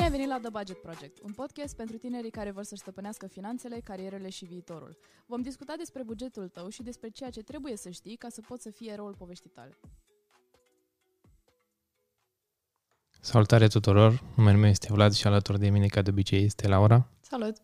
Bine 0.00 0.12
ai 0.12 0.18
venit 0.18 0.32
la 0.32 0.40
The 0.40 0.50
Budget 0.50 0.76
Project, 0.76 1.18
un 1.22 1.32
podcast 1.32 1.76
pentru 1.76 1.96
tinerii 1.96 2.30
care 2.30 2.50
vor 2.50 2.62
să-și 2.62 2.80
stăpânească 2.80 3.26
finanțele, 3.26 3.80
carierele 3.84 4.28
și 4.30 4.44
viitorul. 4.44 4.98
Vom 5.26 5.42
discuta 5.42 5.74
despre 5.76 6.02
bugetul 6.02 6.48
tău 6.48 6.68
și 6.68 6.82
despre 6.82 7.08
ceea 7.08 7.30
ce 7.30 7.42
trebuie 7.42 7.76
să 7.76 7.90
știi 7.90 8.16
ca 8.16 8.28
să 8.28 8.40
poți 8.48 8.62
să 8.62 8.70
fii 8.70 8.88
eroul 8.88 9.14
poveștii 9.14 9.50
tale. 9.50 9.78
Salutare 13.20 13.66
tuturor, 13.66 14.22
numele 14.36 14.56
meu 14.56 14.70
este 14.70 14.92
Vlad 14.92 15.12
și 15.12 15.26
alături 15.26 15.58
de 15.58 15.70
mine, 15.70 15.86
ca 15.86 16.02
de 16.02 16.10
obicei, 16.10 16.44
este 16.44 16.68
Laura. 16.68 17.08
Salut! 17.20 17.56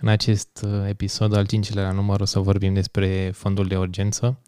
În 0.00 0.08
acest 0.08 0.62
uh, 0.64 0.88
episod, 0.88 1.32
al 1.32 1.46
cincilea 1.46 1.82
la 1.82 1.92
număr, 1.92 2.20
o 2.20 2.24
să 2.24 2.38
vorbim 2.38 2.74
despre 2.74 3.30
fondul 3.34 3.66
de 3.66 3.78
urgență, 3.78 4.40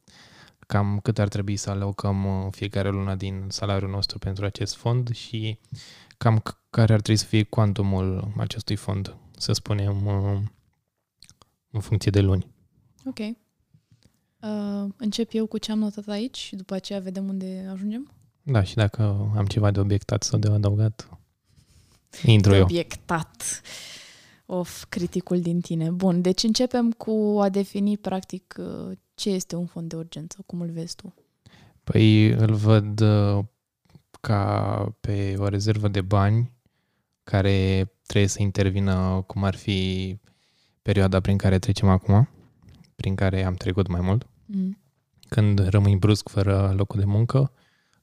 cam 0.66 1.00
cât 1.02 1.18
ar 1.18 1.28
trebui 1.28 1.56
să 1.56 1.70
alocăm 1.70 2.24
uh, 2.24 2.46
fiecare 2.50 2.88
lună 2.88 3.14
din 3.14 3.44
salariul 3.48 3.90
nostru 3.90 4.18
pentru 4.18 4.44
acest 4.44 4.76
fond 4.76 5.14
și 5.14 5.58
cam 6.16 6.42
care 6.70 6.92
ar 6.92 7.00
trebui 7.00 7.20
să 7.20 7.26
fie 7.26 7.42
cuantumul 7.42 8.32
acestui 8.36 8.76
fond, 8.76 9.16
să 9.36 9.52
spunem, 9.52 10.06
uh, 10.06 10.40
în 11.70 11.80
funcție 11.80 12.10
de 12.10 12.20
luni. 12.20 12.46
Ok. 13.04 13.18
Uh, 13.18 14.90
încep 14.96 15.30
eu 15.32 15.46
cu 15.46 15.58
ce 15.58 15.72
am 15.72 15.78
notat 15.78 16.08
aici 16.08 16.36
și 16.36 16.56
după 16.56 16.74
aceea 16.74 17.00
vedem 17.00 17.28
unde 17.28 17.68
ajungem? 17.72 18.12
Da, 18.42 18.62
și 18.62 18.74
dacă 18.74 19.32
am 19.36 19.46
ceva 19.46 19.70
de 19.70 19.80
obiectat 19.80 20.22
sau 20.22 20.38
de 20.38 20.48
adăugat, 20.48 21.08
intru 22.24 22.50
de 22.50 22.56
eu. 22.56 22.62
obiectat. 22.62 23.62
Of, 24.46 24.84
criticul 24.88 25.40
din 25.40 25.60
tine. 25.60 25.90
Bun, 25.90 26.20
deci 26.20 26.42
începem 26.42 26.92
cu 26.92 27.38
a 27.40 27.48
defini 27.48 27.98
practic 27.98 28.54
uh, 28.58 28.96
ce 29.14 29.30
este 29.30 29.56
un 29.56 29.66
fond 29.66 29.88
de 29.88 29.96
urgență, 29.96 30.38
cum 30.46 30.60
îl 30.60 30.70
vezi 30.70 30.96
tu. 30.96 31.14
Păi 31.84 32.28
îl 32.28 32.54
văd 32.54 33.00
uh, 33.00 33.44
ca 34.26 34.96
pe 35.00 35.34
o 35.38 35.48
rezervă 35.48 35.88
de 35.88 36.00
bani 36.00 36.52
care 37.24 37.90
trebuie 38.06 38.28
să 38.28 38.42
intervină 38.42 39.24
cum 39.26 39.44
ar 39.44 39.54
fi 39.54 40.18
perioada 40.82 41.20
prin 41.20 41.36
care 41.36 41.58
trecem 41.58 41.88
acum, 41.88 42.28
prin 42.96 43.14
care 43.14 43.44
am 43.44 43.54
trecut 43.54 43.86
mai 43.86 44.00
mult, 44.00 44.26
Mm. 44.46 44.78
când 45.28 45.68
rămâi 45.68 45.96
brusc 45.96 46.28
fără 46.28 46.74
locul 46.76 47.00
de 47.00 47.06
muncă, 47.06 47.52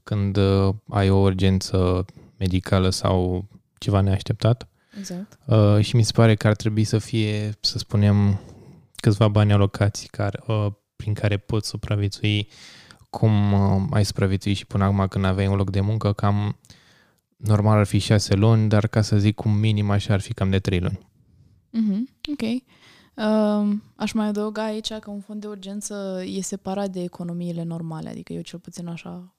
când 0.03 0.37
uh, 0.37 0.73
ai 0.89 1.09
o 1.09 1.17
urgență 1.17 2.05
medicală 2.37 2.89
sau 2.89 3.47
ceva 3.77 4.01
neașteptat. 4.01 4.67
Exact. 4.97 5.37
Uh, 5.45 5.79
și 5.79 5.95
mi 5.95 6.03
se 6.03 6.11
pare 6.11 6.35
că 6.35 6.47
ar 6.47 6.55
trebui 6.55 6.83
să 6.83 6.97
fie, 6.97 7.51
să 7.59 7.77
spunem, 7.77 8.39
câțiva 8.95 9.27
bani 9.27 9.53
alocați 9.53 10.07
care, 10.07 10.39
uh, 10.47 10.67
prin 10.95 11.13
care 11.13 11.37
poți 11.37 11.67
supraviețui 11.69 12.47
cum 13.11 13.53
uh, 13.53 13.81
ai 13.89 14.05
supraviețuit 14.05 14.55
și 14.57 14.65
până 14.65 14.83
acum 14.83 15.07
când 15.07 15.25
aveai 15.25 15.47
un 15.47 15.55
loc 15.55 15.69
de 15.69 15.81
muncă, 15.81 16.13
cam 16.13 16.57
normal 17.37 17.77
ar 17.77 17.85
fi 17.85 17.97
șase 17.97 18.35
luni, 18.35 18.69
dar 18.69 18.87
ca 18.87 19.01
să 19.01 19.17
zic 19.17 19.35
cum 19.35 19.51
minim 19.51 19.89
așa 19.89 20.13
ar 20.13 20.19
fi 20.19 20.33
cam 20.33 20.49
de 20.49 20.59
trei 20.59 20.79
luni. 20.79 20.99
Mm-hmm. 21.69 22.29
Ok. 22.31 22.41
Uh, 23.15 23.77
aș 23.95 24.11
mai 24.11 24.27
adăuga 24.27 24.63
aici 24.63 24.93
că 24.93 25.09
un 25.09 25.19
fond 25.19 25.41
de 25.41 25.47
urgență 25.47 26.23
e 26.25 26.41
separat 26.41 26.89
de 26.89 27.01
economiile 27.03 27.63
normale, 27.63 28.09
adică 28.09 28.33
eu 28.33 28.41
cel 28.41 28.59
puțin 28.59 28.87
așa 28.87 29.35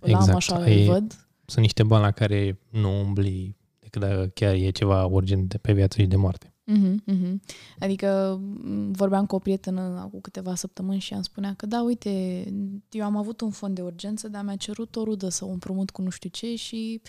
îl 0.00 0.14
am, 0.14 0.20
Exact. 0.20 0.36
așa 0.36 0.56
Ai- 0.56 0.86
îl 0.86 0.92
văd. 0.92 1.26
Sunt 1.44 1.64
niște 1.64 1.82
bani 1.82 2.02
la 2.02 2.10
care 2.10 2.58
nu 2.70 3.00
umbli 3.00 3.56
decât 3.78 4.00
dacă 4.00 4.30
chiar 4.34 4.54
e 4.54 4.70
ceva 4.70 5.04
urgent 5.04 5.48
de 5.48 5.58
pe 5.58 5.72
viață 5.72 6.00
și 6.00 6.06
de 6.06 6.16
moarte. 6.16 6.51
Mhm, 6.64 7.02
mhm. 7.06 7.40
Adică 7.78 8.38
m, 8.62 8.90
vorbeam 8.92 9.26
cu 9.26 9.34
o 9.34 9.38
prietenă 9.38 9.80
acum 9.80 10.20
câteva 10.20 10.54
săptămâni 10.54 11.00
și 11.00 11.14
am 11.14 11.22
spunea 11.22 11.54
că 11.54 11.66
da, 11.66 11.82
uite, 11.82 12.44
eu 12.90 13.04
am 13.04 13.16
avut 13.16 13.40
un 13.40 13.50
fond 13.50 13.74
de 13.74 13.82
urgență, 13.82 14.28
dar 14.28 14.44
mi-a 14.44 14.56
cerut 14.56 14.96
o 14.96 15.04
rudă 15.04 15.28
să 15.28 15.44
o 15.44 15.48
împrumut 15.48 15.90
cu 15.90 16.02
nu 16.02 16.10
știu 16.10 16.28
ce 16.28 16.54
și 16.54 17.00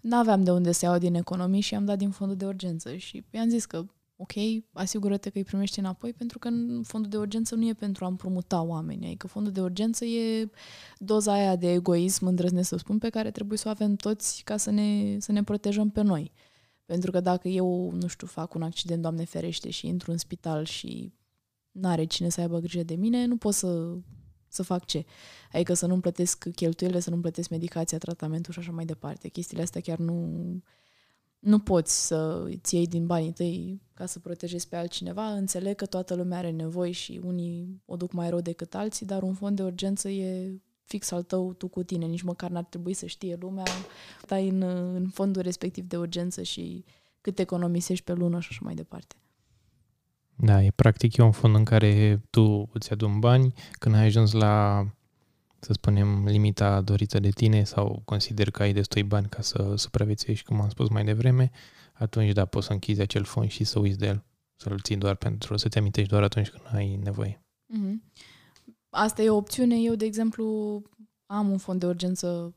n-aveam 0.00 0.44
de 0.44 0.50
unde 0.50 0.72
să 0.72 0.84
iau 0.84 0.98
din 0.98 1.14
economii 1.14 1.60
și 1.60 1.74
am 1.74 1.84
dat 1.84 1.98
din 1.98 2.10
fondul 2.10 2.36
de 2.36 2.46
urgență 2.46 2.96
și 2.96 3.24
i-am 3.30 3.48
zis 3.48 3.64
că 3.64 3.84
ok, 4.16 4.32
asigură-te 4.72 5.30
că 5.30 5.38
îi 5.38 5.44
primești 5.44 5.78
înapoi 5.78 6.12
pentru 6.12 6.38
că 6.38 6.48
în 6.48 6.82
fondul 6.86 7.10
de 7.10 7.16
urgență 7.16 7.54
nu 7.54 7.66
e 7.68 7.72
pentru 7.72 8.04
a 8.04 8.08
împrumuta 8.08 8.62
oameni, 8.62 9.06
adică 9.06 9.26
fondul 9.26 9.52
de 9.52 9.60
urgență 9.60 10.04
e 10.04 10.50
doza 10.98 11.32
aia 11.32 11.56
de 11.56 11.72
egoism, 11.72 12.26
îndrăznesc 12.26 12.68
să 12.68 12.76
spun, 12.76 12.98
pe 12.98 13.08
care 13.08 13.30
trebuie 13.30 13.58
să 13.58 13.68
o 13.68 13.70
avem 13.70 13.94
toți 13.94 14.42
ca 14.44 14.56
să 14.56 14.70
ne, 14.70 15.16
să 15.18 15.32
ne 15.32 15.42
protejăm 15.42 15.90
pe 15.90 16.02
noi. 16.02 16.32
Pentru 16.90 17.10
că 17.10 17.20
dacă 17.20 17.48
eu, 17.48 17.90
nu 17.90 18.06
știu, 18.06 18.26
fac 18.26 18.54
un 18.54 18.62
accident, 18.62 19.02
Doamne 19.02 19.24
ferește, 19.24 19.70
și 19.70 19.86
intru 19.86 20.10
în 20.10 20.16
spital 20.16 20.64
și 20.64 21.12
n-are 21.70 22.04
cine 22.04 22.28
să 22.28 22.40
aibă 22.40 22.58
grijă 22.58 22.82
de 22.82 22.94
mine, 22.94 23.24
nu 23.24 23.36
pot 23.36 23.54
să, 23.54 23.96
să 24.48 24.62
fac 24.62 24.84
ce. 24.84 25.04
Adică 25.52 25.74
să 25.74 25.86
nu-mi 25.86 26.00
plătesc 26.00 26.48
cheltuielile, 26.54 27.00
să 27.00 27.10
nu-mi 27.10 27.22
plătesc 27.22 27.48
medicația, 27.48 27.98
tratamentul 27.98 28.52
și 28.52 28.58
așa 28.58 28.72
mai 28.72 28.84
departe. 28.84 29.28
Chestiile 29.28 29.62
astea 29.62 29.80
chiar 29.80 29.98
nu, 29.98 30.36
nu 31.38 31.58
poți 31.58 32.06
să 32.06 32.42
îți 32.46 32.74
iei 32.74 32.86
din 32.86 33.06
banii 33.06 33.32
tăi 33.32 33.82
ca 33.94 34.06
să 34.06 34.18
protejezi 34.18 34.68
pe 34.68 34.76
altcineva. 34.76 35.32
Înțeleg 35.32 35.76
că 35.76 35.86
toată 35.86 36.14
lumea 36.14 36.38
are 36.38 36.50
nevoi 36.50 36.92
și 36.92 37.20
unii 37.24 37.82
o 37.84 37.96
duc 37.96 38.12
mai 38.12 38.28
rău 38.28 38.40
decât 38.40 38.74
alții, 38.74 39.06
dar 39.06 39.22
un 39.22 39.34
fond 39.34 39.56
de 39.56 39.62
urgență 39.62 40.08
e 40.08 40.60
fix 40.90 41.10
al 41.10 41.22
tău, 41.22 41.52
tu 41.52 41.68
cu 41.68 41.82
tine. 41.82 42.06
Nici 42.06 42.22
măcar 42.22 42.50
n-ar 42.50 42.64
trebui 42.64 42.94
să 42.94 43.06
știe 43.06 43.36
lumea. 43.40 43.64
Tai 44.26 44.48
în, 44.48 44.62
în 44.94 45.08
fondul 45.08 45.42
respectiv 45.42 45.84
de 45.84 45.96
urgență 45.96 46.42
și 46.42 46.84
cât 47.20 47.38
economisești 47.38 48.04
pe 48.04 48.12
lună 48.12 48.40
și 48.40 48.48
așa 48.50 48.60
mai 48.62 48.74
departe. 48.74 49.14
Da, 50.34 50.62
e 50.62 50.70
practic 50.70 51.16
e 51.16 51.22
un 51.22 51.32
fond 51.32 51.54
în 51.54 51.64
care 51.64 52.22
tu 52.30 52.68
îți 52.72 52.92
adun 52.92 53.18
bani 53.18 53.52
când 53.72 53.94
ai 53.94 54.04
ajuns 54.04 54.32
la, 54.32 54.86
să 55.58 55.72
spunem, 55.72 56.26
limita 56.26 56.80
dorită 56.80 57.18
de 57.20 57.28
tine 57.28 57.64
sau 57.64 58.02
consider 58.04 58.50
că 58.50 58.62
ai 58.62 58.72
destui 58.72 59.02
bani 59.02 59.26
ca 59.28 59.42
să 59.42 59.74
supraviețuiești, 59.76 60.44
cum 60.44 60.60
am 60.60 60.68
spus 60.68 60.88
mai 60.88 61.04
devreme, 61.04 61.50
atunci 61.92 62.32
da, 62.32 62.44
poți 62.44 62.66
să 62.66 62.72
închizi 62.72 63.00
acel 63.00 63.24
fond 63.24 63.50
și 63.50 63.64
să 63.64 63.78
uiți 63.78 63.98
de 63.98 64.06
el, 64.06 64.24
să-l 64.56 64.80
ții 64.80 64.96
doar 64.96 65.14
pentru, 65.14 65.56
să 65.56 65.68
te 65.68 65.78
amintești 65.78 66.10
doar 66.10 66.22
atunci 66.22 66.48
când 66.48 66.64
ai 66.72 66.96
nevoie. 66.96 67.42
Mm-hmm. 67.42 68.10
Asta 68.90 69.22
e 69.22 69.30
o 69.30 69.36
opțiune. 69.36 69.76
Eu, 69.76 69.94
de 69.94 70.04
exemplu, 70.04 70.82
am 71.26 71.50
un 71.50 71.58
fond 71.58 71.80
de 71.80 71.86
urgență 71.86 72.54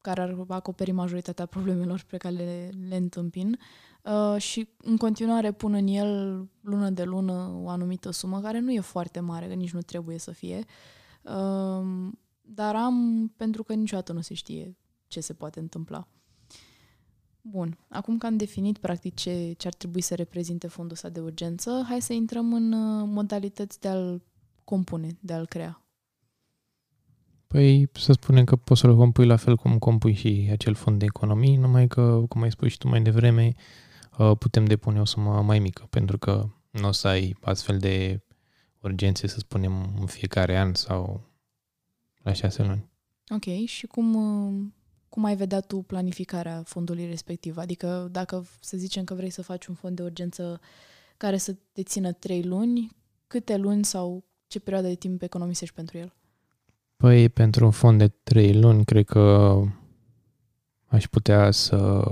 care 0.00 0.20
ar 0.20 0.44
acoperi 0.48 0.90
majoritatea 0.90 1.46
problemelor 1.46 2.04
pe 2.08 2.16
care 2.16 2.34
le, 2.34 2.70
le 2.88 2.96
întâmpin 2.96 3.58
uh, 4.02 4.40
și 4.40 4.68
în 4.76 4.96
continuare 4.96 5.52
pun 5.52 5.74
în 5.74 5.86
el 5.86 6.48
lună 6.60 6.90
de 6.90 7.04
lună 7.04 7.60
o 7.62 7.68
anumită 7.68 8.10
sumă 8.10 8.40
care 8.40 8.58
nu 8.58 8.72
e 8.72 8.80
foarte 8.80 9.20
mare, 9.20 9.46
că 9.48 9.54
nici 9.54 9.72
nu 9.72 9.80
trebuie 9.80 10.18
să 10.18 10.30
fie, 10.30 10.64
uh, 11.22 12.12
dar 12.40 12.76
am 12.76 13.28
pentru 13.36 13.62
că 13.62 13.74
niciodată 13.74 14.12
nu 14.12 14.20
se 14.20 14.34
știe 14.34 14.76
ce 15.06 15.20
se 15.20 15.32
poate 15.32 15.60
întâmpla. 15.60 16.08
Bun, 17.40 17.78
acum 17.88 18.18
că 18.18 18.26
am 18.26 18.36
definit 18.36 18.78
practic 18.78 19.14
ce, 19.14 19.52
ce 19.52 19.66
ar 19.66 19.74
trebui 19.74 20.00
să 20.00 20.14
reprezinte 20.14 20.66
fondul 20.66 20.94
ăsta 20.94 21.08
de 21.08 21.20
urgență, 21.20 21.84
hai 21.88 22.02
să 22.02 22.12
intrăm 22.12 22.52
în 22.52 22.72
uh, 22.72 23.08
modalități 23.12 23.80
de 23.80 23.88
a-l 23.88 24.22
compune, 24.64 25.16
de 25.20 25.32
a-l 25.32 25.46
crea. 25.46 25.84
Păi 27.46 27.88
să 27.92 28.12
spunem 28.12 28.44
că 28.44 28.56
poți 28.56 28.80
să-l 28.80 28.96
compui 28.96 29.26
la 29.26 29.36
fel 29.36 29.56
cum 29.56 29.78
compui 29.78 30.14
și 30.14 30.48
acel 30.50 30.74
fond 30.74 30.98
de 30.98 31.04
economii, 31.04 31.56
numai 31.56 31.86
că, 31.86 32.24
cum 32.28 32.42
ai 32.42 32.50
spus 32.50 32.70
și 32.70 32.78
tu 32.78 32.88
mai 32.88 33.02
devreme, 33.02 33.52
uh, 34.18 34.36
putem 34.38 34.64
depune 34.64 35.00
o 35.00 35.04
sumă 35.04 35.42
mai 35.42 35.58
mică, 35.58 35.86
pentru 35.90 36.18
că 36.18 36.48
nu 36.70 36.88
o 36.88 36.92
să 36.92 37.08
ai 37.08 37.36
astfel 37.40 37.78
de 37.78 38.20
urgențe, 38.80 39.26
să 39.26 39.38
spunem, 39.38 39.94
în 40.00 40.06
fiecare 40.06 40.58
an 40.58 40.74
sau 40.74 41.20
la 42.22 42.32
șase 42.32 42.62
luni. 42.62 42.90
Ok, 43.28 43.66
și 43.66 43.86
cum, 43.86 44.14
uh, 44.14 44.66
cum 45.08 45.24
ai 45.24 45.36
vedea 45.36 45.60
tu 45.60 45.82
planificarea 45.82 46.62
fondului 46.64 47.06
respectiv? 47.06 47.56
Adică 47.56 48.08
dacă 48.10 48.46
să 48.60 48.76
zicem 48.76 49.04
că 49.04 49.14
vrei 49.14 49.30
să 49.30 49.42
faci 49.42 49.66
un 49.66 49.74
fond 49.74 49.96
de 49.96 50.02
urgență 50.02 50.60
care 51.16 51.36
să 51.36 51.56
te 51.72 51.82
țină 51.82 52.12
trei 52.12 52.42
luni, 52.42 52.96
câte 53.26 53.56
luni 53.56 53.84
sau 53.84 54.24
ce 54.54 54.60
perioadă 54.60 54.88
de 54.88 54.94
timp 54.94 55.22
economisești 55.22 55.74
pentru 55.74 55.98
el? 55.98 56.14
Păi, 56.96 57.28
pentru 57.28 57.64
un 57.64 57.70
fond 57.70 57.98
de 57.98 58.08
trei 58.08 58.60
luni, 58.60 58.84
cred 58.84 59.04
că 59.04 59.60
aș 60.86 61.06
putea 61.06 61.50
să 61.50 62.02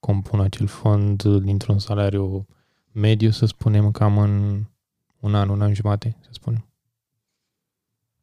compun 0.00 0.40
acel 0.40 0.66
fond 0.66 1.22
dintr-un 1.22 1.78
salariu 1.78 2.46
mediu, 2.92 3.30
să 3.30 3.46
spunem, 3.46 3.90
cam 3.90 4.18
în 4.18 4.64
un 5.20 5.34
an, 5.34 5.48
un 5.48 5.62
an 5.62 5.74
jumate, 5.74 6.16
să 6.20 6.28
spunem. 6.32 6.66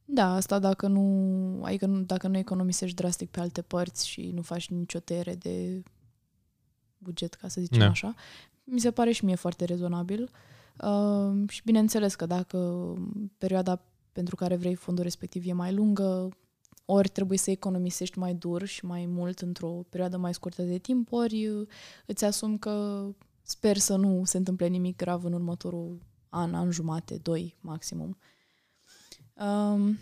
Da, 0.05 0.33
asta 0.33 0.59
dacă 0.59 0.87
nu, 0.87 1.61
adică 1.63 1.85
nu, 1.85 2.01
dacă 2.01 2.27
nu 2.27 2.37
economisești 2.37 2.95
drastic 2.95 3.29
pe 3.29 3.39
alte 3.39 3.61
părți 3.61 4.07
și 4.07 4.31
nu 4.33 4.41
faci 4.41 4.69
nicio 4.69 4.99
tăiere 4.99 5.35
de 5.35 5.83
buget, 6.97 7.33
ca 7.33 7.47
să 7.47 7.61
zicem 7.61 7.79
Da. 7.79 7.89
așa, 7.89 8.15
mi 8.63 8.79
se 8.79 8.91
pare 8.91 9.11
și 9.11 9.25
mie 9.25 9.35
foarte 9.35 9.65
rezonabil. 9.65 10.21
Uh, 10.21 10.29
și 11.47 11.61
bineînțeles 11.63 12.15
că 12.15 12.25
dacă 12.25 12.93
perioada 13.37 13.81
pentru 14.11 14.35
care 14.35 14.55
vrei 14.55 14.75
fondul 14.75 15.03
respectiv 15.03 15.47
e 15.47 15.53
mai 15.53 15.73
lungă, 15.73 16.29
ori 16.85 17.09
trebuie 17.09 17.37
să 17.37 17.51
economisești 17.51 18.19
mai 18.19 18.33
dur 18.33 18.65
și 18.65 18.85
mai 18.85 19.05
mult 19.05 19.39
într-o 19.39 19.85
perioadă 19.89 20.17
mai 20.17 20.33
scurtă 20.33 20.61
de 20.61 20.77
timp, 20.77 21.11
ori 21.11 21.47
uh, 21.47 21.67
îți 22.05 22.25
asum 22.25 22.57
că 22.57 23.05
sper 23.41 23.77
să 23.77 23.95
nu 23.95 24.23
se 24.25 24.37
întâmple 24.37 24.67
nimic 24.67 24.95
grav 24.95 25.23
în 25.23 25.33
următorul 25.33 26.01
an, 26.29 26.53
an 26.53 26.71
jumate, 26.71 27.17
doi 27.17 27.55
maximum. 27.61 28.17
Um, 29.33 29.97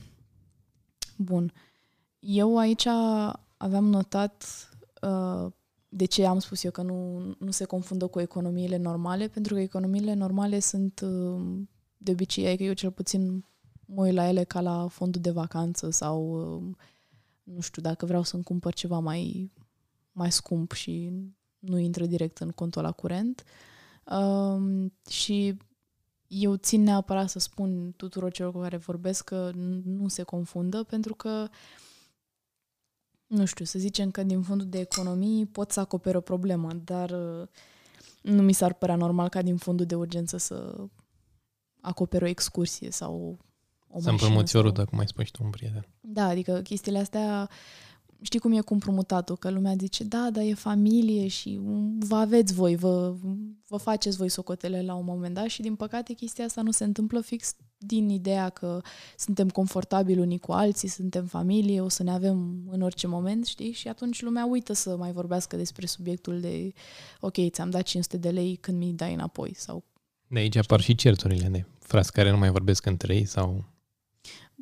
bun. 1.18 1.54
Eu 2.20 2.58
aici 2.58 2.86
aveam 3.58 3.86
notat 3.86 4.70
uh, 5.02 5.52
de 5.94 6.06
ce 6.06 6.26
am 6.26 6.40
spus 6.40 6.64
eu 6.64 6.72
că 6.72 6.82
nu, 6.82 7.22
nu 7.40 7.52
se 7.52 7.66
confundă 7.66 8.08
cu 8.08 8.20
economiile 8.20 8.78
normale? 8.78 9.28
Pentru 9.28 9.54
că 9.54 9.60
economiile 9.60 10.14
normale 10.14 10.60
sunt 10.60 11.00
uh, 11.00 11.62
de 11.98 12.12
obicei, 12.12 12.48
adică 12.48 12.64
eu 12.64 12.74
cel 12.74 12.92
puțin 12.92 13.46
mă 13.86 14.06
uit 14.06 14.14
la 14.14 14.28
ele 14.28 14.44
ca 14.44 14.62
la 14.62 14.88
fondul 14.88 15.22
de 15.22 15.32
vacanță 15.32 15.90
sau 15.90 16.22
uh, 16.58 16.76
nu 17.44 17.60
știu, 17.60 17.82
dacă 17.82 18.06
vreau 18.06 18.24
să-mi 18.24 18.44
cumpăr 18.44 18.74
ceva 18.74 19.00
mai, 19.00 19.52
mai 20.12 20.32
scump 20.32 20.72
și 20.72 21.12
nu 21.60 21.78
intră 21.78 22.06
direct 22.06 22.38
în 22.38 22.50
contul 22.50 22.82
la 22.82 22.92
curent. 22.92 23.44
Um, 24.06 24.94
și 25.10 25.58
eu 26.28 26.56
țin 26.56 26.84
neapărat 26.84 27.30
să 27.30 27.40
spun 27.40 27.94
tuturor 27.98 28.32
celor 28.32 28.52
cu 28.52 28.60
care 28.60 28.78
vorbesc 28.78 29.24
că 29.24 29.52
nu 29.84 30.08
se 30.08 30.24
confundă, 30.24 30.84
pentru 30.84 31.16
că 31.16 31.48
nu 33.32 33.46
știu, 33.46 33.66
să 33.66 33.80
zicem 33.80 34.12
că 34.12 34.24
din 34.24 34.42
fondul 34.42 34.68
de 34.68 34.80
economii 34.80 35.46
pot 35.46 35.72
să 35.72 35.80
acoperă 35.80 36.18
o 36.18 36.22
problemă, 36.22 36.70
dar 36.84 37.10
uh, 37.10 37.48
nu 38.22 38.42
mi 38.42 38.54
s-ar 38.54 38.74
părea 38.74 38.96
normal 38.96 39.30
ca 39.30 39.42
din 39.42 39.58
fondul 39.58 39.86
de 39.86 39.96
urgență 39.96 40.38
să 40.38 40.86
acoperă 41.82 42.26
o 42.26 42.28
excursie 42.28 42.92
sau 42.92 43.40
o 43.88 44.00
Să 44.00 44.10
împrumuți 44.10 44.56
o 44.56 44.62
rută, 44.62 44.86
cum 44.86 45.00
ai 45.00 45.08
spus 45.08 45.26
și 45.26 45.32
tu, 45.32 45.44
un 45.44 45.50
prieten. 45.50 45.88
Da, 46.02 46.26
adică 46.26 46.62
chestiile 46.62 47.00
astea, 47.00 47.50
știi 48.22 48.40
cum 48.40 48.52
e 48.52 48.62
cu 48.62 48.74
împrumutatul, 48.74 49.38
că 49.38 49.50
lumea 49.50 49.76
zice, 49.80 50.04
da, 50.04 50.30
dar 50.32 50.44
e 50.44 50.54
familie 50.54 51.28
și 51.28 51.60
vă 52.00 52.16
aveți 52.16 52.54
voi, 52.54 52.76
vă, 52.76 53.16
vă 53.68 53.78
faceți 53.78 54.18
voi 54.18 54.30
socotele 54.30 54.82
la 54.82 54.94
un 54.94 55.06
moment 55.06 55.34
dat 55.34 55.48
și 55.48 55.62
din 55.62 55.76
păcate 55.76 56.14
chestia 56.14 56.46
asta 56.46 56.62
nu 56.62 56.72
se 56.72 56.84
întâmplă 56.84 57.22
fix 57.22 57.56
din 57.84 58.10
ideea 58.10 58.50
că 58.50 58.82
suntem 59.18 59.50
confortabili 59.50 60.20
unii 60.20 60.40
cu 60.40 60.52
alții, 60.52 60.88
suntem 60.88 61.26
familie, 61.26 61.82
o 61.82 61.90
să 61.90 62.04
ne 62.04 62.12
avem 62.12 62.64
în 62.70 62.82
orice 62.82 63.08
moment, 63.08 63.46
știi? 63.46 63.72
Și 63.72 63.88
atunci 63.88 64.22
lumea 64.22 64.46
uită 64.46 64.74
să 64.74 64.96
mai 64.98 65.12
vorbească 65.12 65.56
despre 65.56 65.86
subiectul 65.86 66.40
de 66.40 66.74
ok, 67.20 67.36
ți-am 67.50 67.70
dat 67.70 67.82
500 67.82 68.18
de 68.18 68.30
lei 68.30 68.56
când 68.56 68.78
mi 68.78 68.94
dai 68.94 69.14
înapoi 69.14 69.54
sau... 69.56 69.84
De 70.28 70.40
aici 70.40 70.56
apar 70.56 70.82
și 70.82 70.96
certurile 70.96 71.48
de 71.48 71.66
frați 71.80 72.12
care 72.12 72.32
nu 72.32 72.38
mai 72.38 72.50
vorbesc 72.50 72.86
între 72.86 73.16
ei 73.16 73.26
sau 73.26 73.64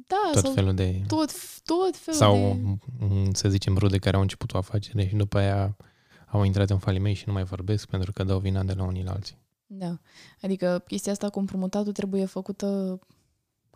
da, 0.08 0.30
tot 0.32 0.44
sau 0.44 0.54
felul 0.54 0.74
de... 0.74 1.02
Tot, 1.08 1.32
tot 1.64 1.96
felul 1.96 2.20
sau, 2.20 2.60
de... 3.00 3.30
să 3.34 3.50
zicem, 3.50 3.78
rude 3.78 3.98
care 3.98 4.16
au 4.16 4.22
început 4.22 4.54
o 4.54 4.58
afacere 4.58 5.08
și 5.08 5.16
după 5.16 5.38
aia 5.38 5.78
au 6.26 6.44
intrat 6.44 6.70
în 6.70 6.78
faliment 6.78 7.16
și 7.16 7.24
nu 7.28 7.34
mai 7.34 7.44
vorbesc 7.44 7.88
pentru 7.88 8.12
că 8.12 8.24
dau 8.24 8.40
vina 8.40 8.64
de 8.64 8.74
la 8.74 8.84
unii 8.84 9.04
la 9.04 9.12
alții. 9.12 9.38
Da. 9.72 10.00
Adică 10.42 10.84
chestia 10.88 11.12
asta 11.12 11.30
cu 11.30 11.40
împrumutatul 11.40 11.92
trebuie 11.92 12.26
făcută 12.26 13.00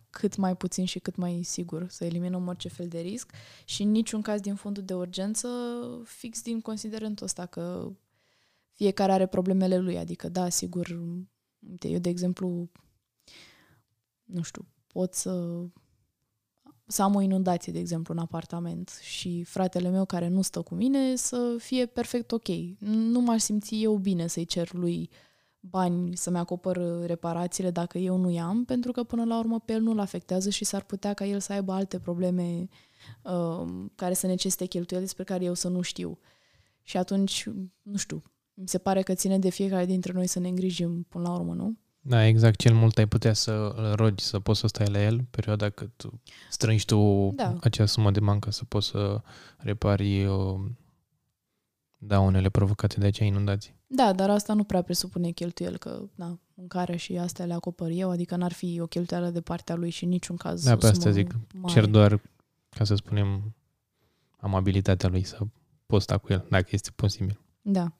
cât 0.10 0.36
mai 0.36 0.56
puțin 0.56 0.86
și 0.86 1.00
cât 1.00 1.16
mai 1.16 1.44
sigur, 1.44 1.88
să 1.90 2.06
eliminăm 2.06 2.48
orice 2.48 2.68
fel 2.68 2.88
de 2.88 3.00
risc 3.00 3.32
și 3.66 3.82
în 3.82 3.92
niciun 3.92 4.22
caz 4.22 4.40
din 4.40 4.56
fondul 4.56 4.84
de 4.84 4.94
urgență 4.94 5.48
fix 6.04 6.42
din 6.42 6.62
considerentul 6.62 7.26
ăsta 7.26 7.46
că 7.46 7.92
fiecare 8.72 9.12
are 9.12 9.26
problemele 9.26 9.78
lui, 9.78 9.98
adică 9.98 10.30
da, 10.30 10.50
sigur, 10.50 11.02
uite, 11.70 11.88
eu 11.88 12.00
de 12.00 12.10
exemplu, 12.10 12.70
nu 14.24 14.42
știu, 14.42 14.68
pot 14.88 15.14
să 15.14 15.64
să 16.88 17.02
am 17.02 17.16
o 17.16 17.22
inundație, 17.22 17.74
de 17.74 17.80
exemplu, 17.80 18.14
în 18.14 18.20
apartament 18.20 18.90
și 19.02 19.44
fratele 19.44 19.90
meu 19.90 20.06
care 20.06 20.28
nu 20.28 20.42
stă 20.42 20.62
cu 20.62 20.76
mine 20.76 21.16
să 21.16 21.56
fie 21.60 21.86
perfect 21.86 22.32
ok. 22.32 22.48
Nu 22.80 23.20
m-aș 23.20 23.42
simți 23.42 23.82
eu 23.82 23.98
bine 23.98 24.28
să-i 24.28 24.46
cer 24.46 24.74
lui 24.74 25.10
bani 25.70 26.18
să-mi 26.18 26.38
acopăr 26.38 27.06
reparațiile 27.06 27.72
dacă 27.72 27.98
eu 27.98 28.18
nu 28.18 28.30
i-am, 28.30 28.66
pentru 28.66 28.92
că 28.92 29.04
până 29.04 29.24
la 29.24 29.38
urmă 29.40 29.60
pe 29.60 29.74
el 29.74 29.82
nu-l 29.82 30.00
afectează 30.00 30.50
și 30.50 30.66
s-ar 30.66 30.84
putea 30.84 31.14
ca 31.14 31.26
el 31.26 31.40
să 31.40 31.54
aibă 31.54 31.72
alte 31.72 32.00
probleme 32.00 32.68
uh, 33.22 33.66
care 33.96 34.14
să 34.14 34.28
necesite 34.28 34.66
cheltuieli 34.66 35.06
despre 35.06 35.24
care 35.24 35.44
eu 35.44 35.54
să 35.54 35.68
nu 35.68 35.82
știu. 35.82 36.20
Și 36.82 36.98
atunci, 36.98 37.50
nu 37.82 37.98
știu, 37.98 38.22
mi 38.54 38.68
se 38.68 38.78
pare 38.78 39.02
că 39.02 39.14
ține 39.14 39.40
de 39.40 39.50
fiecare 39.50 39.86
dintre 39.86 40.14
noi 40.14 40.28
să 40.28 40.40
ne 40.40 40.48
îngrijim 40.48 41.06
până 41.10 41.28
la 41.28 41.34
urmă, 41.34 41.54
nu? 41.54 41.78
Da, 42.06 42.26
exact. 42.26 42.60
Cel 42.60 42.74
mult 42.74 42.98
ai 42.98 43.08
putea 43.08 43.34
să 43.34 43.52
îl 43.76 43.96
rogi 43.96 44.24
să 44.24 44.40
poți 44.40 44.60
să 44.60 44.68
stai 44.68 44.88
la 44.88 45.04
el 45.04 45.26
perioada 45.30 45.70
cât 45.70 46.10
strângi 46.50 46.86
tu 46.86 47.32
da. 47.36 47.56
acea 47.62 47.86
sumă 47.86 48.12
de 48.12 48.20
bancă 48.20 48.52
să 48.52 48.66
poți 48.66 48.88
să 48.88 49.22
repari 49.58 50.26
uh, 50.26 50.60
daunele 52.06 52.50
provocate 52.50 53.00
de 53.00 53.06
acea 53.06 53.26
inundație. 53.26 53.76
Da, 53.88 54.14
dar 54.14 54.30
asta 54.30 54.54
nu 54.54 54.64
prea 54.64 54.82
presupune 54.82 55.30
cheltuiel, 55.30 55.78
că 55.78 56.10
na, 56.16 56.40
mâncarea 56.54 56.98
și 56.98 57.18
astea 57.18 57.46
le 57.46 57.54
acopăr 57.54 57.90
eu, 57.92 58.10
adică 58.10 58.36
n-ar 58.36 58.54
fi 58.54 58.80
o 58.80 58.88
cheltuială 58.88 59.30
de 59.30 59.42
partea 59.42 59.76
lui 59.76 59.90
și 59.90 60.04
în 60.04 60.10
niciun 60.10 60.36
caz 60.36 60.64
Da, 60.64 60.76
pe 60.76 60.88
asta 60.88 61.12
zic. 61.12 61.36
Mare. 61.54 61.74
Cer 61.74 61.86
doar, 61.86 62.22
ca 62.70 62.84
să 62.84 62.96
spunem, 62.96 63.56
amabilitatea 64.38 65.10
lui 65.10 65.24
să 65.24 65.38
poți 65.86 66.04
sta 66.04 66.18
cu 66.18 66.34
el, 66.34 66.46
dacă 66.50 66.68
este 66.72 66.90
posibil. 66.96 67.40
Da. 67.62 67.92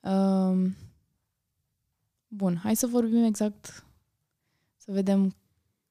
Um, 0.00 0.76
Bun, 2.28 2.56
hai 2.56 2.76
să 2.76 2.86
vorbim 2.86 3.24
exact, 3.24 3.86
să 4.76 4.92
vedem 4.92 5.36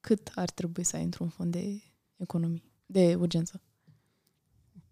cât 0.00 0.32
ar 0.34 0.50
trebui 0.50 0.84
să 0.84 0.96
ai 0.96 1.02
într-un 1.02 1.28
fond 1.28 1.52
de 1.52 1.82
economie, 2.16 2.62
de 2.86 3.14
urgență. 3.14 3.60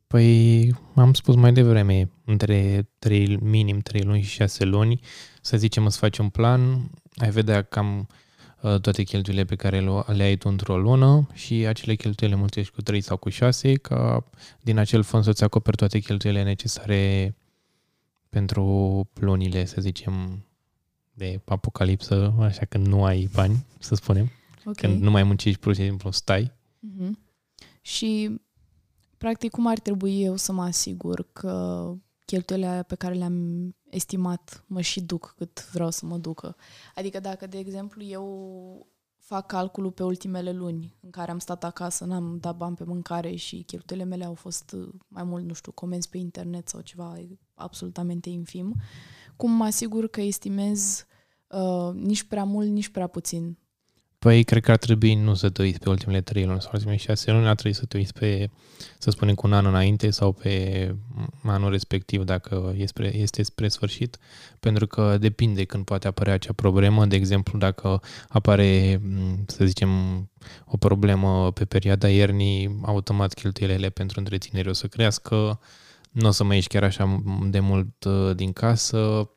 Păi, 0.07 0.75
am 0.95 1.15
spus 1.15 1.35
mai 1.35 1.53
devreme, 1.53 2.11
între 2.25 2.89
3, 2.99 3.37
minim 3.37 3.79
3 3.79 4.03
luni 4.03 4.23
și 4.23 4.31
6 4.31 4.65
luni, 4.65 5.01
să 5.41 5.57
zicem 5.57 5.85
îți 5.85 5.99
faci 5.99 6.19
un 6.19 6.29
plan, 6.29 6.91
ai 7.17 7.31
vedea 7.31 7.63
cam 7.63 8.09
uh, 8.61 8.81
toate 8.81 9.03
cheltuielile 9.03 9.47
pe 9.47 9.57
care 9.57 9.81
le 10.07 10.23
ai 10.23 10.37
tu 10.37 10.49
într-o 10.49 10.79
lună 10.79 11.29
și 11.33 11.55
acele 11.55 11.95
cheltuieli 11.95 12.37
mulțești 12.37 12.73
cu 12.73 12.83
3 12.83 13.01
sau 13.01 13.17
cu 13.17 13.29
6, 13.29 13.73
ca 13.75 14.25
din 14.61 14.79
acel 14.79 15.03
fond 15.03 15.25
să-ți 15.25 15.45
acoperi 15.45 15.77
toate 15.77 15.99
cheltuielile 15.99 16.45
necesare 16.45 17.35
pentru 18.29 19.09
lunile, 19.15 19.65
să 19.65 19.81
zicem, 19.81 20.45
de 21.13 21.41
apocalipsă, 21.45 22.35
așa 22.41 22.65
că 22.65 22.79
nu 22.79 23.05
ai 23.05 23.29
bani, 23.33 23.65
să 23.79 23.95
spunem. 23.95 24.31
Okay. 24.65 24.75
Când 24.75 25.03
nu 25.03 25.11
mai 25.11 25.23
muncești, 25.23 25.61
pur 25.61 25.75
și 25.75 25.83
simplu 25.83 26.11
stai. 26.11 26.53
Mm-hmm. 26.53 27.11
Și, 27.81 28.41
practic, 29.27 29.51
cum 29.51 29.67
ar 29.67 29.79
trebui 29.79 30.23
eu 30.23 30.37
să 30.37 30.53
mă 30.53 30.63
asigur 30.63 31.29
că 31.33 31.93
cheltuielile 32.25 32.85
pe 32.87 32.95
care 32.95 33.15
le-am 33.15 33.69
estimat 33.91 34.65
mă 34.67 34.81
și 34.81 35.01
duc 35.01 35.35
cât 35.37 35.69
vreau 35.73 35.91
să 35.91 36.07
mă 36.07 36.19
ducă? 36.19 36.57
Adică 36.95 37.21
dacă, 37.21 37.47
de 37.47 37.59
exemplu, 37.59 38.03
eu 38.03 38.87
fac 39.17 39.47
calculul 39.47 39.91
pe 39.91 40.03
ultimele 40.03 40.53
luni 40.53 40.97
în 41.01 41.11
care 41.11 41.31
am 41.31 41.39
stat 41.39 41.65
acasă, 41.65 42.05
n-am 42.05 42.39
dat 42.41 42.57
bani 42.57 42.77
pe 42.77 42.85
mâncare 42.85 43.35
și 43.35 43.63
cheltuielile 43.63 44.09
mele 44.09 44.25
au 44.25 44.35
fost 44.35 44.77
mai 45.09 45.25
mult, 45.25 45.45
nu 45.45 45.53
știu, 45.53 45.73
comenzi 45.73 46.09
pe 46.09 46.19
internet 46.19 46.69
sau 46.69 46.81
ceva 46.81 47.17
absolutamente 47.55 48.29
infim, 48.29 48.75
cum 49.37 49.51
mă 49.51 49.65
asigur 49.65 50.09
că 50.09 50.21
estimez 50.21 51.07
uh, 51.49 51.95
nici 51.95 52.23
prea 52.23 52.45
mult, 52.45 52.69
nici 52.69 52.89
prea 52.89 53.07
puțin. 53.07 53.59
Păi, 54.19 54.45
cred 54.45 54.63
că 54.63 54.71
ar 54.71 54.77
trebui 54.77 55.15
nu 55.15 55.35
să 55.35 55.49
te 55.49 55.63
uiți 55.63 55.79
pe 55.79 55.89
ultimele 55.89 56.21
trei 56.21 56.45
luni 56.45 56.61
sau 56.61 56.71
ultimele 56.73 56.97
șase 56.97 57.31
luni, 57.31 57.47
ar 57.49 57.55
trebui 57.55 57.79
să 57.79 57.85
te 57.85 57.97
uiți 57.97 58.13
pe, 58.13 58.51
să 58.99 59.11
spunem, 59.11 59.35
cu 59.35 59.47
un 59.47 59.53
an 59.53 59.67
înainte 59.67 60.11
sau 60.11 60.33
pe 60.33 60.95
anul 61.43 61.71
respectiv, 61.71 62.23
dacă 62.23 62.75
este, 62.77 63.17
este 63.17 63.43
spre 63.43 63.69
sfârșit, 63.69 64.19
pentru 64.61 64.87
că 64.87 65.17
depinde 65.19 65.65
când 65.65 65.85
poate 65.85 66.07
apărea 66.07 66.35
acea 66.35 66.53
problemă. 66.53 67.07
De 67.07 67.17
exemplu, 67.17 67.59
dacă 67.59 68.01
apare, 68.29 69.01
să 69.47 69.65
zicem, 69.65 69.91
o 70.65 70.77
problemă 70.77 71.53
pe 71.53 71.65
perioada 71.65 72.09
iernii, 72.09 72.79
automat 72.83 73.35
cheltuielile 73.35 73.91
pentru 73.91 74.19
întreținere 74.19 74.69
o 74.69 74.73
să 74.73 74.87
crească, 74.87 75.61
nu 76.11 76.29
o 76.29 76.31
să 76.31 76.45
mai 76.45 76.55
ieși 76.55 76.69
chiar 76.69 76.85
așa 76.85 77.23
de 77.49 77.61
mult 77.61 78.05
uh, 78.05 78.37
din 78.37 78.53
casă, 78.53 79.31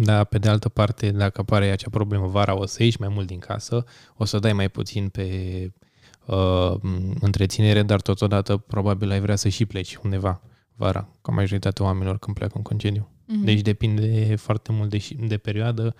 dar 0.00 0.24
pe 0.24 0.38
de 0.38 0.48
altă 0.48 0.68
parte, 0.68 1.10
dacă 1.10 1.40
apare 1.40 1.70
acea 1.70 1.90
problemă 1.90 2.26
vara, 2.26 2.54
o 2.54 2.66
să 2.66 2.82
ieși 2.82 3.00
mai 3.00 3.08
mult 3.08 3.26
din 3.26 3.38
casă, 3.38 3.84
o 4.16 4.24
să 4.24 4.38
dai 4.38 4.52
mai 4.52 4.68
puțin 4.68 5.08
pe 5.08 5.26
uh, 6.26 6.74
întreținere, 7.20 7.82
dar 7.82 8.00
totodată 8.00 8.56
probabil 8.56 9.10
ai 9.10 9.20
vrea 9.20 9.36
să 9.36 9.48
și 9.48 9.66
pleci 9.66 9.96
undeva 9.96 10.40
vara, 10.76 11.08
ca 11.22 11.32
majoritatea 11.32 11.84
oamenilor 11.84 12.18
când 12.18 12.36
pleacă 12.36 12.52
în 12.56 12.62
concediu. 12.62 13.08
Mm-hmm. 13.10 13.44
Deci 13.44 13.60
depinde 13.60 14.34
foarte 14.36 14.72
mult 14.72 14.90
de, 14.90 15.08
de 15.18 15.36
perioadă. 15.36 15.94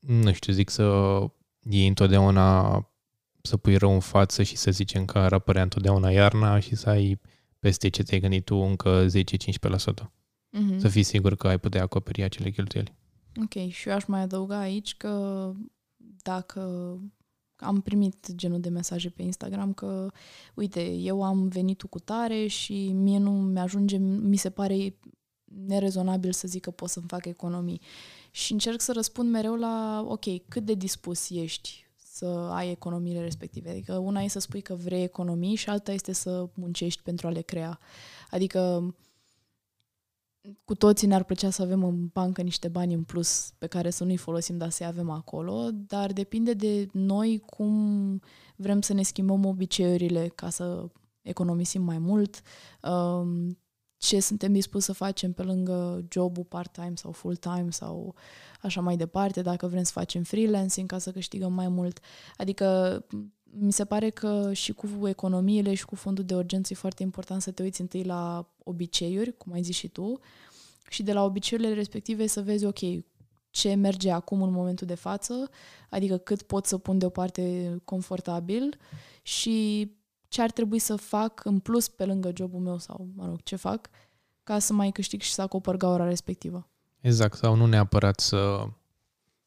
Nu 0.00 0.32
știu, 0.32 0.52
zic 0.52 0.70
să 0.70 1.18
iei 1.62 1.86
întotdeauna 1.86 2.70
să 3.40 3.56
pui 3.56 3.76
rău 3.76 3.92
în 3.92 4.00
față 4.00 4.42
și 4.42 4.56
să 4.56 4.70
zicem 4.70 5.04
că 5.04 5.18
ar 5.18 5.32
apărea 5.32 5.62
întotdeauna 5.62 6.10
iarna 6.10 6.58
și 6.58 6.74
să 6.74 6.88
ai 6.88 7.20
peste 7.58 7.88
ce 7.88 8.02
ți-ai 8.02 8.20
gândit 8.20 8.44
tu 8.44 8.56
încă 8.56 9.06
10-15%. 9.06 9.10
Mm-hmm. 10.52 10.78
Să 10.78 10.88
fii 10.88 11.02
sigur 11.02 11.36
că 11.36 11.48
ai 11.48 11.58
putea 11.58 11.82
acoperi 11.82 12.22
acele 12.22 12.50
cheltuieli. 12.50 12.94
Ok, 13.42 13.70
și 13.70 13.88
eu 13.88 13.94
aș 13.94 14.04
mai 14.04 14.20
adăuga 14.20 14.58
aici 14.58 14.96
că 14.96 15.52
dacă 16.22 16.60
am 17.56 17.80
primit 17.80 18.34
genul 18.34 18.60
de 18.60 18.68
mesaje 18.68 19.10
pe 19.10 19.22
Instagram 19.22 19.72
că, 19.72 20.10
uite, 20.54 20.92
eu 20.92 21.22
am 21.22 21.48
venit 21.48 21.82
cu 21.82 21.98
tare 21.98 22.46
și 22.46 22.92
mie 22.92 23.18
nu 23.18 23.30
mi-ajunge, 23.30 23.96
mi 23.96 24.36
se 24.36 24.50
pare 24.50 24.98
nerezonabil 25.44 26.32
să 26.32 26.48
zic 26.48 26.62
că 26.62 26.70
pot 26.70 26.88
să-mi 26.88 27.08
fac 27.08 27.24
economii. 27.24 27.80
Și 28.30 28.52
încerc 28.52 28.80
să 28.80 28.92
răspund 28.92 29.30
mereu 29.30 29.54
la, 29.54 30.04
ok, 30.08 30.48
cât 30.48 30.64
de 30.64 30.74
dispus 30.74 31.30
ești 31.30 31.90
să 31.96 32.26
ai 32.26 32.70
economiile 32.70 33.20
respective. 33.20 33.70
Adică 33.70 33.96
una 33.96 34.20
e 34.20 34.28
să 34.28 34.38
spui 34.38 34.60
că 34.60 34.74
vrei 34.74 35.02
economii 35.02 35.54
și 35.54 35.68
alta 35.68 35.92
este 35.92 36.12
să 36.12 36.48
muncești 36.54 37.02
pentru 37.02 37.26
a 37.26 37.30
le 37.30 37.40
crea. 37.40 37.78
Adică 38.30 38.94
cu 40.64 40.74
toții 40.74 41.06
ne-ar 41.06 41.24
plăcea 41.24 41.50
să 41.50 41.62
avem 41.62 41.84
în 41.84 42.06
bancă 42.06 42.42
niște 42.42 42.68
bani 42.68 42.94
în 42.94 43.02
plus 43.02 43.52
pe 43.58 43.66
care 43.66 43.90
să 43.90 44.04
nu-i 44.04 44.16
folosim, 44.16 44.58
dar 44.58 44.70
să-i 44.70 44.86
avem 44.86 45.10
acolo, 45.10 45.70
dar 45.72 46.12
depinde 46.12 46.54
de 46.54 46.88
noi 46.92 47.42
cum 47.46 48.20
vrem 48.56 48.80
să 48.80 48.92
ne 48.92 49.02
schimbăm 49.02 49.44
obiceiurile 49.44 50.28
ca 50.28 50.50
să 50.50 50.88
economisim 51.22 51.82
mai 51.82 51.98
mult, 51.98 52.42
um, 52.82 53.56
ce 53.96 54.20
suntem 54.20 54.52
dispuși 54.52 54.84
să 54.84 54.92
facem 54.92 55.32
pe 55.32 55.42
lângă 55.42 56.04
jobul 56.10 56.44
part-time 56.44 56.92
sau 56.94 57.12
full-time 57.12 57.70
sau 57.70 58.14
așa 58.62 58.80
mai 58.80 58.96
departe, 58.96 59.42
dacă 59.42 59.66
vrem 59.66 59.82
să 59.82 59.92
facem 59.94 60.22
freelancing 60.22 60.88
ca 60.88 60.98
să 60.98 61.10
câștigăm 61.10 61.52
mai 61.52 61.68
mult. 61.68 61.98
Adică 62.36 63.06
mi 63.54 63.72
se 63.72 63.84
pare 63.84 64.10
că 64.10 64.52
și 64.52 64.72
cu 64.72 65.08
economiile 65.08 65.74
și 65.74 65.84
cu 65.84 65.94
fondul 65.94 66.24
de 66.24 66.34
urgență 66.34 66.72
e 66.72 66.76
foarte 66.76 67.02
important 67.02 67.42
să 67.42 67.50
te 67.50 67.62
uiți 67.62 67.80
întâi 67.80 68.04
la 68.04 68.52
obiceiuri, 68.64 69.36
cum 69.36 69.52
ai 69.52 69.62
zis 69.62 69.76
și 69.76 69.88
tu, 69.88 70.20
și 70.88 71.02
de 71.02 71.12
la 71.12 71.24
obiceiurile 71.24 71.74
respective 71.74 72.26
să 72.26 72.42
vezi, 72.42 72.64
ok, 72.64 72.78
ce 73.50 73.74
merge 73.74 74.10
acum 74.10 74.42
în 74.42 74.52
momentul 74.52 74.86
de 74.86 74.94
față, 74.94 75.50
adică 75.90 76.16
cât 76.16 76.42
pot 76.42 76.66
să 76.66 76.78
pun 76.78 76.98
deoparte 76.98 77.76
confortabil 77.84 78.78
și 79.22 79.90
ce 80.28 80.42
ar 80.42 80.50
trebui 80.50 80.78
să 80.78 80.96
fac 80.96 81.44
în 81.44 81.58
plus 81.58 81.88
pe 81.88 82.04
lângă 82.04 82.32
jobul 82.36 82.60
meu 82.60 82.78
sau, 82.78 83.08
mă 83.14 83.26
rog, 83.26 83.42
ce 83.42 83.56
fac, 83.56 83.90
ca 84.42 84.58
să 84.58 84.72
mai 84.72 84.90
câștig 84.90 85.20
și 85.20 85.32
să 85.32 85.42
acopăr 85.42 85.76
gaura 85.76 86.04
respectivă. 86.04 86.68
Exact, 87.00 87.36
sau 87.36 87.54
nu 87.54 87.66
neapărat 87.66 88.20
să 88.20 88.66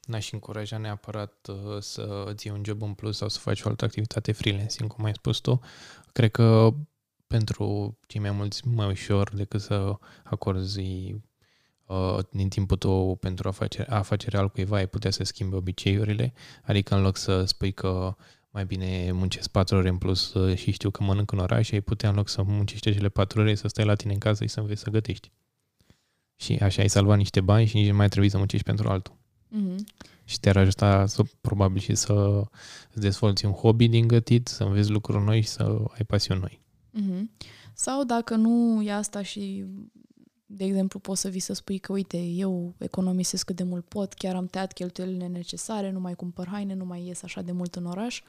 n-aș 0.06 0.32
încuraja 0.32 0.78
neapărat 0.78 1.48
uh, 1.48 1.80
să 1.80 2.24
îți 2.28 2.48
iei 2.48 2.56
un 2.56 2.64
job 2.66 2.82
în 2.82 2.94
plus 2.94 3.18
sau 3.18 3.28
să 3.28 3.40
faci 3.40 3.62
o 3.62 3.68
altă 3.70 3.86
activitate 3.86 4.32
freelancing, 4.32 4.94
cum 4.94 5.06
ai 5.06 5.14
spus 5.14 5.38
tu. 5.38 5.60
Cred 6.12 6.32
că 6.32 6.74
pentru 7.28 7.98
cei 8.08 8.22
mai 8.22 8.32
mulți 8.32 8.68
mai 8.68 8.88
ușor 8.88 9.34
decât 9.34 9.62
să 9.62 9.98
acorzi 10.24 11.16
uh, 11.86 12.18
din 12.32 12.50
timpul 12.50 12.78
tău 12.78 13.16
pentru 13.16 13.48
afacere, 13.48 13.92
afacere 13.92 14.38
al 14.38 14.50
cuiva, 14.50 14.76
ai 14.76 14.88
putea 14.88 15.12
să 15.12 15.24
schimbi 15.24 15.56
obiceiurile, 15.56 16.34
adică 16.64 16.96
în 16.96 17.02
loc 17.02 17.18
să 17.18 17.46
spui 17.46 17.72
că 17.72 18.16
mai 18.50 18.66
bine 18.66 19.12
muncesc 19.12 19.50
patru 19.50 19.76
ore 19.78 19.90
în 19.90 19.98
plus 19.98 20.34
uh, 20.34 20.58
și 20.58 20.72
știu 20.72 20.90
că 20.90 21.04
mănânc 21.04 21.32
în 21.32 21.40
oraș 21.40 21.68
și 21.68 21.74
ai 21.74 21.82
putea 21.82 22.10
în 22.10 22.16
loc 22.16 22.28
să 22.28 22.42
muncești 22.42 22.92
cele 22.92 23.10
patru 23.10 23.40
ore 23.40 23.56
să 23.56 23.68
stai 23.68 23.86
la 23.86 23.96
tine 23.96 24.14
în 24.14 24.20
casă 24.20 24.44
și 24.44 24.50
să 24.50 24.60
înveți 24.60 24.82
să 24.82 24.90
gătești. 24.90 25.32
Și 26.36 26.54
așa 26.62 26.82
ai 26.82 26.90
salvat 26.90 27.18
niște 27.18 27.42
bani 27.42 27.66
și 27.66 27.76
nici 27.76 27.90
nu 27.90 27.96
mai 27.96 28.08
trebuie 28.08 28.30
să 28.30 28.38
muncești 28.38 28.66
pentru 28.66 28.90
altul. 28.90 29.25
Mm-hmm. 29.56 30.04
Și 30.24 30.40
te-ar 30.40 30.58
ajuta 30.58 31.06
să, 31.06 31.24
probabil 31.42 31.82
și 31.82 31.96
să 31.96 32.44
îți 32.92 33.02
dezvolți 33.02 33.46
un 33.46 33.52
hobby 33.52 33.88
din 33.88 34.08
gătit, 34.08 34.48
să 34.48 34.64
înveți 34.64 34.90
lucruri 34.90 35.24
noi 35.24 35.42
și 35.42 35.48
să 35.48 35.64
ai 35.88 36.06
pasiuni 36.08 36.40
noi. 36.40 36.62
Mm-hmm. 37.00 37.48
Sau 37.74 38.04
dacă 38.04 38.36
nu 38.36 38.82
e 38.82 38.92
asta 38.92 39.22
și, 39.22 39.66
de 40.46 40.64
exemplu, 40.64 41.00
poți 41.00 41.22
să 41.22 41.30
vii 41.30 41.40
să 41.40 41.54
spui 41.54 41.78
că, 41.78 41.92
uite, 41.92 42.18
eu 42.18 42.74
economisesc 42.78 43.46
cât 43.46 43.56
de 43.56 43.64
mult 43.64 43.86
pot, 43.86 44.14
chiar 44.14 44.36
am 44.36 44.46
tăiat 44.46 44.74
cheltuielile 44.74 45.28
necesare, 45.28 45.92
nu 45.92 46.00
mai 46.00 46.14
cumpăr 46.14 46.48
haine, 46.48 46.74
nu 46.74 46.86
mai 46.86 47.06
ies 47.06 47.24
așa 47.24 47.42
de 47.42 47.52
mult 47.52 47.76
în 47.76 47.86
oraș, 47.86 48.22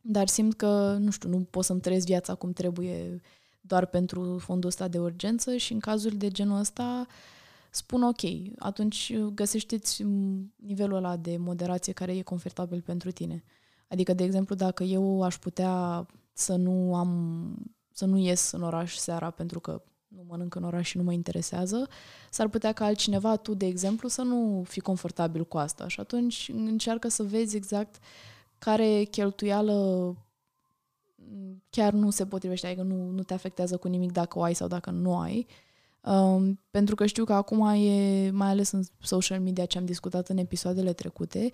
dar 0.00 0.28
simt 0.28 0.54
că, 0.54 0.96
nu 1.00 1.10
știu, 1.10 1.28
nu 1.28 1.38
pot 1.50 1.64
să-mi 1.64 1.80
trăiesc 1.80 2.06
viața 2.06 2.34
cum 2.34 2.52
trebuie 2.52 3.20
doar 3.60 3.86
pentru 3.86 4.38
fondul 4.38 4.68
ăsta 4.68 4.88
de 4.88 4.98
urgență 4.98 5.56
și 5.56 5.72
în 5.72 5.78
cazul 5.78 6.16
de 6.16 6.28
genul 6.28 6.58
ăsta 6.58 7.06
spun 7.70 8.02
ok, 8.02 8.20
atunci 8.58 9.14
găsește-ți 9.34 10.04
nivelul 10.56 10.96
ăla 10.96 11.16
de 11.16 11.36
moderație 11.36 11.92
care 11.92 12.16
e 12.16 12.22
confortabil 12.22 12.80
pentru 12.80 13.10
tine. 13.10 13.44
Adică, 13.88 14.12
de 14.12 14.24
exemplu, 14.24 14.54
dacă 14.54 14.82
eu 14.82 15.22
aș 15.22 15.38
putea 15.38 16.06
să 16.32 16.56
nu 16.56 16.96
am 16.96 17.72
să 17.92 18.04
nu 18.04 18.16
ies 18.16 18.50
în 18.50 18.62
oraș 18.62 18.94
seara 18.94 19.30
pentru 19.30 19.60
că 19.60 19.82
nu 20.08 20.24
mănânc 20.26 20.54
în 20.54 20.64
oraș 20.64 20.88
și 20.88 20.96
nu 20.96 21.02
mă 21.02 21.12
interesează, 21.12 21.88
s-ar 22.30 22.48
putea 22.48 22.72
ca 22.72 22.84
altcineva, 22.84 23.36
tu, 23.36 23.54
de 23.54 23.66
exemplu, 23.66 24.08
să 24.08 24.22
nu 24.22 24.62
fii 24.66 24.82
confortabil 24.82 25.44
cu 25.44 25.58
asta. 25.58 25.88
Și 25.88 26.00
atunci 26.00 26.50
încearcă 26.54 27.08
să 27.08 27.22
vezi 27.22 27.56
exact 27.56 27.96
care 28.58 29.02
cheltuială 29.02 30.16
chiar 31.70 31.92
nu 31.92 32.10
se 32.10 32.26
potrivește, 32.26 32.66
adică 32.66 32.82
nu, 32.82 33.10
nu 33.10 33.22
te 33.22 33.34
afectează 33.34 33.76
cu 33.76 33.88
nimic 33.88 34.12
dacă 34.12 34.38
o 34.38 34.42
ai 34.42 34.54
sau 34.54 34.68
dacă 34.68 34.90
nu 34.90 35.18
ai. 35.18 35.46
Um, 36.08 36.60
pentru 36.70 36.94
că 36.94 37.06
știu 37.06 37.24
că 37.24 37.32
acum 37.32 37.66
e, 37.68 38.30
mai 38.30 38.48
ales 38.48 38.70
în 38.70 38.82
social 39.00 39.40
media 39.40 39.64
ce 39.64 39.78
am 39.78 39.84
discutat 39.84 40.28
în 40.28 40.36
episoadele 40.36 40.92
trecute, 40.92 41.50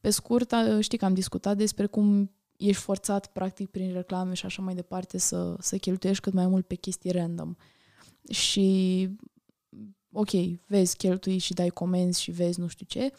pe 0.00 0.10
scurt 0.10 0.52
știi 0.80 0.98
că 0.98 1.04
am 1.04 1.14
discutat 1.14 1.56
despre 1.56 1.86
cum 1.86 2.30
ești 2.56 2.82
forțat 2.82 3.26
practic 3.26 3.70
prin 3.70 3.92
reclame 3.92 4.34
și 4.34 4.46
așa 4.46 4.62
mai 4.62 4.74
departe 4.74 5.18
să, 5.18 5.56
să 5.60 5.76
cheltuiești 5.76 6.22
cât 6.22 6.32
mai 6.32 6.46
mult 6.46 6.66
pe 6.66 6.74
chestii 6.74 7.10
random. 7.10 7.54
Și 8.30 9.08
ok, 10.12 10.30
vezi 10.66 10.96
cheltui 10.96 11.38
și 11.38 11.54
dai 11.54 11.68
comenzi 11.68 12.22
și 12.22 12.30
vezi 12.30 12.60
nu 12.60 12.66
știu 12.66 12.86
ce, 12.88 13.12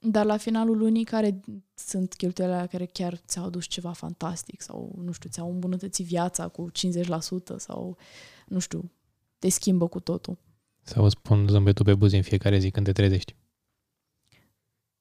dar 0.00 0.24
la 0.24 0.36
finalul 0.36 0.76
lunii 0.76 1.04
care 1.04 1.40
sunt 1.74 2.14
cheltuielile 2.14 2.68
care 2.70 2.86
chiar 2.86 3.16
ți-au 3.16 3.44
adus 3.44 3.66
ceva 3.66 3.92
fantastic 3.92 4.60
sau, 4.60 4.98
nu 5.04 5.12
știu, 5.12 5.30
ți-au 5.30 5.50
îmbunătățit 5.50 6.06
viața 6.06 6.48
cu 6.48 6.70
50% 6.70 7.56
sau, 7.56 7.96
nu 8.46 8.58
știu, 8.58 8.90
te 9.40 9.48
schimbă 9.48 9.88
cu 9.88 10.00
totul. 10.00 10.38
Sau 10.82 11.04
îți 11.04 11.16
spun 11.18 11.46
zâmbetul 11.48 11.84
pe 11.84 11.94
buzi 11.94 12.16
în 12.16 12.22
fiecare 12.22 12.58
zi 12.58 12.70
când 12.70 12.86
te 12.86 12.92
trezești. 12.92 13.36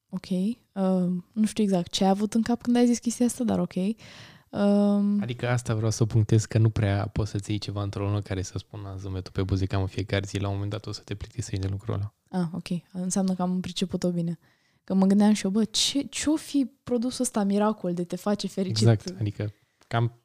Ok. 0.10 0.30
Uh, 0.30 1.24
nu 1.32 1.46
știu 1.46 1.64
exact 1.64 1.92
ce 1.92 2.04
ai 2.04 2.10
avut 2.10 2.34
în 2.34 2.42
cap 2.42 2.62
când 2.62 2.76
ai 2.76 2.86
zis 2.86 3.00
chestia 3.00 3.26
asta, 3.26 3.44
dar 3.44 3.60
ok. 3.60 3.76
Uh, 3.76 5.22
adică 5.22 5.50
asta 5.50 5.76
vreau 5.76 5.92
să 5.92 6.06
punctez 6.06 6.46
că 6.46 6.58
nu 6.58 6.70
prea 6.70 7.08
poți 7.08 7.32
să-ți 7.32 7.50
iei 7.50 7.60
ceva 7.60 7.84
într-o 7.84 8.06
lună 8.06 8.22
care 8.22 8.42
să 8.42 8.58
spună 8.58 8.96
zâmbetul 8.98 9.32
pe 9.32 9.44
buzi 9.44 9.68
cam 9.68 9.82
în 9.82 9.88
fiecare 9.88 10.26
zi. 10.26 10.38
La 10.38 10.48
un 10.48 10.54
moment 10.54 10.72
dat 10.72 10.86
o 10.86 10.92
să 10.92 11.02
te 11.02 11.16
plictisești 11.16 11.60
de 11.60 11.68
lucrul 11.68 11.94
ăla. 11.94 12.14
Ah, 12.30 12.48
ok. 12.54 12.82
Înseamnă 12.92 13.34
că 13.34 13.42
am 13.42 13.60
priceput-o 13.60 14.12
bine. 14.12 14.40
Că 14.84 14.94
mă 14.94 15.06
gândeam 15.06 15.34
și 15.34 15.46
eu, 15.46 15.52
bă, 15.52 15.64
ce, 15.64 16.02
ce-o 16.02 16.36
fi 16.36 16.72
produsul 16.84 17.24
ăsta 17.24 17.44
miracol 17.44 17.94
de 17.94 18.04
te 18.04 18.16
face 18.16 18.48
fericit? 18.48 18.88
Exact. 18.88 19.20
Adică 19.20 19.54
cam 19.88 20.22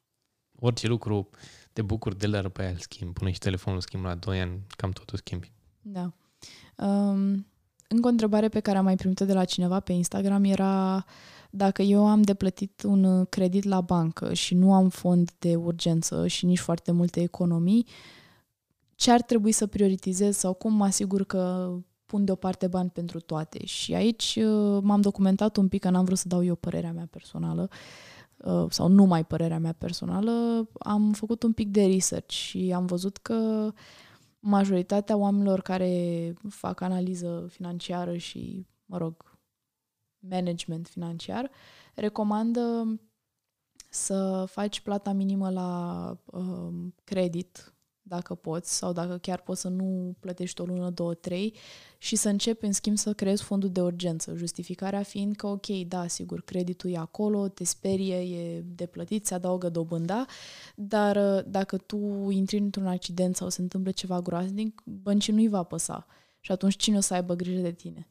orice 0.58 0.86
lucru 0.86 1.28
te 1.74 1.82
bucuri 1.82 2.18
de 2.18 2.26
la 2.26 2.48
pe 2.48 2.62
aia 2.62 2.70
îl 2.70 2.76
schimbi. 2.78 3.12
Pune 3.12 3.30
și 3.30 3.38
telefonul 3.38 3.80
schimb 3.80 4.04
la 4.04 4.14
2 4.14 4.40
ani, 4.40 4.60
cam 4.76 4.90
totul 4.90 5.18
schimbi. 5.18 5.52
Da. 5.80 6.12
Um, 6.76 7.46
încă 7.88 8.06
o 8.06 8.08
întrebare 8.08 8.48
pe 8.48 8.60
care 8.60 8.78
am 8.78 8.84
mai 8.84 8.96
primit-o 8.96 9.24
de 9.24 9.32
la 9.32 9.44
cineva 9.44 9.80
pe 9.80 9.92
Instagram 9.92 10.44
era 10.44 11.04
dacă 11.50 11.82
eu 11.82 12.06
am 12.06 12.22
de 12.22 12.34
plătit 12.34 12.82
un 12.82 13.24
credit 13.24 13.64
la 13.64 13.80
bancă 13.80 14.32
și 14.32 14.54
nu 14.54 14.74
am 14.74 14.88
fond 14.88 15.30
de 15.38 15.56
urgență 15.56 16.26
și 16.26 16.46
nici 16.46 16.58
foarte 16.58 16.92
multe 16.92 17.20
economii, 17.20 17.86
ce 18.94 19.10
ar 19.10 19.22
trebui 19.22 19.52
să 19.52 19.66
prioritizez 19.66 20.36
sau 20.36 20.54
cum 20.54 20.72
mă 20.72 20.84
asigur 20.84 21.24
că 21.24 21.72
pun 22.06 22.24
deoparte 22.24 22.66
bani 22.66 22.90
pentru 22.90 23.20
toate. 23.20 23.66
Și 23.66 23.94
aici 23.94 24.38
uh, 24.40 24.82
m-am 24.82 25.00
documentat 25.00 25.56
un 25.56 25.68
pic, 25.68 25.80
că 25.80 25.90
n-am 25.90 26.04
vrut 26.04 26.18
să 26.18 26.28
dau 26.28 26.44
eu 26.44 26.54
părerea 26.54 26.92
mea 26.92 27.08
personală 27.10 27.68
uh, 27.70 27.76
sau 28.68 28.88
numai 28.88 29.24
părerea 29.24 29.58
mea 29.58 29.72
personală, 29.72 30.68
am 30.78 31.12
făcut 31.12 31.42
un 31.42 31.52
pic 31.52 31.68
de 31.68 31.86
research 31.86 32.32
și 32.32 32.72
am 32.74 32.86
văzut 32.86 33.16
că 33.16 33.70
majoritatea 34.40 35.16
oamenilor 35.16 35.60
care 35.60 36.34
fac 36.48 36.80
analiză 36.80 37.46
financiară 37.50 38.16
și, 38.16 38.66
mă 38.84 38.98
rog, 38.98 39.38
management 40.18 40.88
financiar, 40.88 41.50
recomandă 41.94 43.00
să 43.88 44.44
faci 44.48 44.80
plata 44.80 45.12
minimă 45.12 45.50
la 45.50 46.10
uh, 46.24 46.74
credit 47.04 47.73
dacă 48.06 48.34
poți 48.34 48.76
sau 48.76 48.92
dacă 48.92 49.16
chiar 49.16 49.40
poți 49.40 49.60
să 49.60 49.68
nu 49.68 50.14
plătești 50.20 50.60
o 50.60 50.64
lună, 50.64 50.90
două, 50.90 51.14
trei 51.14 51.54
și 51.98 52.16
să 52.16 52.28
începi 52.28 52.66
în 52.66 52.72
schimb 52.72 52.96
să 52.96 53.12
creezi 53.12 53.42
fondul 53.42 53.70
de 53.70 53.80
urgență. 53.80 54.34
Justificarea 54.34 55.02
fiind 55.02 55.36
că, 55.36 55.46
ok, 55.46 55.66
da, 55.66 56.06
sigur, 56.06 56.40
creditul 56.40 56.90
e 56.90 56.96
acolo, 56.96 57.48
te 57.48 57.64
sperie, 57.64 58.16
e 58.16 58.60
de 58.60 58.86
plătit, 58.86 59.26
se 59.26 59.34
adaugă 59.34 59.68
dobânda, 59.68 60.26
dar 60.74 61.16
uh, 61.16 61.44
dacă 61.46 61.76
tu 61.76 62.30
intri 62.30 62.58
într-un 62.58 62.86
accident 62.86 63.36
sau 63.36 63.48
se 63.48 63.60
întâmplă 63.60 63.90
ceva 63.90 64.20
groaznic, 64.20 64.82
băncii 64.84 65.32
nu-i 65.32 65.48
va 65.48 65.62
păsa. 65.62 66.06
Și 66.40 66.52
atunci 66.52 66.76
cine 66.76 66.96
o 66.96 67.00
să 67.00 67.14
aibă 67.14 67.34
grijă 67.34 67.60
de 67.60 67.72
tine? 67.72 68.08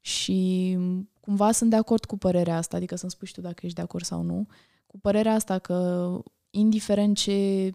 Și 0.00 0.78
cumva 1.20 1.52
sunt 1.52 1.70
de 1.70 1.76
acord 1.76 2.04
cu 2.04 2.16
părerea 2.16 2.56
asta, 2.56 2.76
adică 2.76 2.96
să-mi 2.96 3.10
spui 3.10 3.26
și 3.26 3.32
tu 3.32 3.40
dacă 3.40 3.60
ești 3.62 3.76
de 3.76 3.82
acord 3.82 4.04
sau 4.04 4.22
nu, 4.22 4.46
cu 4.86 4.98
părerea 4.98 5.34
asta 5.34 5.58
că 5.58 6.18
indiferent 6.50 7.16
ce 7.16 7.70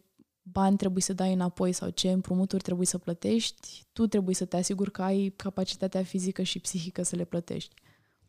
bani 0.52 0.78
trebuie 0.78 1.02
să 1.02 1.14
dai 1.14 1.34
înapoi 1.34 1.72
sau 1.72 1.90
ce 1.90 2.12
împrumuturi 2.12 2.64
trebuie 2.64 2.88
să 2.88 2.98
plătești, 2.98 3.86
tu 3.94 4.08
trebuie 4.08 4.36
să 4.36 4.46
te 4.46 4.58
asiguri 4.58 4.92
că 4.92 5.02
ai 5.02 5.34
capacitatea 5.36 6.04
fizică 6.04 6.42
și 6.42 6.60
psihică 6.60 7.04
să 7.04 7.16
le 7.16 7.24
plătești. 7.24 7.74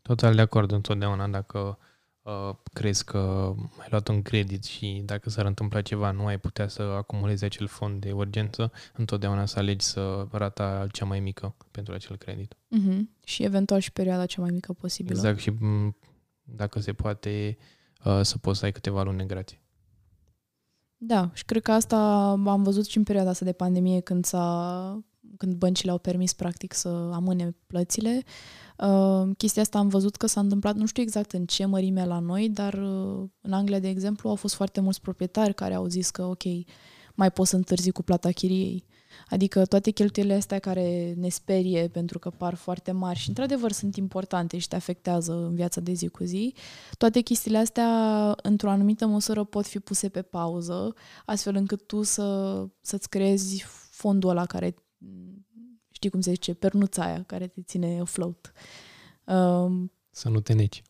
Total 0.02 0.34
de 0.34 0.40
acord 0.40 0.72
întotdeauna 0.72 1.28
dacă 1.28 1.78
uh, 2.22 2.54
crezi 2.72 3.04
că 3.04 3.54
ai 3.78 3.86
luat 3.90 4.08
un 4.08 4.22
credit 4.22 4.64
și 4.64 5.02
dacă 5.04 5.30
s-ar 5.30 5.46
întâmpla 5.46 5.82
ceva 5.82 6.10
nu 6.10 6.26
ai 6.26 6.38
putea 6.38 6.68
să 6.68 6.82
acumulezi 6.82 7.44
acel 7.44 7.66
fond 7.66 8.00
de 8.00 8.12
urgență, 8.12 8.72
întotdeauna 8.96 9.46
să 9.46 9.58
alegi 9.58 9.84
să 9.84 10.26
rata 10.30 10.86
cea 10.92 11.04
mai 11.04 11.20
mică 11.20 11.54
pentru 11.70 11.94
acel 11.94 12.16
credit. 12.16 12.54
Uh-huh. 12.54 13.00
Și 13.24 13.42
eventual 13.42 13.80
și 13.80 13.92
perioada 13.92 14.26
cea 14.26 14.40
mai 14.40 14.50
mică 14.50 14.72
posibilă. 14.72 15.16
Exact 15.16 15.38
și 15.38 15.52
dacă 16.42 16.80
se 16.80 16.92
poate 16.92 17.56
uh, 18.04 18.20
să 18.22 18.38
poți 18.38 18.58
să 18.58 18.64
ai 18.64 18.72
câteva 18.72 19.02
luni 19.02 19.26
grație. 19.26 19.60
Da, 21.00 21.30
și 21.32 21.44
cred 21.44 21.62
că 21.62 21.72
asta 21.72 22.28
am 22.46 22.62
văzut 22.62 22.86
și 22.86 22.96
în 22.96 23.02
perioada 23.02 23.30
asta 23.30 23.44
de 23.44 23.52
pandemie 23.52 24.00
când 24.00 24.24
s-a 24.24 25.02
când 25.36 25.54
băncile 25.54 25.90
au 25.90 25.98
permis 25.98 26.32
practic 26.32 26.72
să 26.72 26.88
amâne 26.88 27.56
plățile. 27.66 28.22
Uh, 28.78 29.30
chestia 29.36 29.62
asta 29.62 29.78
am 29.78 29.88
văzut 29.88 30.16
că 30.16 30.26
s-a 30.26 30.40
întâmplat, 30.40 30.74
nu 30.76 30.86
știu 30.86 31.02
exact 31.02 31.32
în 31.32 31.46
ce 31.46 31.64
mărime 31.64 32.04
la 32.04 32.18
noi, 32.18 32.48
dar 32.48 32.74
uh, 32.74 33.28
în 33.40 33.52
Anglia, 33.52 33.78
de 33.78 33.88
exemplu, 33.88 34.28
au 34.28 34.34
fost 34.34 34.54
foarte 34.54 34.80
mulți 34.80 35.00
proprietari 35.00 35.54
care 35.54 35.74
au 35.74 35.86
zis 35.86 36.10
că 36.10 36.24
ok, 36.24 36.42
mai 37.14 37.30
pot 37.30 37.46
să 37.46 37.56
întârzi 37.56 37.90
cu 37.90 38.02
plata 38.02 38.30
chiriei. 38.30 38.84
Adică 39.28 39.66
toate 39.66 39.90
cheltuielile 39.90 40.36
astea 40.36 40.58
care 40.58 41.14
ne 41.16 41.28
sperie 41.28 41.88
pentru 41.88 42.18
că 42.18 42.30
par 42.30 42.54
foarte 42.54 42.92
mari 42.92 43.18
și 43.18 43.28
într-adevăr 43.28 43.72
sunt 43.72 43.96
importante 43.96 44.58
și 44.58 44.68
te 44.68 44.76
afectează 44.76 45.32
în 45.32 45.54
viața 45.54 45.80
de 45.80 45.92
zi 45.92 46.08
cu 46.08 46.24
zi, 46.24 46.54
toate 46.96 47.20
chestiile 47.20 47.58
astea 47.58 47.88
într-o 48.42 48.70
anumită 48.70 49.06
măsură 49.06 49.44
pot 49.44 49.66
fi 49.66 49.78
puse 49.78 50.08
pe 50.08 50.22
pauză, 50.22 50.94
astfel 51.24 51.54
încât 51.54 51.86
tu 51.86 52.02
să, 52.02 52.66
să-ți 52.80 53.08
creezi 53.08 53.64
fondul 53.90 54.30
ăla 54.30 54.46
care, 54.46 54.74
știi 55.90 56.10
cum 56.10 56.20
se 56.20 56.30
zice, 56.30 56.54
pernuța 56.54 57.04
aia 57.04 57.22
care 57.22 57.46
te 57.46 57.62
ține 57.62 58.00
afloat. 58.00 58.52
Um, 59.24 59.92
să 60.10 60.28
nu 60.28 60.40
te 60.40 60.52
neci. 60.52 60.82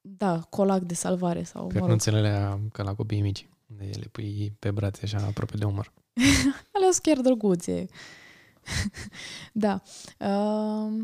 Da, 0.00 0.40
colac 0.40 0.82
de 0.82 0.94
salvare 0.94 1.42
sau... 1.42 1.66
Pernuțele 1.66 2.38
mă 2.38 2.48
rog. 2.48 2.72
ca 2.72 2.82
la 2.82 2.94
copiii 2.94 3.20
mici, 3.20 3.48
unde 3.70 3.90
le 3.92 4.06
pui 4.12 4.56
pe 4.58 4.70
brațe 4.70 5.00
așa 5.04 5.26
aproape 5.26 5.56
de 5.56 5.64
umăr. 5.64 5.92
Alea 6.72 6.90
sunt 6.90 7.02
chiar 7.02 7.20
drăguțe. 7.20 7.86
da. 9.52 9.82
Uh, 10.18 11.02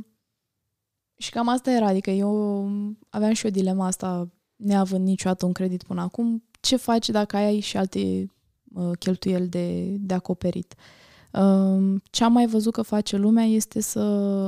și 1.17 1.31
cam 1.31 1.49
asta 1.49 1.71
era, 1.71 1.87
adică 1.87 2.11
eu 2.11 2.69
aveam 3.09 3.33
și 3.33 3.47
o 3.47 3.51
dilema 3.51 3.87
asta, 3.87 4.29
neavând 4.57 5.07
niciodată 5.07 5.47
un 5.47 5.53
credit 5.53 5.83
până 5.83 6.01
acum, 6.01 6.45
ce 6.61 6.77
faci 6.77 7.09
dacă 7.09 7.37
ai 7.37 7.61
și 7.61 7.77
alte 7.77 8.27
uh, 8.75 8.91
cheltuieli 8.99 9.49
de, 9.49 9.97
de 9.99 10.15
acoperit? 10.15 10.75
Uh, 11.33 12.01
ce 12.11 12.25
am 12.25 12.33
mai 12.33 12.47
văzut 12.47 12.73
că 12.73 12.83
face 12.83 13.17
lumea 13.17 13.45
este 13.45 13.81
să, 13.81 14.01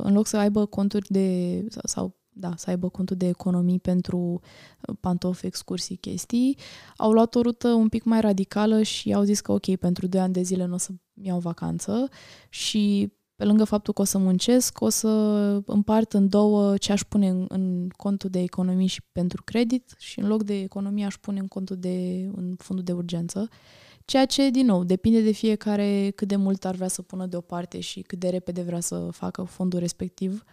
în 0.05 0.13
loc 0.13 0.27
să 0.27 0.37
aibă 0.37 0.67
conturi 0.67 1.07
de, 1.11 1.59
sau, 1.69 1.83
sau 1.85 2.17
da, 2.39 2.53
să 2.57 2.71
aibă 2.71 2.89
contul 2.89 3.17
de 3.17 3.29
economii 3.29 3.79
pentru 3.79 4.19
uh, 4.19 4.95
pantofi, 5.01 5.47
excursii, 5.47 5.97
chestii, 5.97 6.59
au 6.97 7.13
luat 7.13 7.35
o 7.35 7.41
rută 7.41 7.69
un 7.69 7.89
pic 7.89 8.05
mai 8.05 8.21
radicală 8.21 8.83
și 8.83 9.13
au 9.13 9.23
zis 9.23 9.41
că 9.41 9.53
ok, 9.53 9.77
pentru 9.77 10.07
2 10.07 10.21
ani 10.21 10.33
de 10.33 10.43
zile 10.43 10.65
nu 10.65 10.75
o 10.75 10.79
să 10.79 10.91
iau 11.23 11.39
vacanță 11.39 12.09
și 12.49 13.13
pe 13.39 13.45
lângă 13.45 13.65
faptul 13.65 13.93
că 13.95 14.01
o 14.01 14.05
să 14.05 14.19
muncesc, 14.19 14.81
o 14.81 14.89
să 14.89 15.09
împart 15.67 16.13
în 16.13 16.29
două 16.29 16.77
ce 16.77 16.93
aș 16.93 17.03
pune 17.03 17.29
în, 17.29 17.45
în 17.49 17.89
contul 17.97 18.31
de 18.31 18.41
economii 18.41 18.87
și 18.87 19.03
pentru 19.13 19.43
credit 19.45 19.95
și 19.99 20.21
în 20.21 20.27
loc 20.27 20.43
de 20.43 20.61
economie 20.61 21.05
aș 21.05 21.17
pune 21.17 21.39
în 21.39 21.47
contul 21.47 21.77
de 21.77 22.29
în 22.35 22.55
fondul 22.59 22.85
de 22.85 22.93
urgență. 22.93 23.49
Ceea 24.05 24.27
ce, 24.27 24.51
din 24.51 24.67
nou, 24.67 24.85
depinde 24.85 25.21
de 25.21 25.31
fiecare 25.31 26.13
cât 26.15 26.29
de 26.29 26.37
mult 26.37 26.65
ar 26.65 26.75
vrea 26.75 26.89
să 26.89 27.03
pună 27.03 27.27
deoparte 27.27 27.81
și 27.81 28.01
cât 28.01 28.19
de 28.19 28.29
repede 28.29 28.63
vrea 28.63 28.81
să 28.81 29.09
facă 29.11 29.43
fondul 29.43 29.79
respectiv. 29.79 30.45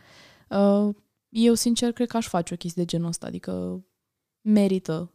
Uh, 0.49 0.95
eu, 1.37 1.53
sincer, 1.53 1.91
cred 1.91 2.07
că 2.07 2.17
aș 2.17 2.27
face 2.27 2.53
o 2.53 2.57
chestie 2.57 2.83
de 2.83 2.89
genul 2.89 3.07
ăsta, 3.07 3.27
adică 3.27 3.83
merită 4.41 5.11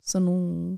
să 0.00 0.18
nu... 0.18 0.76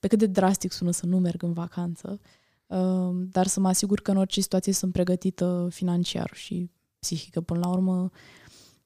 Pe 0.00 0.08
cât 0.08 0.18
de 0.18 0.26
drastic 0.26 0.72
sună 0.72 0.90
să 0.90 1.06
nu 1.06 1.18
merg 1.18 1.42
în 1.42 1.52
vacanță, 1.52 2.20
uh, 2.66 3.10
dar 3.14 3.46
să 3.46 3.60
mă 3.60 3.68
asigur 3.68 4.00
că 4.00 4.10
în 4.10 4.16
orice 4.16 4.40
situație 4.40 4.72
sunt 4.72 4.92
pregătită 4.92 5.68
financiar 5.70 6.30
și 6.34 6.70
psihică. 6.98 7.40
Până 7.40 7.58
la 7.58 7.68
urmă, 7.68 8.10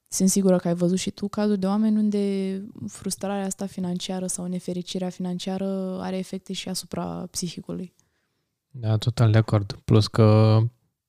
sunt 0.07 0.29
sigură 0.29 0.57
că 0.57 0.67
ai 0.67 0.75
văzut 0.75 0.97
și 0.97 1.11
tu 1.11 1.27
cazuri 1.27 1.59
de 1.59 1.67
oameni 1.67 1.97
unde 1.97 2.63
frustrarea 2.87 3.45
asta 3.45 3.65
financiară 3.65 4.27
sau 4.27 4.45
nefericirea 4.45 5.09
financiară 5.09 5.99
are 6.01 6.17
efecte 6.17 6.53
și 6.53 6.69
asupra 6.69 7.27
psihicului. 7.31 7.93
Da, 8.71 8.97
total 8.97 9.31
de 9.31 9.37
acord. 9.37 9.79
Plus 9.85 10.07
că 10.07 10.59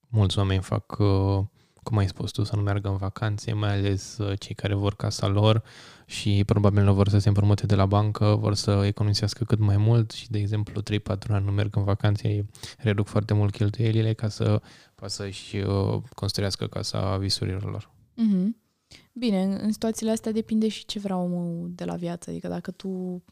mulți 0.08 0.38
oameni 0.38 0.62
fac 0.62 0.96
uh, 0.98 1.44
cum 1.82 1.96
ai 1.96 2.08
spus 2.08 2.30
tu, 2.30 2.42
să 2.42 2.56
nu 2.56 2.62
meargă 2.62 2.88
în 2.88 2.96
vacanțe, 2.96 3.52
mai 3.52 3.72
ales 3.72 4.18
uh, 4.18 4.38
cei 4.38 4.54
care 4.54 4.74
vor 4.74 4.94
casa 4.94 5.26
lor 5.26 5.62
și 6.06 6.42
probabil 6.46 6.82
nu 6.82 6.94
vor 6.94 7.08
să 7.08 7.18
se 7.18 7.28
împrumute 7.28 7.66
de 7.66 7.74
la 7.74 7.86
bancă, 7.86 8.36
vor 8.40 8.54
să 8.54 8.82
economisească 8.84 9.44
cât 9.44 9.58
mai 9.58 9.76
mult 9.76 10.10
și, 10.10 10.30
de 10.30 10.38
exemplu, 10.38 10.82
3-4 10.82 10.84
ani 11.28 11.44
nu 11.44 11.50
merg 11.50 11.76
în 11.76 11.84
vacanțe, 11.84 12.46
reduc 12.78 13.06
foarte 13.06 13.34
mult 13.34 13.52
cheltuielile 13.52 14.12
ca 14.12 14.28
să 14.28 14.62
poată 14.94 15.12
să-și 15.12 15.56
uh, 15.56 16.02
construiască 16.14 16.66
casa 16.66 17.16
visurilor 17.16 17.70
lor. 17.70 17.90
Mm-hmm. 17.90 18.68
Bine, 19.12 19.42
în 19.42 19.72
situațiile 19.72 20.12
astea 20.12 20.32
depinde 20.32 20.68
și 20.68 20.84
ce 20.84 20.98
vrea 20.98 21.16
omul 21.16 21.70
de 21.74 21.84
la 21.84 21.94
viață. 21.94 22.30
Adică 22.30 22.48
dacă 22.48 22.70
tu 22.70 23.22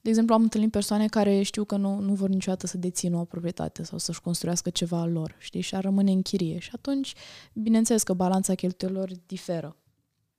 de 0.00 0.08
exemplu, 0.08 0.34
am 0.34 0.42
întâlnit 0.42 0.70
persoane 0.70 1.06
care 1.06 1.42
știu 1.42 1.64
că 1.64 1.76
nu, 1.76 1.98
nu 2.00 2.14
vor 2.14 2.28
niciodată 2.28 2.66
să 2.66 2.78
dețină 2.78 3.16
o 3.16 3.24
proprietate 3.24 3.82
sau 3.82 3.98
să-și 3.98 4.20
construiască 4.20 4.70
ceva 4.70 5.00
al 5.00 5.12
lor, 5.12 5.34
știi, 5.38 5.60
și 5.60 5.74
ar 5.74 5.82
rămâne 5.82 6.10
în 6.10 6.22
chirie. 6.22 6.58
Și 6.58 6.70
atunci, 6.74 7.14
bineînțeles 7.52 8.02
că 8.02 8.12
balanța 8.12 8.54
cheltuielor 8.54 9.10
diferă. 9.26 9.76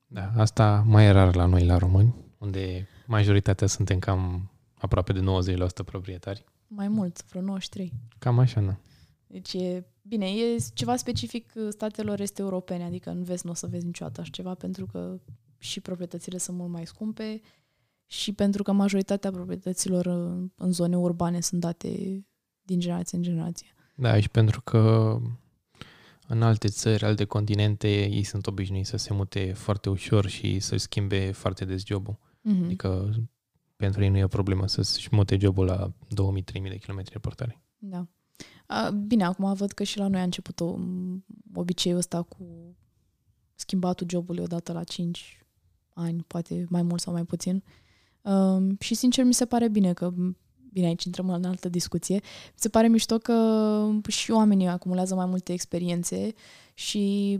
Da, 0.08 0.32
asta 0.36 0.84
mai 0.88 1.06
e 1.06 1.10
rar 1.10 1.36
la 1.36 1.46
noi, 1.46 1.66
la 1.66 1.78
români, 1.78 2.16
unde 2.38 2.88
majoritatea 3.08 3.68
suntem 3.68 4.00
cam 4.00 4.52
aproape 4.74 5.14
de 5.14 5.20
90% 5.56 5.86
proprietari. 5.86 6.46
Mai 6.68 6.88
mult, 6.88 7.26
vreo 7.26 7.42
93. 7.42 7.94
Cam 8.20 8.40
așa, 8.40 8.60
nu. 8.60 8.78
Deci 9.28 9.54
e, 9.54 9.86
bine, 10.02 10.26
e 10.26 10.58
ceva 10.74 10.96
specific 10.96 11.54
statelor 11.70 12.20
este 12.20 12.42
europene, 12.42 12.84
adică 12.84 13.10
în 13.10 13.24
vest 13.24 13.44
nu 13.44 13.52
o 13.52 13.54
să 13.54 13.68
vezi 13.68 13.86
niciodată 13.86 14.22
așa 14.22 14.30
ceva, 14.30 14.54
pentru 14.54 14.86
că 14.86 15.20
și 15.58 15.80
proprietățile 15.80 16.38
sunt 16.38 16.58
mult 16.58 16.70
mai 16.70 16.86
scumpe, 16.86 17.42
și 18.12 18.34
pentru 18.34 18.64
că 18.64 18.72
majoritatea 18.72 19.32
proprietăților 19.32 20.06
în 20.56 20.72
zone 20.72 20.98
urbane 20.98 21.42
sunt 21.42 21.62
date 21.62 21.90
din 22.62 22.80
generație 22.80 23.18
în 23.18 23.24
generație. 23.24 23.68
Da, 23.96 24.20
și 24.20 24.30
pentru 24.30 24.62
că 24.62 25.16
în 26.28 26.42
alte 26.42 26.68
țări, 26.68 27.04
alte 27.04 27.26
continente, 27.26 28.04
ei 28.04 28.24
sunt 28.24 28.48
obișnuiți 28.48 28.90
să 28.90 28.98
se 28.98 29.14
mute 29.14 29.54
foarte 29.54 29.90
ușor 29.90 30.28
și 30.28 30.60
să-și 30.60 30.82
schimbe 30.82 31.32
foarte 31.32 31.66
des 31.66 31.86
jobul. 31.86 32.20
Mm-hmm. 32.20 32.64
Adică 32.64 33.14
pentru 33.76 34.04
ei 34.04 34.10
nu 34.10 34.18
e 34.18 34.24
o 34.24 34.28
problemă 34.28 34.68
să-și 34.68 35.10
mute 35.12 35.38
jobul 35.38 35.66
la 35.66 35.88
2000-3000 35.90 35.94
de 36.52 36.80
km 36.86 37.20
portare. 37.20 37.62
Da. 37.78 38.08
A, 38.66 38.90
bine, 38.90 39.24
acum 39.24 39.54
văd 39.54 39.72
că 39.72 39.84
și 39.84 39.98
la 39.98 40.08
noi 40.08 40.20
a 40.20 40.24
început 40.24 40.60
o, 40.60 40.76
obiceiul 41.54 41.98
ăsta 41.98 42.22
cu 42.22 42.76
schimbatul 43.56 44.08
jobului 44.10 44.44
odată 44.44 44.72
la 44.72 44.84
5 44.84 45.46
ani, 45.94 46.24
poate 46.28 46.66
mai 46.70 46.82
mult 46.82 47.02
sau 47.02 47.14
mai 47.14 47.26
puțin. 47.26 47.64
Uh, 48.22 48.30
Um, 48.60 48.78
și 48.80 48.94
sincer 48.94 49.26
mi 49.26 49.34
se 49.34 49.46
pare 49.46 49.68
bine 49.68 49.94
că 49.94 50.14
bine, 50.72 50.88
aici 50.88 51.04
intrăm 51.04 51.30
în 51.30 51.44
altă 51.44 51.70
discuție. 51.70 52.16
Mi 52.16 52.54
se 52.56 52.70
pare 52.70 52.88
mișto 52.88 53.18
că 53.18 53.90
și 54.08 54.32
oamenii 54.32 54.68
acumulează 54.68 55.16
mai 55.16 55.26
multe 55.26 55.54
experiențe 55.54 56.34
și 56.74 57.40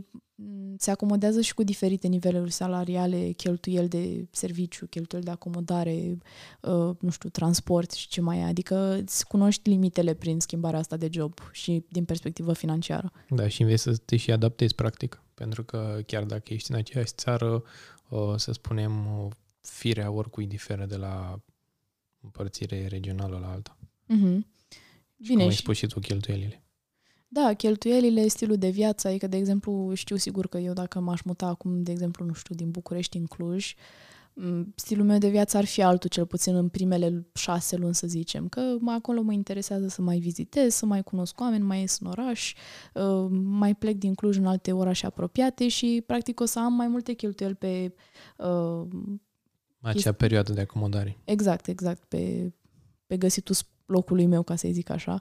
se 0.76 0.90
acomodează 0.90 1.40
și 1.40 1.54
cu 1.54 1.62
diferite 1.62 2.06
niveluri 2.06 2.50
salariale, 2.50 3.30
cheltuieli 3.30 3.88
de 3.88 4.28
serviciu, 4.30 4.86
cheltuieli 4.86 5.26
de 5.26 5.32
acomodare, 5.32 6.18
uh, 6.60 6.96
nu 7.00 7.10
știu, 7.10 7.28
transport 7.28 7.90
și 7.90 8.08
ce 8.08 8.20
mai 8.20 8.38
e. 8.38 8.42
Adică 8.42 8.96
îți 9.02 9.26
cunoști 9.26 9.68
limitele 9.68 10.14
prin 10.14 10.40
schimbarea 10.40 10.78
asta 10.78 10.96
de 10.96 11.08
job 11.12 11.34
și 11.52 11.84
din 11.88 12.04
perspectivă 12.04 12.52
financiară. 12.52 13.12
Da, 13.28 13.48
și 13.48 13.62
înveți 13.62 13.82
să 13.82 13.96
te 13.96 14.16
și 14.16 14.30
adaptezi 14.30 14.74
practic. 14.74 15.22
Pentru 15.34 15.64
că 15.64 15.98
chiar 16.06 16.24
dacă 16.24 16.52
ești 16.52 16.70
în 16.70 16.76
aceeași 16.76 17.12
țară, 17.14 17.62
să 18.36 18.52
spunem, 18.52 18.92
firea 19.60 20.10
oricui 20.10 20.46
diferă 20.46 20.86
de 20.86 20.96
la 20.96 21.40
împărțire 22.20 22.86
regională 22.86 23.38
la 23.38 23.50
alta. 23.50 23.78
Mm-hmm. 24.04 24.40
Bine, 25.16 25.38
cum 25.38 25.48
ai 25.48 25.52
spus 25.52 25.76
și 25.76 25.86
tu 25.86 26.00
cheltuielile. 26.00 26.62
Da, 27.28 27.52
cheltuielile, 27.54 28.28
stilul 28.28 28.56
de 28.56 28.68
viață, 28.68 29.08
adică, 29.08 29.26
de 29.26 29.36
exemplu, 29.36 29.94
știu 29.94 30.16
sigur 30.16 30.46
că 30.48 30.58
eu 30.58 30.72
dacă 30.72 31.00
m-aș 31.00 31.22
muta 31.22 31.46
acum, 31.46 31.82
de 31.82 31.90
exemplu, 31.90 32.24
nu 32.24 32.32
știu, 32.32 32.54
din 32.54 32.70
București 32.70 33.16
în 33.16 33.26
Cluj, 33.26 33.74
stilul 34.74 35.04
meu 35.04 35.18
de 35.18 35.28
viață 35.28 35.56
ar 35.56 35.64
fi 35.64 35.82
altul, 35.82 36.10
cel 36.10 36.26
puțin 36.26 36.54
în 36.54 36.68
primele 36.68 37.26
șase 37.34 37.76
luni, 37.76 37.94
să 37.94 38.06
zicem, 38.06 38.48
că 38.48 38.76
acolo 38.86 39.22
mă 39.22 39.32
interesează 39.32 39.88
să 39.88 40.02
mai 40.02 40.18
vizitez, 40.18 40.74
să 40.74 40.86
mai 40.86 41.02
cunosc 41.02 41.40
oameni, 41.40 41.64
mai 41.64 41.80
ies 41.80 41.98
în 41.98 42.06
oraș, 42.06 42.54
ă, 42.94 43.28
mai 43.32 43.74
plec 43.74 43.96
din 43.96 44.14
Cluj 44.14 44.36
în 44.36 44.46
alte 44.46 44.72
orașe 44.72 45.06
apropiate 45.06 45.68
și, 45.68 46.02
practic, 46.06 46.40
o 46.40 46.44
să 46.44 46.58
am 46.58 46.72
mai 46.72 46.88
multe 46.88 47.12
cheltuieli 47.12 47.54
pe 47.54 47.94
ă, 48.38 48.88
acea 49.80 49.92
chesti... 49.92 50.12
perioadă 50.12 50.52
de 50.52 50.60
acomodare. 50.60 51.18
Exact, 51.24 51.66
exact, 51.66 52.04
pe, 52.04 52.52
pe 53.06 53.16
găsitul 53.16 53.54
locului 53.86 54.26
meu, 54.26 54.42
ca 54.42 54.56
să 54.56 54.68
zic 54.70 54.90
așa. 54.90 55.20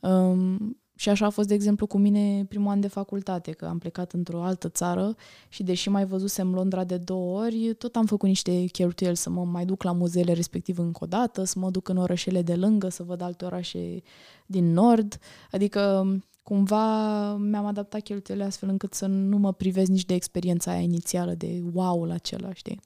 Um, 0.00 0.80
și 1.00 1.08
așa 1.08 1.26
a 1.26 1.30
fost, 1.30 1.48
de 1.48 1.54
exemplu, 1.54 1.86
cu 1.86 1.98
mine 1.98 2.44
primul 2.48 2.70
an 2.70 2.80
de 2.80 2.88
facultate, 2.88 3.50
că 3.50 3.66
am 3.66 3.78
plecat 3.78 4.12
într-o 4.12 4.42
altă 4.42 4.68
țară 4.68 5.14
și 5.48 5.62
deși 5.62 5.88
mai 5.88 6.06
văzusem 6.06 6.54
Londra 6.54 6.84
de 6.84 6.96
două 6.96 7.42
ori, 7.44 7.74
tot 7.78 7.96
am 7.96 8.06
făcut 8.06 8.28
niște 8.28 8.64
cheltuieli 8.64 9.16
să 9.16 9.30
mă 9.30 9.44
mai 9.44 9.64
duc 9.64 9.82
la 9.82 9.92
muzeele 9.92 10.32
respectiv 10.32 10.78
încă 10.78 10.98
o 11.02 11.06
dată, 11.06 11.44
să 11.44 11.58
mă 11.58 11.70
duc 11.70 11.88
în 11.88 11.96
orașele 11.96 12.42
de 12.42 12.54
lângă, 12.54 12.88
să 12.88 13.02
văd 13.02 13.20
alte 13.20 13.44
orașe 13.44 14.02
din 14.46 14.72
nord. 14.72 15.18
Adică 15.50 16.06
cumva 16.42 17.34
mi-am 17.34 17.66
adaptat 17.66 18.00
cheltuielile 18.00 18.48
astfel 18.48 18.68
încât 18.68 18.94
să 18.94 19.06
nu 19.06 19.36
mă 19.36 19.52
privesc 19.52 19.90
nici 19.90 20.06
de 20.06 20.14
experiența 20.14 20.70
aia 20.70 20.80
inițială, 20.80 21.34
de 21.34 21.62
wow-ul 21.72 22.10
acela, 22.10 22.52
știi? 22.52 22.80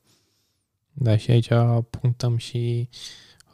Da, 0.95 1.17
și 1.17 1.31
aici 1.31 1.49
punctăm 1.91 2.37
și 2.37 2.89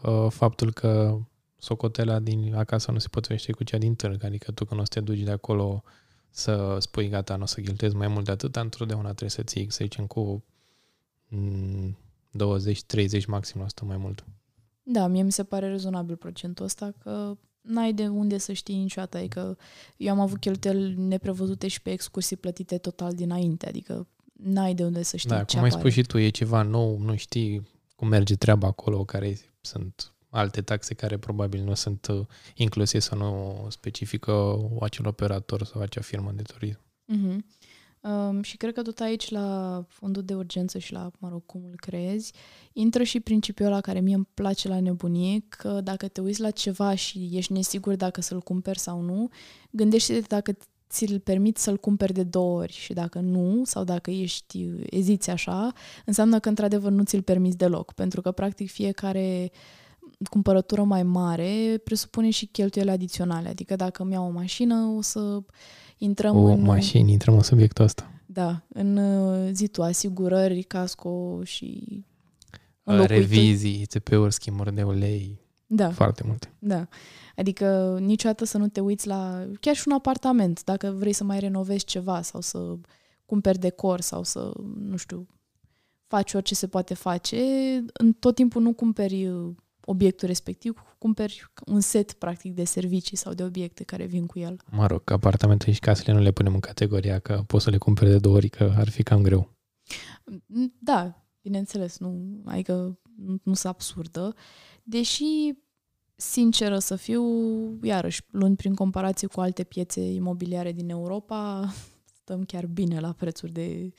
uh, 0.03 0.27
faptul 0.29 0.73
că 0.73 1.19
socotela 1.57 2.19
din 2.19 2.55
acasă 2.55 2.91
nu 2.91 2.99
se 2.99 3.09
potrivește 3.09 3.53
cu 3.53 3.65
cea 3.65 3.79
din 3.79 3.95
târg, 3.95 4.25
adică 4.25 4.53
tu 4.53 4.65
când 4.65 4.81
o 4.81 4.85
să 4.85 4.91
te 4.93 5.01
duci 5.01 5.21
de 5.21 5.31
acolo 5.31 5.83
să 6.31 6.77
spui 6.81 7.09
gata, 7.09 7.37
nu 7.37 7.43
o 7.43 7.47
să 7.47 7.61
cheltuiesc 7.61 7.97
mai 7.97 8.09
mult 8.09 8.25
de 8.25 8.31
atât, 8.31 8.57
întotdeauna 8.57 9.09
trebuie 9.09 9.31
să 9.31 9.43
ții, 9.43 9.71
să 9.71 9.79
zicem, 9.83 10.07
cu 10.07 10.45
20-30 11.31 13.27
maxim 13.27 13.61
la 13.61 13.87
mai 13.87 13.97
mult. 13.97 14.25
Da, 14.83 15.07
mie 15.07 15.23
mi 15.23 15.33
se 15.33 15.45
pare 15.45 15.69
rezonabil 15.69 16.17
procentul 16.17 16.65
ăsta 16.65 16.93
că 16.99 17.37
n-ai 17.61 17.93
de 17.93 18.09
unde 18.09 18.39
să 18.39 18.53
știi 18.53 18.77
niciodată. 18.77 19.17
Adică 19.17 19.59
eu 19.97 20.13
am 20.13 20.21
avut 20.21 20.41
cheltuieli 20.41 20.95
neprevăzute 20.97 21.69
și 21.69 21.83
pe 21.83 21.91
excursii 21.91 22.37
plătite 22.37 22.79
total 22.79 23.13
dinainte. 23.13 23.69
Adică 23.69 24.07
n-ai 24.43 24.75
de 24.75 24.85
unde 24.85 25.03
să 25.03 25.17
știi 25.17 25.31
da, 25.31 25.45
ce 25.45 25.55
cum 25.55 25.65
ai 25.65 25.71
spus 25.71 25.93
și 25.93 26.03
tu, 26.03 26.19
e 26.19 26.29
ceva 26.29 26.63
nou, 26.63 26.99
nu 26.99 27.17
știi 27.17 27.69
cum 27.97 28.09
merge 28.09 28.37
treaba 28.37 28.67
acolo, 28.67 29.05
care 29.05 29.39
sunt 29.61 30.13
alte 30.31 30.63
taxe 30.63 30.95
care 30.95 31.19
probabil 31.19 31.63
nu 31.63 31.75
sunt 31.75 32.07
uh, 32.07 32.27
incluse 32.55 32.99
sau 32.99 33.19
nu 33.19 33.67
specifică 33.69 34.59
acel 34.81 35.07
operator 35.07 35.65
sau 35.65 35.81
acea 35.81 36.01
firmă 36.01 36.33
de 36.35 36.43
turism. 36.43 36.81
Uh-huh. 37.13 37.39
Um, 38.01 38.43
și 38.43 38.57
cred 38.57 38.75
că 38.75 38.83
tot 38.83 39.01
aici, 39.01 39.31
la 39.31 39.85
fondul 39.89 40.23
de 40.23 40.35
urgență 40.35 40.79
și 40.79 40.93
la, 40.93 41.11
mă 41.19 41.29
rog, 41.29 41.47
cum 41.47 41.65
îl 41.65 41.77
creezi, 41.77 42.33
intră 42.73 43.03
și 43.03 43.21
principiul 43.21 43.69
ăla 43.69 43.81
care 43.81 44.01
mie 44.01 44.15
îmi 44.15 44.29
place 44.35 44.69
la 44.69 44.81
nebunie, 44.81 45.45
că 45.49 45.81
dacă 45.81 46.09
te 46.09 46.21
uiți 46.21 46.41
la 46.41 46.51
ceva 46.51 46.95
și 46.95 47.29
ești 47.33 47.53
nesigur 47.53 47.95
dacă 47.95 48.21
să-l 48.21 48.41
cumperi 48.41 48.79
sau 48.79 49.01
nu, 49.01 49.29
gândește-te 49.71 50.21
dacă 50.21 50.57
ți-l 50.91 51.21
permiți 51.21 51.63
să-l 51.63 51.77
cumperi 51.77 52.13
de 52.13 52.23
două 52.23 52.59
ori 52.59 52.73
și 52.73 52.93
dacă 52.93 53.19
nu, 53.19 53.63
sau 53.65 53.85
dacă 53.85 54.11
ești 54.11 54.69
eziți 54.91 55.31
așa, 55.31 55.73
înseamnă 56.05 56.39
că 56.39 56.49
într-adevăr 56.49 56.91
nu 56.91 57.03
ți-l 57.03 57.23
permiți 57.23 57.57
deloc, 57.57 57.93
pentru 57.93 58.21
că 58.21 58.31
practic 58.31 58.71
fiecare 58.71 59.51
cumpărătură 60.31 60.83
mai 60.83 61.03
mare 61.03 61.81
presupune 61.85 62.31
și 62.31 62.47
cheltuieli 62.47 62.91
adiționale, 62.91 63.49
adică 63.49 63.77
dacă 63.77 64.03
îmi 64.03 64.13
iau 64.13 64.27
o 64.27 64.31
mașină 64.31 64.93
o 64.97 65.01
să 65.01 65.43
intrăm 65.99 66.37
o 66.37 66.45
în... 66.45 66.61
mașini, 66.61 67.13
intrăm 67.13 67.35
în 67.35 67.43
subiectul 67.43 67.85
ăsta. 67.85 68.11
Da, 68.27 68.63
în 68.69 68.97
uh, 68.97 69.49
zi 69.53 69.69
tu, 69.69 69.83
asigurări, 69.83 70.63
casco 70.63 71.41
și 71.45 72.03
Revizii, 72.85 73.87
TP-uri, 73.87 74.33
schimburi 74.33 74.75
de 74.75 74.83
ulei, 74.83 75.39
da. 75.73 75.91
foarte 75.91 76.23
multe. 76.27 76.53
Da, 76.59 76.89
adică 77.37 77.99
niciodată 78.01 78.45
să 78.45 78.59
nu 78.59 78.69
te 78.69 78.81
uiți 78.81 79.07
la 79.07 79.47
chiar 79.61 79.75
și 79.75 79.83
un 79.87 79.93
apartament, 79.93 80.65
dacă 80.65 80.91
vrei 80.91 81.13
să 81.13 81.25
mai 81.25 81.41
renovezi 81.41 81.85
ceva 81.85 82.23
sau 82.23 82.41
să 82.41 82.77
cumperi 83.27 83.59
decor 83.59 84.01
sau 84.01 84.23
să, 84.23 84.53
nu 84.79 84.97
știu, 84.97 85.27
faci 86.07 86.35
orice 86.35 86.55
se 86.55 86.67
poate 86.67 86.95
face, 86.95 87.43
în 87.93 88.13
tot 88.13 88.35
timpul 88.35 88.63
nu 88.63 88.73
cumperi 88.73 89.27
uh, 89.27 89.55
obiectul 89.85 90.29
respectiv, 90.29 90.83
cumperi 90.99 91.51
un 91.67 91.81
set, 91.81 92.13
practic, 92.13 92.55
de 92.55 92.65
servicii 92.65 93.17
sau 93.17 93.33
de 93.33 93.43
obiecte 93.43 93.85
care 93.85 94.05
vin 94.05 94.27
cu 94.27 94.39
el. 94.39 94.57
Mă 94.71 94.87
rog, 94.87 95.11
apartamentele 95.11 95.73
și 95.73 95.81
casele 95.81 96.13
nu 96.13 96.21
le 96.21 96.31
punem 96.31 96.55
în 96.55 96.61
categoria 96.61 97.19
că 97.19 97.43
poți 97.47 97.65
să 97.65 97.71
le 97.71 97.79
cumperi 97.79 98.11
de 98.11 98.19
două 98.19 98.37
ori, 98.37 98.49
că 98.49 98.75
ar 98.77 98.89
fi 98.89 99.03
cam 99.03 99.23
greu. 99.23 99.57
Da, 100.79 101.25
bineînțeles, 101.43 101.99
nu, 101.99 102.43
adică 102.45 102.99
nu, 103.17 103.39
nu 103.43 103.55
sunt 103.55 103.73
absurdă, 103.73 104.35
deși, 104.91 105.53
sinceră 106.17 106.79
să 106.79 106.97
fiu, 106.97 107.25
iarăși, 107.83 108.23
luând 108.31 108.57
prin 108.57 108.75
comparație 108.75 109.29
cu 109.29 109.41
alte 109.41 109.65
piețe 109.65 110.01
imobiliare 110.01 110.73
din 110.73 110.91
Europa, 110.91 111.73
stăm 112.21 112.45
chiar 112.45 112.67
bine 112.67 113.01
la 113.01 113.13
prețuri 113.13 113.53
de, 113.53 113.93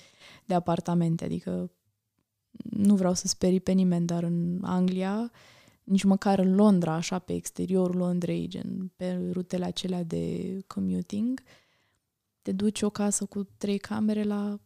de 0.46 0.54
apartamente, 0.54 1.26
adică 1.26 1.72
nu 2.70 2.96
vreau 2.96 3.14
să 3.14 3.28
sperii 3.28 3.60
pe 3.60 3.72
nimeni, 3.72 4.06
dar 4.06 4.24
în 4.24 4.60
Anglia 4.64 5.32
nici 5.84 6.04
măcar 6.04 6.40
în 6.40 6.56
Londra, 6.56 6.94
așa 6.94 7.20
pe 7.20 7.34
exteriorul 7.34 7.96
Londrei, 7.96 8.48
gen 8.48 8.92
pe 8.96 9.30
rutele 9.32 9.66
acelea 9.66 10.04
de 10.04 10.58
commuting, 10.68 11.42
te 12.42 12.52
duci 12.52 12.82
o 12.82 12.90
casă 12.90 13.26
cu 13.26 13.44
trei 13.44 13.78
camere 13.78 14.24
la 14.24 14.60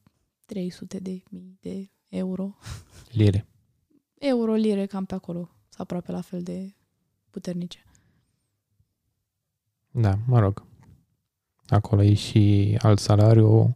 300 0.46 1.00
de 1.00 1.24
mii 1.30 1.58
de 1.62 1.90
euro. 2.10 2.56
Lire. 3.12 3.48
Euro, 4.14 4.54
lire, 4.54 4.86
cam 4.86 5.06
pe 5.06 5.14
acolo. 5.14 5.55
Sunt 5.76 5.88
aproape 5.88 6.12
la 6.12 6.22
fel 6.22 6.44
de 6.44 6.74
puternice. 7.30 7.86
Da, 9.92 10.20
mă 10.28 10.40
rog. 10.40 10.66
Acolo 11.68 12.04
e 12.04 12.14
și 12.14 12.78
alt 12.82 13.00
salariu, 13.00 13.76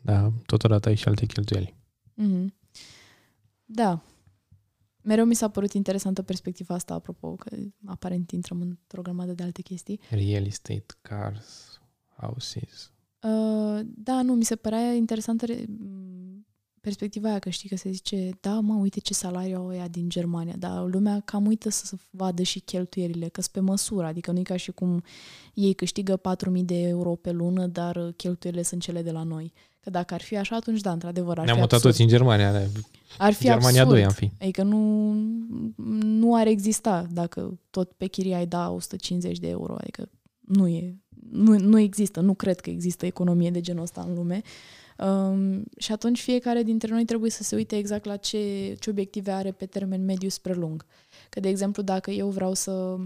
da, 0.00 0.32
totodată 0.46 0.88
ai 0.88 0.94
și 0.94 1.08
alte 1.08 1.26
cheltuieli. 1.26 1.74
Mm-hmm. 2.22 2.46
Da, 3.64 4.02
Mereu 5.02 5.24
mi 5.24 5.34
s-a 5.34 5.48
părut 5.48 5.72
interesantă 5.72 6.22
perspectiva 6.22 6.74
asta, 6.74 6.94
apropo, 6.94 7.34
că 7.34 7.56
aparent 7.84 8.30
intrăm 8.30 8.60
într-o 8.60 9.02
grămadă 9.02 9.32
de 9.32 9.42
alte 9.42 9.62
chestii. 9.62 10.00
Real 10.10 10.46
estate, 10.46 10.94
cars, 11.02 11.80
houses. 12.16 12.92
Uh, 13.22 13.80
da, 13.84 14.22
nu, 14.22 14.34
mi 14.34 14.44
se 14.44 14.56
părea 14.56 14.92
interesantă 14.92 15.46
perspectiva 16.86 17.28
aia, 17.28 17.38
că 17.38 17.48
știi 17.48 17.68
că 17.68 17.76
se 17.76 17.90
zice, 17.90 18.30
da, 18.40 18.60
mă, 18.60 18.74
uite 18.74 19.00
ce 19.00 19.14
salariu 19.14 19.56
au 19.56 19.66
ăia 19.66 19.88
din 19.88 20.08
Germania, 20.08 20.54
dar 20.58 20.84
lumea 20.84 21.22
cam 21.24 21.46
uită 21.46 21.70
să 21.70 21.96
vadă 22.10 22.42
și 22.42 22.60
cheltuierile, 22.60 23.28
că 23.28 23.42
pe 23.52 23.60
măsură, 23.60 24.06
adică 24.06 24.32
nu 24.32 24.38
e 24.38 24.42
ca 24.42 24.56
și 24.56 24.70
cum 24.70 25.02
ei 25.54 25.72
câștigă 25.74 26.20
4.000 26.56 26.62
de 26.64 26.80
euro 26.80 27.10
pe 27.14 27.30
lună, 27.30 27.66
dar 27.66 28.12
cheltuielile 28.16 28.62
sunt 28.62 28.82
cele 28.82 29.02
de 29.02 29.10
la 29.10 29.22
noi. 29.22 29.52
Că 29.80 29.90
dacă 29.90 30.14
ar 30.14 30.20
fi 30.20 30.36
așa, 30.36 30.56
atunci 30.56 30.80
da, 30.80 30.92
într-adevăr, 30.92 31.38
ar 31.38 31.44
Ne-am 31.44 31.56
fi 31.56 31.60
mutat 31.60 31.72
absurd. 31.72 31.94
toți 31.94 32.02
în 32.02 32.08
Germania. 32.08 32.68
Ar 33.18 33.32
fi 33.32 33.44
Germania 33.44 33.82
absurd. 33.82 33.88
2 33.88 34.04
am 34.04 34.12
fi. 34.12 34.30
Adică 34.40 34.62
nu, 34.62 35.12
nu 36.02 36.34
ar 36.34 36.46
exista 36.46 37.06
dacă 37.12 37.58
tot 37.70 37.92
pe 37.92 38.06
chirie 38.06 38.34
ai 38.34 38.46
da 38.46 38.70
150 38.70 39.38
de 39.38 39.48
euro. 39.48 39.74
Adică 39.78 40.08
nu 40.40 40.68
e, 40.68 40.96
nu, 41.30 41.58
nu 41.58 41.78
există, 41.78 42.20
nu 42.20 42.34
cred 42.34 42.60
că 42.60 42.70
există 42.70 43.06
economie 43.06 43.50
de 43.50 43.60
genul 43.60 43.82
ăsta 43.82 44.04
în 44.08 44.14
lume. 44.14 44.42
Um, 44.98 45.64
și 45.76 45.92
atunci 45.92 46.20
fiecare 46.20 46.62
dintre 46.62 46.92
noi 46.92 47.04
trebuie 47.04 47.30
să 47.30 47.42
se 47.42 47.56
uite 47.56 47.76
exact 47.76 48.04
la 48.04 48.16
ce, 48.16 48.74
ce 48.80 48.90
obiective 48.90 49.30
are 49.30 49.52
pe 49.52 49.66
termen 49.66 50.04
mediu 50.04 50.28
spre 50.28 50.52
lung. 50.52 50.86
Că, 51.28 51.40
de 51.40 51.48
exemplu, 51.48 51.82
dacă 51.82 52.10
eu 52.10 52.28
vreau 52.28 52.54
să 52.54 52.96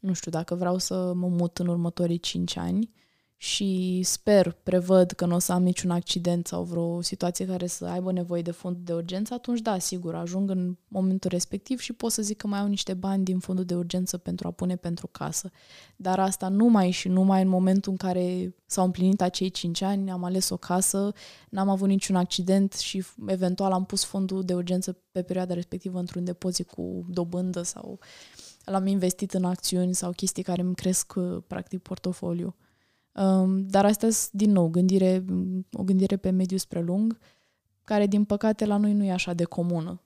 nu 0.00 0.12
știu, 0.12 0.30
dacă 0.30 0.54
vreau 0.54 0.78
să 0.78 1.12
mă 1.14 1.28
mut 1.28 1.58
în 1.58 1.66
următorii 1.66 2.18
5 2.18 2.56
ani, 2.56 2.90
și 3.38 4.00
sper, 4.02 4.56
prevăd 4.62 5.10
că 5.10 5.26
nu 5.26 5.34
o 5.34 5.38
să 5.38 5.52
am 5.52 5.62
niciun 5.62 5.90
accident 5.90 6.46
sau 6.46 6.62
vreo 6.62 7.00
situație 7.00 7.46
care 7.46 7.66
să 7.66 7.84
aibă 7.84 8.12
nevoie 8.12 8.42
de 8.42 8.50
fondul 8.50 8.82
de 8.84 8.92
urgență, 8.92 9.34
atunci 9.34 9.60
da, 9.60 9.78
sigur, 9.78 10.14
ajung 10.14 10.50
în 10.50 10.76
momentul 10.88 11.30
respectiv 11.30 11.78
și 11.78 11.92
pot 11.92 12.12
să 12.12 12.22
zic 12.22 12.36
că 12.36 12.46
mai 12.46 12.58
au 12.58 12.66
niște 12.66 12.94
bani 12.94 13.24
din 13.24 13.38
fondul 13.38 13.64
de 13.64 13.74
urgență 13.74 14.16
pentru 14.18 14.48
a 14.48 14.50
pune 14.50 14.76
pentru 14.76 15.06
casă. 15.06 15.50
Dar 15.96 16.18
asta 16.18 16.48
numai 16.48 16.90
și 16.90 17.08
numai 17.08 17.42
în 17.42 17.48
momentul 17.48 17.90
în 17.90 17.96
care 17.98 18.54
s-au 18.66 18.84
împlinit 18.84 19.20
acei 19.20 19.50
5 19.50 19.80
ani, 19.80 20.10
am 20.10 20.24
ales 20.24 20.48
o 20.48 20.56
casă, 20.56 21.12
n-am 21.48 21.68
avut 21.68 21.88
niciun 21.88 22.16
accident 22.16 22.72
și 22.72 23.04
eventual 23.26 23.72
am 23.72 23.84
pus 23.84 24.04
fondul 24.04 24.44
de 24.44 24.54
urgență 24.54 24.98
pe 25.12 25.22
perioada 25.22 25.54
respectivă 25.54 25.98
într-un 25.98 26.24
depozit 26.24 26.68
cu 26.70 27.04
dobândă 27.08 27.62
sau 27.62 27.98
l-am 28.64 28.86
investit 28.86 29.34
în 29.34 29.44
acțiuni 29.44 29.94
sau 29.94 30.10
chestii 30.10 30.42
care 30.42 30.62
îmi 30.62 30.74
cresc 30.74 31.12
practic 31.46 31.82
portofoliu. 31.82 32.54
Um, 33.22 33.66
dar 33.66 33.84
asta 33.84 34.08
din 34.30 34.52
nou, 34.52 34.68
gândire, 34.68 35.24
o 35.72 35.82
gândire 35.82 36.16
pe 36.16 36.30
mediu 36.30 36.56
spre 36.56 36.80
lung, 36.80 37.18
care, 37.84 38.06
din 38.06 38.24
păcate, 38.24 38.64
la 38.64 38.76
noi 38.76 38.92
nu 38.92 39.04
e 39.04 39.12
așa 39.12 39.34
de 39.34 39.44
comună. 39.44 40.00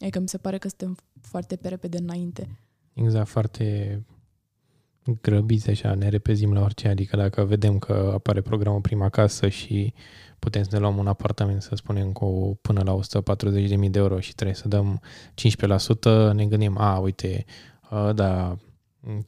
Adică 0.00 0.20
mi 0.20 0.28
se 0.28 0.38
pare 0.38 0.58
că 0.58 0.68
suntem 0.68 0.96
foarte 1.20 1.56
pe 1.56 1.68
repede 1.68 1.98
înainte. 1.98 2.58
Exact, 2.94 3.28
foarte 3.28 4.04
grăbiți 5.20 5.70
așa, 5.70 5.94
ne 5.94 6.08
repezim 6.08 6.52
la 6.52 6.62
orice, 6.62 6.88
adică 6.88 7.16
dacă 7.16 7.44
vedem 7.44 7.78
că 7.78 8.10
apare 8.14 8.40
programul 8.40 8.80
Prima 8.80 9.08
Casă 9.08 9.48
și 9.48 9.94
putem 10.38 10.62
să 10.62 10.68
ne 10.72 10.78
luăm 10.78 10.96
un 10.96 11.06
apartament, 11.06 11.62
să 11.62 11.74
spunem, 11.74 12.12
cu 12.12 12.58
până 12.62 12.82
la 12.84 12.98
140.000 13.78 13.90
de 13.90 13.98
euro 13.98 14.20
și 14.20 14.34
trebuie 14.34 14.56
să 14.56 14.68
dăm 14.68 15.00
15%, 16.30 16.32
ne 16.32 16.46
gândim, 16.46 16.78
a, 16.78 16.98
uite, 16.98 17.44
da, 18.14 18.56
15% 19.06 19.22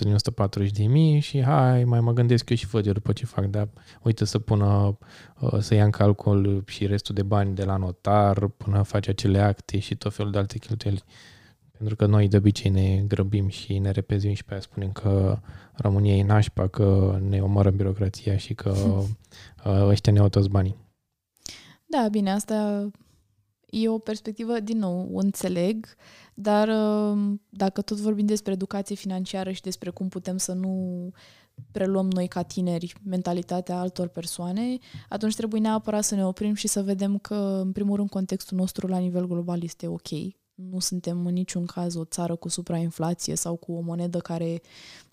din 0.00 0.14
140 0.14 0.70
de 0.70 0.84
mii 0.84 1.20
și 1.20 1.42
hai, 1.42 1.84
mai 1.84 2.00
mă 2.00 2.12
gândesc 2.12 2.50
eu 2.50 2.56
și 2.56 2.66
văd 2.66 2.86
eu 2.86 2.92
după 2.92 3.12
ce 3.12 3.26
fac, 3.26 3.44
dar 3.44 3.68
uite 4.02 4.24
să 4.24 4.38
pună, 4.38 4.98
uh, 5.40 5.58
să 5.60 5.74
ia 5.74 5.84
în 5.84 5.90
calcul 5.90 6.64
și 6.66 6.86
restul 6.86 7.14
de 7.14 7.22
bani 7.22 7.54
de 7.54 7.64
la 7.64 7.76
notar 7.76 8.46
până 8.46 8.82
face 8.82 9.10
acele 9.10 9.38
acte 9.38 9.78
și 9.78 9.96
tot 9.96 10.14
felul 10.14 10.32
de 10.32 10.38
alte 10.38 10.58
cheltuieli. 10.58 11.02
Pentru 11.78 11.96
că 11.96 12.06
noi 12.06 12.28
de 12.28 12.36
obicei 12.36 12.70
ne 12.70 13.04
grăbim 13.06 13.48
și 13.48 13.78
ne 13.78 13.90
repezim 13.90 14.34
și 14.34 14.44
pe 14.44 14.52
aia 14.52 14.60
spunem 14.60 14.92
că 14.92 15.38
România 15.72 16.14
e 16.14 16.24
nașpa, 16.24 16.68
că 16.68 17.18
ne 17.28 17.40
omoară 17.40 17.70
birocrația 17.70 18.36
și 18.36 18.54
că 18.54 18.70
uh, 19.64 19.86
ăștia 19.88 20.12
ne 20.12 20.18
au 20.18 20.28
toți 20.28 20.48
banii. 20.48 20.76
Da, 21.86 22.08
bine, 22.10 22.30
asta 22.30 22.88
e 23.70 23.88
o 23.88 23.98
perspectivă, 23.98 24.60
din 24.60 24.78
nou, 24.78 25.08
o 25.12 25.18
înțeleg, 25.18 25.86
dar 26.34 26.68
uh, 26.68 27.34
dacă 27.48 27.82
tot 27.82 27.96
vorbim 27.96 28.26
despre 28.26 28.52
educație 28.52 28.96
financiară 28.96 29.50
și 29.50 29.62
despre 29.62 29.90
cum 29.90 30.08
putem 30.08 30.36
să 30.36 30.52
nu 30.52 31.10
preluăm 31.70 32.10
noi 32.10 32.28
ca 32.28 32.42
tineri 32.42 32.94
mentalitatea 33.04 33.78
altor 33.78 34.08
persoane, 34.08 34.78
atunci 35.08 35.36
trebuie 35.36 35.60
neapărat 35.60 36.04
să 36.04 36.14
ne 36.14 36.26
oprim 36.26 36.54
și 36.54 36.68
să 36.68 36.82
vedem 36.82 37.18
că, 37.18 37.60
în 37.64 37.72
primul 37.72 37.96
rând, 37.96 38.08
contextul 38.08 38.56
nostru 38.56 38.86
la 38.86 38.98
nivel 38.98 39.26
global 39.26 39.62
este 39.62 39.86
ok. 39.86 40.08
Nu 40.54 40.78
suntem 40.78 41.26
în 41.26 41.32
niciun 41.32 41.66
caz 41.66 41.94
o 41.94 42.04
țară 42.04 42.36
cu 42.36 42.48
suprainflație 42.48 43.34
sau 43.34 43.56
cu 43.56 43.72
o 43.72 43.80
monedă 43.80 44.18
care 44.18 44.60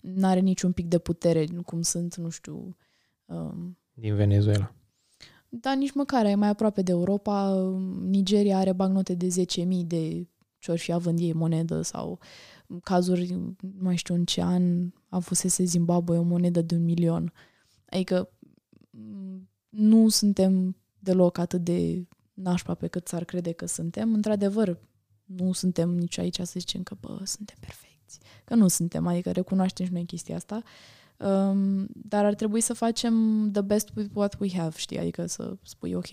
nu 0.00 0.26
are 0.26 0.40
niciun 0.40 0.72
pic 0.72 0.86
de 0.86 0.98
putere, 0.98 1.46
cum 1.64 1.82
sunt, 1.82 2.16
nu 2.16 2.28
știu... 2.28 2.76
Um, 3.24 3.78
Din 3.92 4.14
Venezuela. 4.14 4.72
Da, 5.60 5.74
nici 5.74 5.92
măcar, 5.92 6.24
e 6.24 6.34
mai 6.34 6.48
aproape 6.48 6.82
de 6.82 6.90
Europa. 6.90 7.54
Nigeria 8.00 8.58
are 8.58 8.72
bagnote 8.72 9.14
de 9.14 9.28
10.000 9.60 9.66
de 9.86 10.28
ce-or 10.58 10.78
fi 10.78 10.92
având 10.92 11.18
ei 11.18 11.32
monedă 11.32 11.82
sau 11.82 12.18
cazuri, 12.82 13.32
nu 13.32 13.56
mai 13.78 13.96
știu 13.96 14.14
în 14.14 14.24
ce 14.24 14.42
an, 14.42 14.90
a 15.08 15.18
fusese 15.18 15.64
Zimbabwe 15.64 16.18
o 16.18 16.22
monedă 16.22 16.62
de 16.62 16.74
un 16.74 16.84
milion. 16.84 17.32
Adică 17.86 18.30
nu 19.68 20.08
suntem 20.08 20.76
deloc 20.98 21.38
atât 21.38 21.64
de 21.64 22.06
nașpa 22.34 22.74
pe 22.74 22.86
cât 22.86 23.08
s-ar 23.08 23.24
crede 23.24 23.52
că 23.52 23.66
suntem. 23.66 24.12
Într-adevăr, 24.14 24.78
nu 25.24 25.52
suntem 25.52 25.90
nici 25.90 26.18
aici 26.18 26.40
să 26.40 26.54
zicem 26.58 26.82
că, 26.82 26.96
bă, 27.00 27.20
suntem 27.24 27.56
perfecți. 27.60 28.18
Că 28.44 28.54
nu 28.54 28.68
suntem, 28.68 29.06
adică 29.06 29.30
recunoaștem 29.30 29.86
și 29.86 29.92
noi 29.92 30.04
chestia 30.04 30.36
asta. 30.36 30.62
Um, 31.18 31.86
dar 31.92 32.24
ar 32.24 32.34
trebui 32.34 32.60
să 32.60 32.74
facem 32.74 33.48
the 33.52 33.62
best 33.62 33.90
with 33.96 34.10
what 34.14 34.36
we 34.38 34.48
have, 34.56 34.76
știi? 34.76 34.98
Adică 34.98 35.26
să 35.26 35.56
spui, 35.62 35.94
ok, 35.94 36.06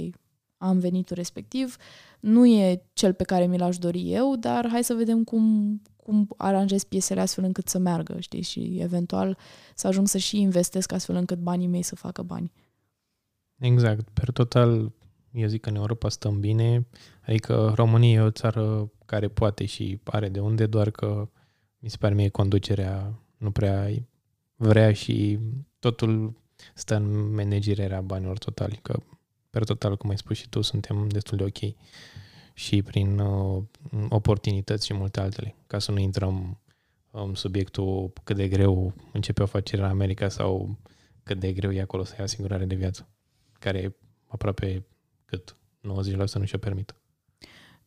am 0.57 0.79
venitul 0.79 1.15
respectiv, 1.15 1.75
nu 2.19 2.45
e 2.45 2.85
cel 2.93 3.13
pe 3.13 3.23
care 3.23 3.45
mi 3.45 3.57
l-aș 3.57 3.77
dori 3.77 4.13
eu, 4.13 4.35
dar 4.35 4.67
hai 4.69 4.83
să 4.83 4.93
vedem 4.93 5.23
cum, 5.23 5.81
cum 5.95 6.27
aranjez 6.37 6.83
piesele 6.83 7.21
astfel 7.21 7.43
încât 7.43 7.67
să 7.67 7.77
meargă, 7.77 8.19
știi? 8.19 8.41
Și 8.41 8.77
eventual 8.79 9.37
să 9.75 9.87
ajung 9.87 10.07
să 10.07 10.17
și 10.17 10.39
investesc 10.39 10.91
astfel 10.91 11.15
încât 11.15 11.39
banii 11.39 11.67
mei 11.67 11.81
să 11.81 11.95
facă 11.95 12.21
bani. 12.21 12.51
Exact. 13.59 14.09
Per 14.09 14.31
total, 14.31 14.91
eu 15.31 15.47
zic 15.47 15.61
că 15.61 15.69
în 15.69 15.75
Europa 15.75 16.09
stăm 16.09 16.39
bine, 16.39 16.87
adică 17.25 17.73
România 17.75 18.11
e 18.11 18.19
o 18.19 18.31
țară 18.31 18.91
care 19.05 19.27
poate 19.27 19.65
și 19.65 19.99
are 20.03 20.29
de 20.29 20.39
unde, 20.39 20.65
doar 20.65 20.91
că 20.91 21.29
mi 21.77 21.89
se 21.89 21.97
pare 21.99 22.13
mie 22.13 22.29
conducerea 22.29 23.19
nu 23.37 23.51
prea 23.51 23.89
vrea 24.67 24.93
și 24.93 25.39
totul 25.79 26.33
stă 26.73 26.95
în 26.95 27.33
managerea 27.33 28.01
banilor 28.01 28.37
totali, 28.37 28.79
că 28.81 28.99
per 29.49 29.63
total, 29.63 29.97
cum 29.97 30.09
ai 30.09 30.17
spus 30.17 30.37
și 30.37 30.49
tu, 30.49 30.61
suntem 30.61 31.07
destul 31.07 31.37
de 31.37 31.43
ok 31.43 31.73
și 32.53 32.81
prin 32.81 33.19
uh, 33.19 33.63
oportunități 34.09 34.85
și 34.85 34.93
multe 34.93 35.19
altele, 35.19 35.55
ca 35.67 35.79
să 35.79 35.91
nu 35.91 35.99
intrăm 35.99 36.57
în 37.11 37.35
subiectul 37.35 38.13
cât 38.23 38.35
de 38.35 38.47
greu 38.47 38.93
începe 39.11 39.41
o 39.41 39.43
afacere 39.43 39.81
în 39.81 39.87
America 39.87 40.29
sau 40.29 40.77
cât 41.23 41.39
de 41.39 41.53
greu 41.53 41.71
e 41.71 41.81
acolo 41.81 42.03
să 42.03 42.15
ia 42.17 42.23
asigurare 42.23 42.65
de 42.65 42.75
viață, 42.75 43.07
care 43.59 43.95
aproape 44.27 44.85
cât 45.25 45.55
90% 45.55 46.33
nu 46.33 46.45
și-o 46.45 46.57
permit. 46.57 46.95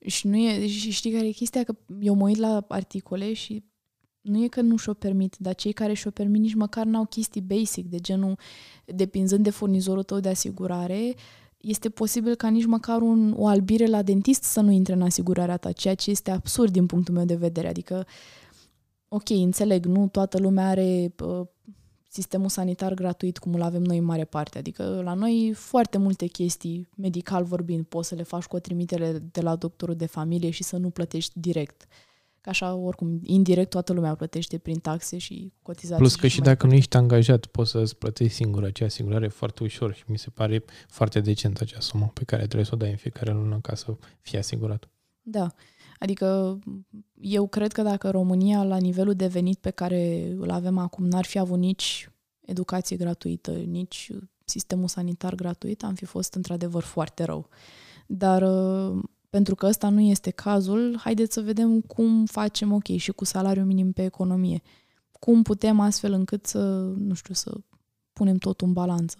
Și 0.06 0.26
nu 0.26 0.36
e, 0.36 0.66
și 0.66 0.90
știi 0.90 1.12
care 1.12 1.26
e 1.26 1.30
chestia? 1.30 1.64
Că 1.64 1.76
eu 2.00 2.14
mă 2.14 2.24
uit 2.24 2.36
la 2.36 2.64
articole 2.68 3.32
și 3.32 3.64
nu 4.26 4.44
e 4.44 4.48
că 4.48 4.60
nu 4.60 4.76
și-o 4.76 4.92
permit, 4.92 5.36
dar 5.38 5.54
cei 5.54 5.72
care 5.72 5.92
și-o 5.92 6.10
permit 6.10 6.40
nici 6.40 6.54
măcar 6.54 6.86
n-au 6.86 7.04
chestii 7.04 7.40
basic, 7.40 7.86
de 7.86 7.98
genul, 7.98 8.38
depinzând 8.84 9.44
de 9.44 9.50
furnizorul 9.50 10.02
tău 10.02 10.20
de 10.20 10.28
asigurare, 10.28 11.14
este 11.56 11.88
posibil 11.88 12.34
ca 12.34 12.48
nici 12.48 12.64
măcar 12.64 13.00
un, 13.00 13.34
o 13.36 13.46
albire 13.46 13.86
la 13.86 14.02
dentist 14.02 14.42
să 14.42 14.60
nu 14.60 14.70
intre 14.70 14.92
în 14.92 15.02
asigurarea 15.02 15.56
ta, 15.56 15.72
ceea 15.72 15.94
ce 15.94 16.10
este 16.10 16.30
absurd 16.30 16.72
din 16.72 16.86
punctul 16.86 17.14
meu 17.14 17.24
de 17.24 17.34
vedere. 17.34 17.68
Adică, 17.68 18.06
ok, 19.08 19.28
înțeleg, 19.28 19.84
nu 19.84 20.08
toată 20.08 20.38
lumea 20.38 20.68
are 20.68 21.14
uh, 21.24 21.46
sistemul 22.08 22.48
sanitar 22.48 22.94
gratuit 22.94 23.38
cum 23.38 23.54
îl 23.54 23.62
avem 23.62 23.82
noi 23.82 23.98
în 23.98 24.04
mare 24.04 24.24
parte. 24.24 24.58
Adică 24.58 25.00
la 25.04 25.14
noi 25.14 25.52
foarte 25.54 25.98
multe 25.98 26.26
chestii, 26.26 26.88
medical 26.96 27.44
vorbind, 27.44 27.84
poți 27.84 28.08
să 28.08 28.14
le 28.14 28.22
faci 28.22 28.44
cu 28.44 28.56
o 28.56 28.58
trimitere 28.58 29.22
de 29.32 29.40
la 29.40 29.56
doctorul 29.56 29.94
de 29.94 30.06
familie 30.06 30.50
și 30.50 30.62
să 30.62 30.76
nu 30.76 30.90
plătești 30.90 31.40
direct. 31.40 31.86
Că 32.46 32.52
așa, 32.52 32.74
oricum, 32.74 33.20
indirect 33.22 33.70
toată 33.70 33.92
lumea 33.92 34.14
plătește 34.14 34.58
prin 34.58 34.78
taxe 34.78 35.18
și 35.18 35.52
cotizații. 35.62 35.96
Plus 35.96 36.16
că 36.16 36.26
și, 36.26 36.34
și 36.34 36.40
dacă 36.40 36.66
nu 36.66 36.72
ești 36.72 36.96
angajat, 36.96 37.46
poți 37.46 37.70
să-ți 37.70 37.96
plătești 37.96 38.34
singur 38.34 38.64
acea 38.64 38.84
asigurare 38.84 39.28
foarte 39.28 39.62
ușor 39.62 39.94
și 39.94 40.04
mi 40.06 40.18
se 40.18 40.30
pare 40.30 40.64
foarte 40.88 41.20
decent 41.20 41.60
acea 41.60 41.80
sumă 41.80 42.10
pe 42.14 42.24
care 42.24 42.42
trebuie 42.42 42.64
să 42.64 42.70
o 42.74 42.76
dai 42.76 42.90
în 42.90 42.96
fiecare 42.96 43.32
lună 43.32 43.58
ca 43.62 43.74
să 43.74 43.96
fii 44.20 44.38
asigurat. 44.38 44.88
Da. 45.22 45.54
Adică 45.98 46.58
eu 47.20 47.46
cred 47.46 47.72
că 47.72 47.82
dacă 47.82 48.10
România, 48.10 48.62
la 48.62 48.76
nivelul 48.76 49.14
de 49.14 49.26
venit 49.26 49.58
pe 49.58 49.70
care 49.70 50.32
îl 50.36 50.50
avem 50.50 50.78
acum, 50.78 51.06
n-ar 51.06 51.24
fi 51.24 51.38
avut 51.38 51.58
nici 51.58 52.10
educație 52.40 52.96
gratuită, 52.96 53.50
nici 53.50 54.10
sistemul 54.44 54.88
sanitar 54.88 55.34
gratuit, 55.34 55.82
am 55.82 55.94
fi 55.94 56.04
fost 56.04 56.34
într-adevăr 56.34 56.82
foarte 56.82 57.24
rău. 57.24 57.48
Dar 58.06 58.42
pentru 59.30 59.54
că 59.54 59.66
ăsta 59.66 59.88
nu 59.88 60.00
este 60.00 60.30
cazul, 60.30 60.96
haideți 60.98 61.34
să 61.34 61.40
vedem 61.40 61.80
cum 61.80 62.24
facem 62.24 62.72
ok 62.72 62.86
și 62.96 63.12
cu 63.12 63.24
salariul 63.24 63.66
minim 63.66 63.92
pe 63.92 64.04
economie. 64.04 64.62
Cum 65.20 65.42
putem 65.42 65.80
astfel 65.80 66.12
încât 66.12 66.46
să, 66.46 66.92
nu 66.98 67.14
știu, 67.14 67.34
să 67.34 67.52
punem 68.12 68.36
tot 68.36 68.60
în 68.60 68.72
balanță. 68.72 69.18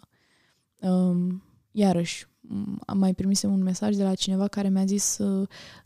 Um, 0.81 1.43
iarăși, 1.71 2.27
am 2.87 2.99
mai 2.99 3.15
primisem 3.15 3.53
un 3.53 3.63
mesaj 3.63 3.97
de 3.97 4.03
la 4.03 4.15
cineva 4.15 4.49
care 4.49 4.69
mi-a 4.69 4.85
zis 4.85 5.17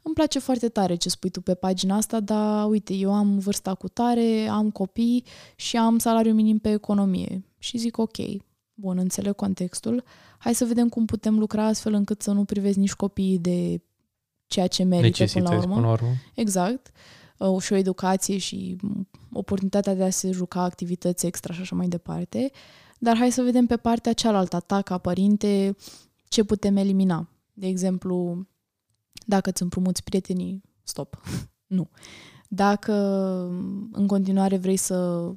îmi 0.02 0.14
place 0.14 0.38
foarte 0.38 0.68
tare 0.68 0.94
ce 0.94 1.08
spui 1.08 1.30
tu 1.30 1.40
pe 1.40 1.54
pagina 1.54 1.96
asta, 1.96 2.20
dar 2.20 2.68
uite, 2.68 2.94
eu 2.94 3.14
am 3.14 3.38
vârsta 3.38 3.74
cu 3.74 3.88
tare, 3.88 4.46
am 4.46 4.70
copii 4.70 5.24
și 5.56 5.76
am 5.76 5.98
salariu 5.98 6.32
minim 6.32 6.58
pe 6.58 6.70
economie. 6.70 7.44
Și 7.58 7.78
zic 7.78 7.98
ok, 7.98 8.16
bun, 8.74 8.98
înțeleg 8.98 9.34
contextul, 9.34 10.04
hai 10.38 10.54
să 10.54 10.64
vedem 10.64 10.88
cum 10.88 11.04
putem 11.04 11.38
lucra 11.38 11.64
astfel 11.64 11.92
încât 11.92 12.22
să 12.22 12.32
nu 12.32 12.44
privezi 12.44 12.78
nici 12.78 12.92
copiii 12.92 13.38
de 13.38 13.80
ceea 14.50 14.66
ce 14.66 14.82
merită 14.82 15.24
până 15.24 15.48
la, 15.48 15.56
urmă. 15.56 15.74
până 15.74 15.86
la 15.86 15.92
urmă. 15.92 16.08
Exact. 16.34 16.90
Uh, 17.38 17.62
și 17.62 17.72
o 17.72 17.76
educație 17.76 18.38
și 18.38 18.76
oportunitatea 19.32 19.94
de 19.94 20.02
a 20.02 20.10
se 20.10 20.30
juca 20.30 20.62
activități 20.62 21.26
extra 21.26 21.54
și 21.54 21.60
așa 21.60 21.76
mai 21.76 21.88
departe. 21.88 22.50
Dar 22.98 23.16
hai 23.16 23.30
să 23.30 23.42
vedem 23.42 23.66
pe 23.66 23.76
partea 23.76 24.12
cealaltă, 24.12 24.60
ta 24.60 24.82
ca 24.82 24.98
părinte, 24.98 25.76
ce 26.28 26.44
putem 26.44 26.76
elimina. 26.76 27.28
De 27.52 27.66
exemplu, 27.66 28.46
dacă 29.26 29.50
îți 29.50 29.62
împrumuți 29.62 30.04
prietenii, 30.04 30.62
stop. 30.82 31.20
nu. 31.76 31.90
Dacă 32.48 32.94
în 33.92 34.06
continuare 34.06 34.56
vrei 34.56 34.76
să 34.76 35.30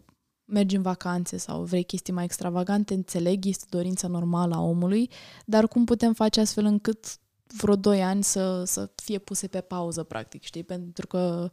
mergi 0.45 0.75
în 0.75 0.81
vacanțe 0.81 1.37
sau 1.37 1.63
vrei 1.63 1.83
chestii 1.83 2.13
mai 2.13 2.23
extravagante, 2.23 2.93
înțeleg, 2.93 3.45
este 3.45 3.65
dorința 3.69 4.07
normală 4.07 4.55
a 4.55 4.61
omului, 4.61 5.09
dar 5.45 5.67
cum 5.67 5.85
putem 5.85 6.13
face 6.13 6.39
astfel 6.39 6.65
încât 6.65 7.17
vreo 7.57 7.75
2 7.75 8.03
ani 8.03 8.23
să, 8.23 8.63
să 8.63 8.89
fie 8.95 9.17
puse 9.17 9.47
pe 9.47 9.61
pauză, 9.61 10.03
practic, 10.03 10.43
știi? 10.43 10.63
Pentru 10.63 11.07
că 11.07 11.49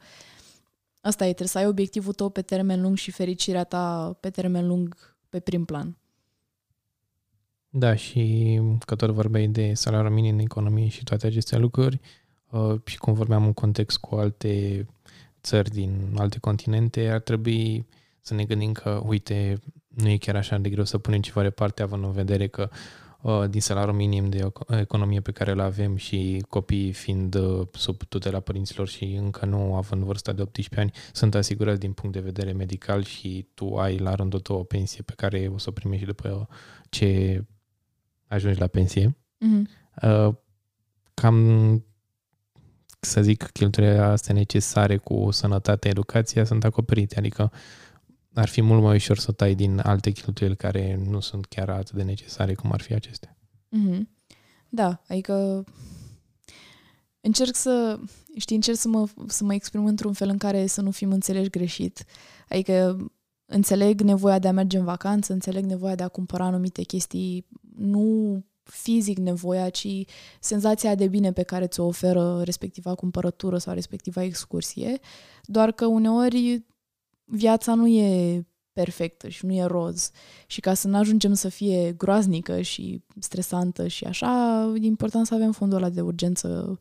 asta 1.00 1.24
e, 1.24 1.26
trebuie 1.26 1.48
să 1.48 1.58
ai 1.58 1.66
obiectivul 1.66 2.12
tău 2.12 2.28
pe 2.28 2.42
termen 2.42 2.80
lung 2.80 2.96
și 2.96 3.10
fericirea 3.10 3.64
ta 3.64 4.16
pe 4.20 4.30
termen 4.30 4.66
lung 4.66 5.16
pe 5.28 5.40
prim 5.40 5.64
plan. 5.64 5.96
Da, 7.68 7.94
și 7.94 8.60
că 8.86 8.94
tot 8.94 9.10
vorbeai 9.10 9.46
de 9.46 9.74
salariul 9.74 10.12
minim 10.12 10.34
în 10.34 10.38
economie 10.38 10.88
și 10.88 11.04
toate 11.04 11.26
aceste 11.26 11.56
lucruri 11.56 12.00
uh, 12.50 12.74
și 12.84 12.98
cum 12.98 13.12
vorbeam 13.12 13.44
în 13.44 13.52
context 13.52 13.98
cu 13.98 14.14
alte 14.14 14.86
țări 15.42 15.70
din 15.70 16.14
alte 16.16 16.38
continente, 16.38 17.08
ar 17.08 17.20
trebui 17.20 17.86
să 18.20 18.34
ne 18.34 18.44
gândim 18.44 18.72
că, 18.72 19.02
uite, 19.06 19.60
nu 19.88 20.08
e 20.08 20.16
chiar 20.16 20.36
așa 20.36 20.58
de 20.58 20.68
greu 20.68 20.84
să 20.84 20.98
punem 20.98 21.20
ceva 21.20 21.40
deoparte, 21.40 21.82
având 21.82 22.04
în 22.04 22.12
vedere 22.12 22.46
că 22.46 22.68
Uh, 22.70 23.09
din 23.50 23.60
salariul 23.60 23.94
minim 23.94 24.28
de 24.28 24.52
economie 24.68 25.20
pe 25.20 25.30
care 25.32 25.50
îl 25.50 25.60
avem 25.60 25.96
și 25.96 26.44
copiii 26.48 26.92
fiind 26.92 27.34
uh, 27.34 27.66
sub 27.72 28.02
tutela 28.02 28.40
părinților 28.40 28.88
și 28.88 29.04
încă 29.04 29.46
nu 29.46 29.74
având 29.74 30.02
vârsta 30.02 30.32
de 30.32 30.42
18 30.42 30.80
ani, 30.80 30.92
sunt 31.12 31.34
asigurați 31.34 31.80
din 31.80 31.92
punct 31.92 32.14
de 32.14 32.20
vedere 32.20 32.52
medical 32.52 33.02
și 33.02 33.48
tu 33.54 33.76
ai 33.76 33.98
la 33.98 34.14
rândul 34.14 34.40
tău 34.40 34.58
o 34.58 34.62
pensie 34.62 35.02
pe 35.02 35.12
care 35.16 35.50
o 35.54 35.58
să 35.58 35.66
o 35.68 35.72
primești 35.72 36.06
după 36.06 36.48
ce 36.88 37.44
ajungi 38.26 38.60
la 38.60 38.66
pensie. 38.66 39.16
Mm-hmm. 39.16 40.30
Cam 41.14 41.84
să 43.00 43.22
zic, 43.22 43.50
cheltuielile 43.52 44.00
astea 44.00 44.34
necesare 44.34 44.96
cu 44.96 45.30
sănătate, 45.30 45.88
educația 45.88 46.44
sunt 46.44 46.64
acoperite, 46.64 47.18
adică 47.18 47.52
ar 48.34 48.48
fi 48.48 48.60
mult 48.60 48.82
mai 48.82 48.94
ușor 48.94 49.18
să 49.18 49.32
tai 49.32 49.54
din 49.54 49.78
alte 49.78 50.10
cheltuieli 50.10 50.56
care 50.56 51.00
nu 51.08 51.20
sunt 51.20 51.46
chiar 51.46 51.68
atât 51.68 51.94
de 51.94 52.02
necesare 52.02 52.54
cum 52.54 52.72
ar 52.72 52.80
fi 52.80 52.94
acestea. 52.94 53.36
Mm-hmm. 53.76 54.00
Da, 54.68 55.02
adică 55.08 55.64
încerc 57.20 57.54
să, 57.54 57.98
știi, 58.36 58.56
încerc 58.56 58.76
să 58.76 58.88
mă, 58.88 59.08
să 59.26 59.44
mă 59.44 59.54
exprim 59.54 59.86
într-un 59.86 60.12
fel 60.12 60.28
în 60.28 60.38
care 60.38 60.66
să 60.66 60.80
nu 60.80 60.90
fim 60.90 61.10
înțeleși 61.10 61.50
greșit. 61.50 62.04
Adică 62.48 62.96
înțeleg 63.46 64.00
nevoia 64.00 64.38
de 64.38 64.48
a 64.48 64.52
merge 64.52 64.78
în 64.78 64.84
vacanță, 64.84 65.32
înțeleg 65.32 65.64
nevoia 65.64 65.94
de 65.94 66.02
a 66.02 66.08
cumpăra 66.08 66.44
anumite 66.44 66.82
chestii, 66.82 67.46
nu 67.76 68.44
fizic 68.62 69.18
nevoia, 69.18 69.70
ci 69.70 69.88
senzația 70.40 70.94
de 70.94 71.08
bine 71.08 71.32
pe 71.32 71.42
care 71.42 71.66
ți-o 71.66 71.84
oferă 71.84 72.42
respectiva 72.42 72.94
cumpărătură 72.94 73.58
sau 73.58 73.74
respectiva 73.74 74.22
excursie, 74.22 74.98
doar 75.44 75.72
că 75.72 75.86
uneori 75.86 76.64
viața 77.30 77.74
nu 77.74 77.88
e 77.88 78.44
perfectă 78.72 79.28
și 79.28 79.46
nu 79.46 79.52
e 79.52 79.64
roz. 79.64 80.10
Și 80.46 80.60
ca 80.60 80.74
să 80.74 80.88
nu 80.88 80.96
ajungem 80.96 81.34
să 81.34 81.48
fie 81.48 81.92
groaznică 81.92 82.60
și 82.60 83.02
stresantă 83.18 83.86
și 83.86 84.04
așa, 84.04 84.62
e 84.80 84.86
important 84.86 85.26
să 85.26 85.34
avem 85.34 85.52
fondul 85.52 85.76
ăla 85.76 85.88
de 85.88 86.00
urgență 86.00 86.78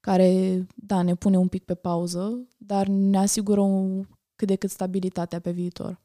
care, 0.00 0.66
da, 0.74 1.02
ne 1.02 1.14
pune 1.14 1.36
un 1.36 1.48
pic 1.48 1.64
pe 1.64 1.74
pauză, 1.74 2.46
dar 2.58 2.86
ne 2.86 3.18
asigură 3.18 3.60
un, 3.60 4.06
cât 4.36 4.48
de 4.48 4.56
cât 4.56 4.70
stabilitatea 4.70 5.40
pe 5.40 5.50
viitor. 5.50 6.00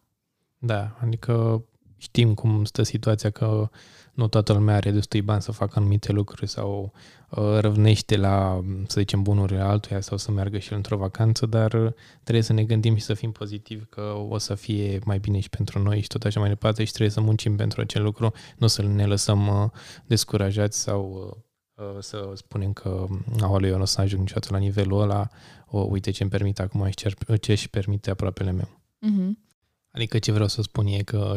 Da, 0.57 0.97
adică 1.01 1.65
știm 1.97 2.33
cum 2.33 2.65
stă 2.65 2.83
situația 2.83 3.29
că 3.29 3.69
nu 4.17 4.27
toată 4.27 4.53
lumea 4.53 4.75
are 4.75 4.91
destui 4.91 5.21
bani 5.21 5.41
să 5.41 5.51
facă 5.51 5.79
anumite 5.79 6.11
lucruri 6.11 6.49
sau 6.49 6.93
uh, 7.29 7.57
răvnește 7.59 8.17
la, 8.17 8.63
să 8.87 8.99
zicem, 8.99 9.21
bunurile 9.21 9.59
altuia 9.59 10.01
sau 10.01 10.17
să 10.17 10.31
meargă 10.31 10.57
și 10.57 10.69
el 10.69 10.75
într-o 10.75 10.97
vacanță, 10.97 11.45
dar 11.45 11.93
trebuie 12.23 12.43
să 12.43 12.53
ne 12.53 12.63
gândim 12.63 12.95
și 12.95 13.03
să 13.03 13.13
fim 13.13 13.31
pozitivi 13.31 13.85
că 13.85 14.01
o 14.29 14.37
să 14.37 14.55
fie 14.55 14.99
mai 15.05 15.19
bine 15.19 15.39
și 15.39 15.49
pentru 15.49 15.79
noi 15.79 16.01
și 16.01 16.07
tot 16.07 16.23
așa 16.23 16.39
mai 16.39 16.49
departe 16.49 16.83
și 16.83 16.89
trebuie 16.91 17.11
să 17.11 17.21
muncim 17.21 17.55
pentru 17.55 17.81
acel 17.81 18.03
lucru, 18.03 18.31
nu 18.57 18.67
să 18.67 18.81
ne 18.81 19.05
lăsăm 19.05 19.47
uh, 19.47 19.69
descurajați 20.05 20.79
sau 20.79 21.33
uh, 21.73 21.97
să 21.99 22.31
spunem 22.33 22.73
că 22.73 23.05
aoleu, 23.41 23.69
eu 23.69 23.75
nu 23.75 23.81
o 23.81 23.85
să 23.85 24.01
ajung 24.01 24.21
niciodată 24.21 24.47
la 24.51 24.59
nivelul 24.59 25.01
ăla, 25.01 25.29
o, 25.67 25.79
uite 25.79 26.11
ce 26.11 26.21
îmi 26.23 26.31
permite 26.31 26.61
acum 26.61 26.87
și 26.87 26.95
ce 27.39 27.51
își 27.51 27.69
permite 27.69 28.09
aproapele 28.09 28.51
meu. 28.51 28.69
Mm-hmm. 29.05 29.45
Adică 29.91 30.19
ce 30.19 30.31
vreau 30.31 30.47
să 30.47 30.61
spun 30.61 30.85
e 30.85 31.01
că 31.01 31.35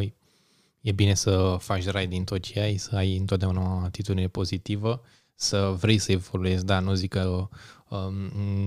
e 0.80 0.92
bine 0.92 1.14
să 1.14 1.56
faci 1.58 1.86
rai 1.86 2.06
din 2.06 2.24
tot 2.24 2.40
ce 2.40 2.60
ai, 2.60 2.76
să 2.76 2.96
ai 2.96 3.16
întotdeauna 3.16 3.60
o 3.60 3.84
atitudine 3.84 4.28
pozitivă, 4.28 5.02
să 5.34 5.76
vrei 5.80 5.98
să 5.98 6.12
evoluezi, 6.12 6.64
da, 6.64 6.80
nu 6.80 6.94
zic 6.94 7.10
că 7.10 7.48
um, 7.88 8.14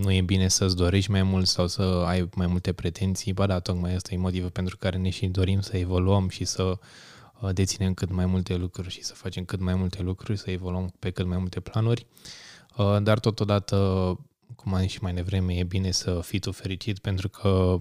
nu 0.01 0.11
e 0.11 0.21
bine 0.21 0.47
să-ți 0.47 0.75
dorești 0.75 1.11
mai 1.11 1.23
mult 1.23 1.47
sau 1.47 1.67
să 1.67 1.81
ai 1.81 2.29
mai 2.35 2.47
multe 2.47 2.73
pretenții, 2.73 3.33
ba 3.33 3.45
da, 3.45 3.59
tocmai 3.59 3.95
asta 3.95 4.13
e 4.13 4.17
motivul 4.17 4.49
pentru 4.49 4.77
care 4.77 4.97
ne 4.97 5.09
și 5.09 5.25
dorim 5.27 5.61
să 5.61 5.77
evoluăm 5.77 6.29
și 6.29 6.45
să 6.45 6.63
uh, 7.41 7.49
deținem 7.53 7.93
cât 7.93 8.11
mai 8.11 8.25
multe 8.25 8.55
lucruri 8.55 8.89
și 8.89 9.03
să 9.03 9.13
facem 9.13 9.45
cât 9.45 9.59
mai 9.59 9.75
multe 9.75 10.01
lucruri, 10.01 10.37
să 10.37 10.51
evoluăm 10.51 10.93
pe 10.99 11.09
cât 11.09 11.25
mai 11.25 11.37
multe 11.37 11.59
planuri, 11.59 12.05
uh, 12.77 12.97
dar 13.03 13.19
totodată, 13.19 13.77
cum 14.55 14.73
am 14.73 14.81
zis 14.81 14.91
și 14.91 14.99
mai 15.01 15.13
devreme, 15.13 15.53
e 15.53 15.63
bine 15.63 15.91
să 15.91 16.19
fii 16.23 16.39
tu 16.39 16.51
fericit 16.51 16.99
pentru 16.99 17.29
că 17.29 17.79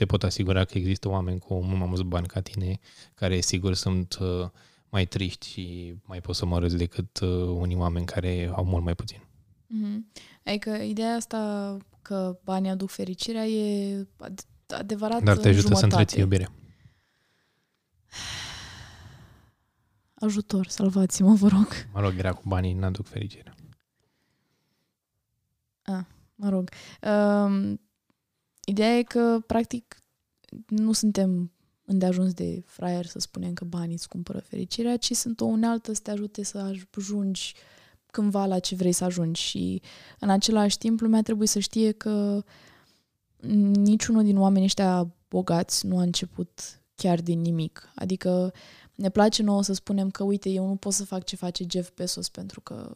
te 0.00 0.06
pot 0.06 0.22
asigura 0.22 0.64
că 0.64 0.78
există 0.78 1.08
oameni 1.08 1.38
cu 1.38 1.54
mult 1.54 1.78
mai 1.78 1.86
mulți 1.86 2.02
bani 2.02 2.26
ca 2.26 2.40
tine, 2.40 2.78
care 3.14 3.40
sigur 3.40 3.74
sunt 3.74 4.18
uh, 4.20 4.48
mai 4.88 5.06
triști 5.06 5.48
și 5.48 5.94
mai 6.04 6.20
pot 6.20 6.34
să 6.34 6.46
mă 6.46 6.58
râzi 6.58 6.76
decât 6.76 7.20
uh, 7.20 7.28
unii 7.30 7.76
oameni 7.76 8.06
care 8.06 8.50
au 8.54 8.64
mult 8.64 8.84
mai 8.84 8.94
puțin. 8.94 9.18
Mm-hmm. 9.18 10.22
Adică 10.44 10.70
ideea 10.70 11.14
asta 11.14 11.76
că 12.02 12.38
banii 12.44 12.70
aduc 12.70 12.90
fericirea 12.90 13.46
e 13.46 14.06
adevărat 14.66 15.22
Dar 15.22 15.36
te 15.36 15.48
ajută 15.48 15.66
jumătate. 15.66 15.78
să 15.78 15.84
întreții 15.84 16.20
iubirea. 16.20 16.52
Ajutor, 20.14 20.66
salvați-mă, 20.66 21.34
vă 21.34 21.48
rog. 21.48 21.68
Mă 21.92 22.00
rog, 22.00 22.14
era 22.18 22.32
cu 22.32 22.42
banii, 22.44 22.72
n-aduc 22.72 23.06
fericirea. 23.06 23.54
Ah, 25.82 26.04
mă 26.34 26.48
rog. 26.48 26.70
Um, 27.02 27.80
Ideea 28.64 28.98
e 28.98 29.02
că, 29.02 29.42
practic, 29.46 30.02
nu 30.66 30.92
suntem 30.92 31.52
îndeajuns 31.84 32.32
de 32.32 32.62
fraier 32.66 33.06
să 33.06 33.18
spunem 33.18 33.52
că 33.52 33.64
banii 33.64 33.94
îți 33.94 34.08
cumpără 34.08 34.38
fericirea, 34.38 34.96
ci 34.96 35.12
sunt 35.12 35.40
o 35.40 35.44
unealtă 35.44 35.92
să 35.92 36.00
te 36.02 36.10
ajute 36.10 36.42
să 36.42 36.58
ajungi 36.58 37.54
cândva 38.06 38.46
la 38.46 38.58
ce 38.58 38.74
vrei 38.74 38.92
să 38.92 39.04
ajungi 39.04 39.42
și 39.42 39.82
în 40.18 40.30
același 40.30 40.78
timp 40.78 41.00
lumea 41.00 41.22
trebuie 41.22 41.48
să 41.48 41.58
știe 41.58 41.92
că 41.92 42.44
niciunul 43.72 44.22
din 44.22 44.38
oamenii 44.38 44.64
ăștia 44.64 45.14
bogați 45.28 45.86
nu 45.86 45.98
a 45.98 46.02
început 46.02 46.80
chiar 46.94 47.20
din 47.20 47.40
nimic. 47.40 47.90
Adică 47.94 48.52
ne 48.94 49.08
place 49.08 49.42
nouă 49.42 49.62
să 49.62 49.72
spunem 49.72 50.10
că 50.10 50.24
uite, 50.24 50.48
eu 50.48 50.66
nu 50.66 50.76
pot 50.76 50.92
să 50.92 51.04
fac 51.04 51.24
ce 51.24 51.36
face 51.36 51.64
Jeff 51.70 51.90
Bezos 51.94 52.28
pentru 52.28 52.60
că 52.60 52.94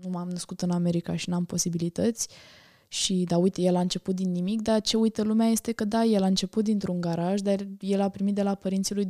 nu 0.00 0.08
m-am 0.08 0.30
născut 0.30 0.62
în 0.62 0.70
America 0.70 1.16
și 1.16 1.28
n-am 1.28 1.44
posibilități. 1.44 2.28
Uh, 2.30 2.59
și 2.92 3.24
da, 3.24 3.36
uite, 3.36 3.62
el 3.62 3.76
a 3.76 3.80
început 3.80 4.14
din 4.14 4.30
nimic, 4.30 4.62
dar 4.62 4.80
ce 4.80 4.96
uită 4.96 5.22
lumea 5.22 5.46
este 5.46 5.72
că 5.72 5.84
da, 5.84 6.04
el 6.04 6.22
a 6.22 6.26
început 6.26 6.64
dintr-un 6.64 7.00
garaj, 7.00 7.40
dar 7.40 7.66
el 7.80 8.00
a 8.00 8.08
primit 8.08 8.34
de 8.34 8.42
la 8.42 8.54
părinții 8.54 8.94
lui 8.94 9.06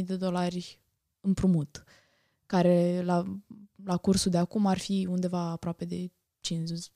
25.000 0.00 0.04
de 0.04 0.16
dolari 0.16 0.80
împrumut, 1.20 1.84
care 2.46 3.02
la, 3.04 3.24
la 3.84 3.96
cursul 3.96 4.30
de 4.30 4.36
acum 4.36 4.66
ar 4.66 4.78
fi 4.78 5.06
undeva 5.10 5.50
aproape 5.50 5.84
de 5.84 6.10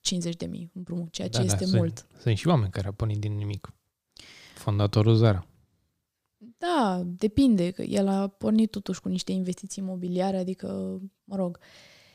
50 0.01 0.37
de 0.37 0.47
mii 0.47 0.71
împrumut, 0.75 1.13
ceea 1.13 1.29
ce 1.29 1.39
da, 1.39 1.45
este 1.45 1.65
da, 1.65 1.77
mult. 1.77 1.99
Sunt, 1.99 2.21
sunt 2.21 2.37
și 2.37 2.49
oameni 2.49 2.71
care 2.71 2.87
au 2.87 2.93
pornit 2.93 3.19
din 3.19 3.35
nimic. 3.35 3.73
Fondatorul 4.55 5.15
Zara. 5.15 5.47
Da, 6.59 7.03
depinde, 7.05 7.71
că 7.71 7.83
el 7.83 8.09
a 8.09 8.29
pornit 8.29 8.71
totuși 8.71 9.01
cu 9.01 9.09
niște 9.09 9.33
investiții 9.33 9.83
imobiliare, 9.83 10.37
adică, 10.37 11.01
mă 11.25 11.37
rog, 11.37 11.59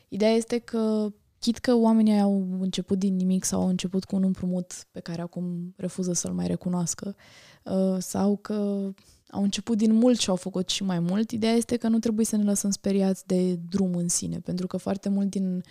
ideea 0.08 0.30
este 0.30 0.58
că 0.58 1.12
chit 1.38 1.58
că 1.58 1.74
oamenii 1.74 2.20
au 2.20 2.46
început 2.60 2.98
din 2.98 3.16
nimic 3.16 3.44
sau 3.44 3.60
au 3.60 3.68
început 3.68 4.04
cu 4.04 4.16
un 4.16 4.22
împrumut 4.22 4.86
pe 4.90 5.00
care 5.00 5.22
acum 5.22 5.74
refuză 5.76 6.12
să-l 6.12 6.32
mai 6.32 6.46
recunoască 6.46 7.16
uh, 7.64 7.96
sau 7.98 8.36
că 8.36 8.90
au 9.30 9.42
început 9.42 9.76
din 9.76 9.94
mult 9.94 10.18
și 10.18 10.30
au 10.30 10.36
făcut 10.36 10.68
și 10.68 10.82
mai 10.82 10.98
mult, 10.98 11.30
ideea 11.30 11.52
este 11.52 11.76
că 11.76 11.88
nu 11.88 11.98
trebuie 11.98 12.26
să 12.26 12.36
ne 12.36 12.44
lăsăm 12.44 12.70
speriați 12.70 13.26
de 13.26 13.54
drum 13.54 13.94
în 13.94 14.08
sine, 14.08 14.38
pentru 14.38 14.66
că 14.66 14.76
foarte 14.76 15.08
mult 15.08 15.30
din 15.30 15.62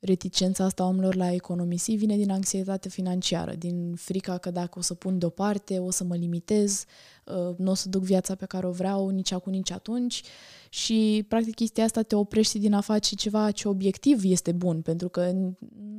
reticența 0.00 0.64
asta 0.64 0.84
oamenilor 0.84 1.14
la 1.14 1.32
economisi 1.32 1.94
vine 1.94 2.16
din 2.16 2.30
anxietate 2.30 2.88
financiară, 2.88 3.54
din 3.54 3.94
frica 3.94 4.38
că 4.38 4.50
dacă 4.50 4.78
o 4.78 4.82
să 4.82 4.94
pun 4.94 5.18
deoparte, 5.18 5.78
o 5.78 5.90
să 5.90 6.04
mă 6.04 6.16
limitez, 6.16 6.84
uh, 7.24 7.56
nu 7.56 7.70
o 7.70 7.74
să 7.74 7.88
duc 7.88 8.02
viața 8.02 8.34
pe 8.34 8.46
care 8.46 8.66
o 8.66 8.70
vreau 8.70 9.08
nici 9.08 9.32
acum, 9.32 9.52
nici 9.52 9.70
atunci. 9.70 10.22
Și 10.68 11.24
practic 11.28 11.54
chestia 11.54 11.84
asta 11.84 12.02
te 12.02 12.14
oprește 12.14 12.58
din 12.58 12.72
a 12.72 12.80
face 12.80 13.14
ceva 13.14 13.50
ce 13.50 13.68
obiectiv 13.68 14.24
este 14.24 14.52
bun, 14.52 14.82
pentru 14.82 15.08
că 15.08 15.32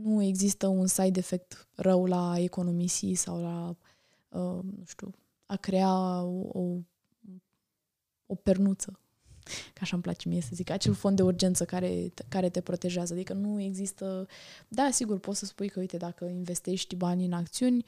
nu 0.04 0.24
există 0.24 0.68
un 0.68 0.88
side 0.88 1.20
effect 1.20 1.68
rău 1.76 2.06
la 2.06 2.34
economisi 2.38 3.14
sau 3.14 3.42
la, 3.42 3.76
uh, 4.30 4.64
nu 4.64 4.84
știu, 4.86 5.14
a 5.46 5.56
crea 5.56 6.22
o, 6.22 6.60
o, 6.60 6.78
o 8.26 8.36
pernuță 8.36 9.00
că 9.44 9.80
așa 9.82 9.94
îmi 9.94 10.04
place 10.04 10.30
mie 10.30 10.42
să 10.42 10.50
zic, 10.54 10.70
acel 10.70 10.94
fond 10.94 11.16
de 11.16 11.22
urgență 11.22 11.66
care, 11.66 12.14
care 12.28 12.50
te 12.50 12.62
protejează. 12.62 13.14
Adică 13.14 13.34
nu 13.34 13.62
există... 13.62 14.28
Da, 14.68 14.90
sigur, 14.92 15.20
poți 15.20 15.40
să 15.40 15.46
spui 15.46 15.70
că, 15.70 15.80
uite, 15.80 15.98
dacă 15.98 16.26
investești 16.26 16.96
bani 16.96 17.26
în 17.26 17.34
acțiuni, 17.34 17.86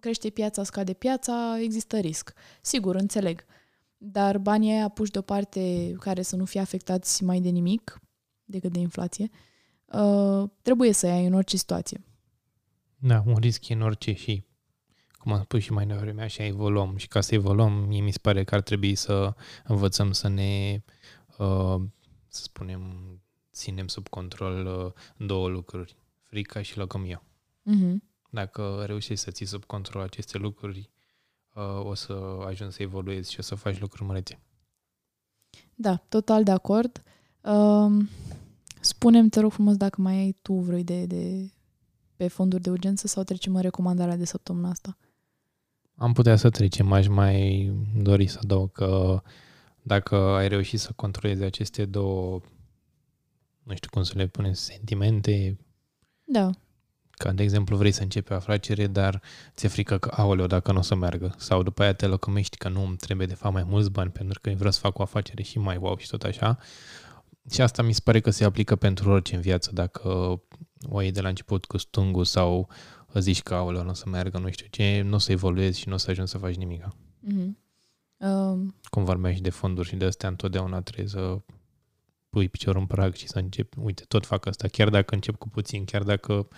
crește 0.00 0.30
piața, 0.30 0.64
scade 0.64 0.92
piața, 0.92 1.58
există 1.60 1.98
risc. 1.98 2.32
Sigur, 2.60 2.94
înțeleg. 2.94 3.44
Dar 3.96 4.38
banii 4.38 4.72
aia 4.72 4.88
puși 4.88 5.10
deoparte 5.10 5.92
care 5.98 6.22
să 6.22 6.36
nu 6.36 6.44
fie 6.44 6.60
afectați 6.60 7.24
mai 7.24 7.40
de 7.40 7.48
nimic 7.48 8.00
decât 8.44 8.72
de 8.72 8.78
inflație, 8.78 9.30
uh, 9.86 10.50
trebuie 10.62 10.92
să 10.92 11.06
ai 11.06 11.26
în 11.26 11.32
orice 11.32 11.56
situație. 11.56 12.04
Da, 12.96 13.22
un 13.26 13.36
risc 13.36 13.68
în 13.68 13.80
orice 13.80 14.12
și 14.12 14.44
cum 15.20 15.32
am 15.32 15.42
spus 15.42 15.62
și 15.62 15.72
mai 15.72 15.86
devreme, 15.86 16.22
așa 16.22 16.44
evoluăm. 16.44 16.96
Și 16.96 17.08
ca 17.08 17.20
să 17.20 17.34
evoluăm, 17.34 17.72
mie 17.72 18.00
mi 18.00 18.10
se 18.10 18.18
pare 18.22 18.44
că 18.44 18.54
ar 18.54 18.60
trebui 18.60 18.94
să 18.94 19.34
învățăm 19.64 20.12
să 20.12 20.28
ne, 20.28 20.82
uh, 21.38 21.80
să 22.28 22.42
spunem, 22.42 22.82
ținem 23.52 23.86
sub 23.86 24.08
control 24.08 24.66
uh, 24.66 25.26
două 25.26 25.48
lucruri, 25.48 25.96
frica 26.22 26.62
și 26.62 26.76
lăcomia. 26.76 27.22
Mm-hmm. 27.70 27.94
Dacă 28.30 28.82
reușești 28.86 29.24
să 29.24 29.30
ții 29.30 29.46
sub 29.46 29.64
control 29.64 30.02
aceste 30.02 30.38
lucruri, 30.38 30.90
uh, 31.54 31.84
o 31.84 31.94
să 31.94 32.38
ajungi 32.46 32.74
să 32.74 32.82
evoluezi 32.82 33.32
și 33.32 33.38
o 33.38 33.42
să 33.42 33.54
faci 33.54 33.80
lucruri 33.80 34.08
mărețe. 34.08 34.40
Da, 35.74 35.96
total 36.08 36.44
de 36.44 36.50
acord. 36.50 37.02
Uh, 37.40 38.04
spune-mi, 38.80 39.30
te 39.30 39.40
rog 39.40 39.52
frumos, 39.52 39.76
dacă 39.76 40.00
mai 40.00 40.14
ai 40.14 40.36
tu 40.42 40.54
vreo 40.54 40.78
idee 40.78 41.06
de 41.06 41.50
pe 42.16 42.28
fonduri 42.28 42.62
de 42.62 42.70
urgență 42.70 43.06
sau 43.06 43.22
trecem 43.22 43.54
în 43.54 43.60
recomandarea 43.60 44.16
de 44.16 44.24
săptămâna 44.24 44.68
asta? 44.68 44.96
Am 46.00 46.12
putea 46.12 46.36
să 46.36 46.50
trecem, 46.50 46.92
aș 46.92 47.06
mai 47.06 47.72
dori 47.96 48.26
să 48.26 48.38
adaug 48.42 48.72
că 48.72 49.22
dacă 49.82 50.16
ai 50.16 50.48
reușit 50.48 50.80
să 50.80 50.92
controlezi 50.96 51.42
aceste 51.42 51.84
două, 51.84 52.40
nu 53.62 53.74
știu 53.74 53.88
cum 53.90 54.02
să 54.02 54.12
le 54.16 54.26
punem, 54.26 54.52
sentimente, 54.52 55.58
da. 56.24 56.50
ca 57.10 57.32
de 57.32 57.42
exemplu 57.42 57.76
vrei 57.76 57.90
să 57.90 58.02
începi 58.02 58.32
o 58.32 58.34
afacere, 58.34 58.86
dar 58.86 59.22
ți-e 59.54 59.68
frică 59.68 59.98
că, 59.98 60.10
aoleo, 60.16 60.46
dacă 60.46 60.72
nu 60.72 60.78
o 60.78 60.82
să 60.82 60.94
meargă, 60.94 61.34
sau 61.38 61.62
după 61.62 61.82
aia 61.82 61.92
te 61.92 62.06
lăcomești 62.06 62.56
că 62.56 62.68
nu 62.68 62.82
îmi 62.82 62.96
trebuie 62.96 63.26
de 63.26 63.34
fapt 63.34 63.54
mai 63.54 63.64
mulți 63.64 63.90
bani 63.90 64.10
pentru 64.10 64.40
că 64.40 64.50
vreau 64.50 64.70
să 64.70 64.80
fac 64.80 64.98
o 64.98 65.02
afacere 65.02 65.42
și 65.42 65.58
mai 65.58 65.76
wow 65.76 65.96
și 65.96 66.08
tot 66.08 66.22
așa. 66.22 66.58
Și 67.50 67.60
asta 67.60 67.82
mi 67.82 67.92
se 67.92 68.00
pare 68.04 68.20
că 68.20 68.30
se 68.30 68.44
aplică 68.44 68.76
pentru 68.76 69.10
orice 69.10 69.34
în 69.34 69.40
viață, 69.40 69.70
dacă 69.72 70.40
o 70.88 71.00
iei 71.00 71.12
de 71.12 71.20
la 71.20 71.28
început 71.28 71.64
cu 71.64 71.76
stungul 71.76 72.24
sau 72.24 72.68
zici 73.18 73.42
că, 73.42 73.54
aoleu, 73.54 73.82
nu 73.82 73.90
o 73.90 73.94
să 73.94 74.08
meargă, 74.08 74.38
nu 74.38 74.50
știu 74.50 74.66
ce, 74.70 75.00
nu 75.00 75.14
o 75.14 75.18
să 75.18 75.32
evoluezi 75.32 75.78
și 75.78 75.88
nu 75.88 75.94
o 75.94 75.96
să 75.96 76.10
ajungi 76.10 76.30
să 76.30 76.38
faci 76.38 76.54
nimic. 76.54 76.84
Mm-hmm. 76.84 77.50
Um... 78.16 78.74
Cum 78.90 79.04
vorbeai 79.04 79.34
și 79.34 79.40
de 79.40 79.50
fonduri 79.50 79.88
și 79.88 79.96
de 79.96 80.04
astea, 80.04 80.28
întotdeauna 80.28 80.80
trebuie 80.80 81.08
să 81.08 81.40
pui 82.28 82.48
piciorul 82.48 82.80
în 82.80 82.86
prag 82.86 83.14
și 83.14 83.28
să 83.28 83.38
începi, 83.38 83.78
uite, 83.78 84.04
tot 84.08 84.26
fac 84.26 84.46
asta, 84.46 84.68
chiar 84.68 84.88
dacă 84.88 85.14
încep 85.14 85.36
cu 85.36 85.48
puțin, 85.48 85.84
chiar 85.84 86.02
dacă 86.02 86.48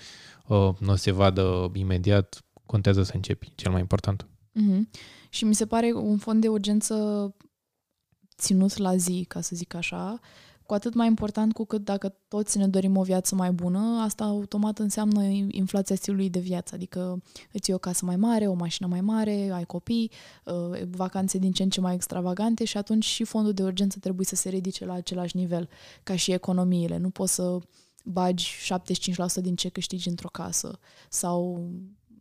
uh, 0.46 0.70
nu 0.78 0.92
o 0.92 0.94
se 0.94 1.10
vadă 1.10 1.70
imediat, 1.74 2.44
contează 2.66 3.02
să 3.02 3.12
începi, 3.14 3.52
cel 3.54 3.70
mai 3.70 3.80
important. 3.80 4.26
Mm-hmm. 4.26 4.80
Și 5.28 5.44
mi 5.44 5.54
se 5.54 5.66
pare 5.66 5.92
un 5.92 6.18
fond 6.18 6.40
de 6.40 6.48
urgență 6.48 7.34
ținut 8.36 8.76
la 8.76 8.96
zi, 8.96 9.24
ca 9.28 9.40
să 9.40 9.56
zic 9.56 9.74
așa, 9.74 10.20
cu 10.66 10.74
atât 10.74 10.94
mai 10.94 11.06
important 11.06 11.52
cu 11.52 11.64
cât 11.64 11.84
dacă 11.84 12.14
toți 12.28 12.58
ne 12.58 12.66
dorim 12.68 12.96
o 12.96 13.02
viață 13.02 13.34
mai 13.34 13.50
bună, 13.50 14.00
asta 14.02 14.24
automat 14.24 14.78
înseamnă 14.78 15.22
inflația 15.48 15.96
stilului 15.96 16.30
de 16.30 16.38
viață, 16.38 16.74
adică 16.74 17.22
îți 17.52 17.68
iei 17.68 17.76
o 17.76 17.78
casă 17.78 18.04
mai 18.04 18.16
mare, 18.16 18.46
o 18.46 18.54
mașină 18.54 18.88
mai 18.88 19.00
mare, 19.00 19.50
ai 19.52 19.64
copii, 19.64 20.10
uh, 20.44 20.82
vacanțe 20.90 21.38
din 21.38 21.52
ce 21.52 21.62
în 21.62 21.70
ce 21.70 21.80
mai 21.80 21.94
extravagante 21.94 22.64
și 22.64 22.76
atunci 22.76 23.04
și 23.04 23.24
fondul 23.24 23.52
de 23.52 23.62
urgență 23.62 23.98
trebuie 23.98 24.26
să 24.26 24.34
se 24.34 24.48
ridice 24.48 24.84
la 24.84 24.92
același 24.92 25.36
nivel 25.36 25.68
ca 26.02 26.16
și 26.16 26.32
economiile. 26.32 26.96
Nu 26.96 27.10
poți 27.10 27.34
să 27.34 27.58
bagi 28.04 28.50
75% 29.38 29.40
din 29.40 29.56
ce 29.56 29.68
câștigi 29.68 30.08
într-o 30.08 30.28
casă 30.28 30.78
sau 31.08 31.68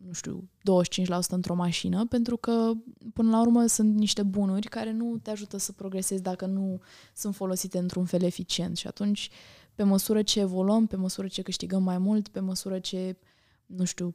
nu 0.06 0.12
știu, 0.12 0.48
25% 0.58 1.28
într-o 1.28 1.54
mașină, 1.54 2.06
pentru 2.06 2.36
că, 2.36 2.70
până 3.12 3.30
la 3.30 3.40
urmă, 3.40 3.66
sunt 3.66 3.94
niște 3.94 4.22
bunuri 4.22 4.68
care 4.68 4.92
nu 4.92 5.18
te 5.18 5.30
ajută 5.30 5.56
să 5.56 5.72
progresezi 5.72 6.22
dacă 6.22 6.46
nu 6.46 6.80
sunt 7.14 7.34
folosite 7.34 7.78
într-un 7.78 8.04
fel 8.04 8.22
eficient. 8.22 8.76
Și 8.76 8.86
atunci, 8.86 9.30
pe 9.74 9.82
măsură 9.82 10.22
ce 10.22 10.40
evoluăm, 10.40 10.86
pe 10.86 10.96
măsură 10.96 11.26
ce 11.26 11.42
câștigăm 11.42 11.82
mai 11.82 11.98
mult, 11.98 12.28
pe 12.28 12.40
măsură 12.40 12.78
ce, 12.78 13.18
nu 13.66 13.84
știu, 13.84 14.14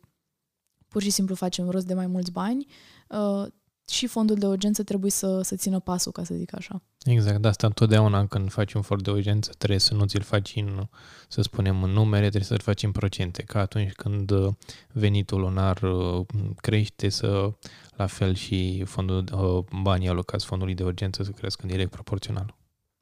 pur 0.87 1.01
și 1.01 1.09
simplu 1.09 1.35
facem 1.35 1.69
rost 1.69 1.85
de 1.85 1.93
mai 1.93 2.07
mulți 2.07 2.31
bani, 2.31 2.67
uh, 3.09 3.47
și 3.89 4.07
fondul 4.07 4.35
de 4.35 4.45
urgență 4.45 4.83
trebuie 4.83 5.11
să, 5.11 5.41
să 5.41 5.55
țină 5.55 5.79
pasul, 5.79 6.11
ca 6.11 6.23
să 6.23 6.35
zic 6.35 6.55
așa. 6.55 6.81
Exact, 7.03 7.41
de 7.41 7.47
asta 7.47 7.67
întotdeauna 7.67 8.27
când 8.27 8.51
faci 8.51 8.73
un 8.73 8.81
fond 8.81 9.01
de 9.01 9.11
urgență 9.11 9.51
trebuie 9.57 9.79
să 9.79 9.93
nu 9.93 10.05
ți-l 10.05 10.21
faci 10.21 10.55
în, 10.55 10.87
să 11.27 11.41
spunem, 11.41 11.83
în 11.83 11.89
numere, 11.89 12.21
trebuie 12.21 12.43
să-l 12.43 12.59
faci 12.59 12.83
în 12.83 12.91
procente, 12.91 13.43
ca 13.43 13.59
atunci 13.59 13.91
când 13.91 14.29
uh, 14.29 14.53
venitul 14.91 15.39
lunar 15.39 15.81
uh, 15.81 16.25
crește 16.55 17.09
să, 17.09 17.53
la 17.95 18.05
fel 18.05 18.35
și 18.35 18.83
fondul, 18.85 19.23
uh, 19.33 19.81
banii 19.81 20.07
alocați 20.07 20.45
fondului 20.45 20.73
de 20.73 20.83
urgență 20.83 21.23
să 21.23 21.31
crească 21.31 21.61
în 21.63 21.69
direct 21.69 21.91
proporțional. 21.91 22.55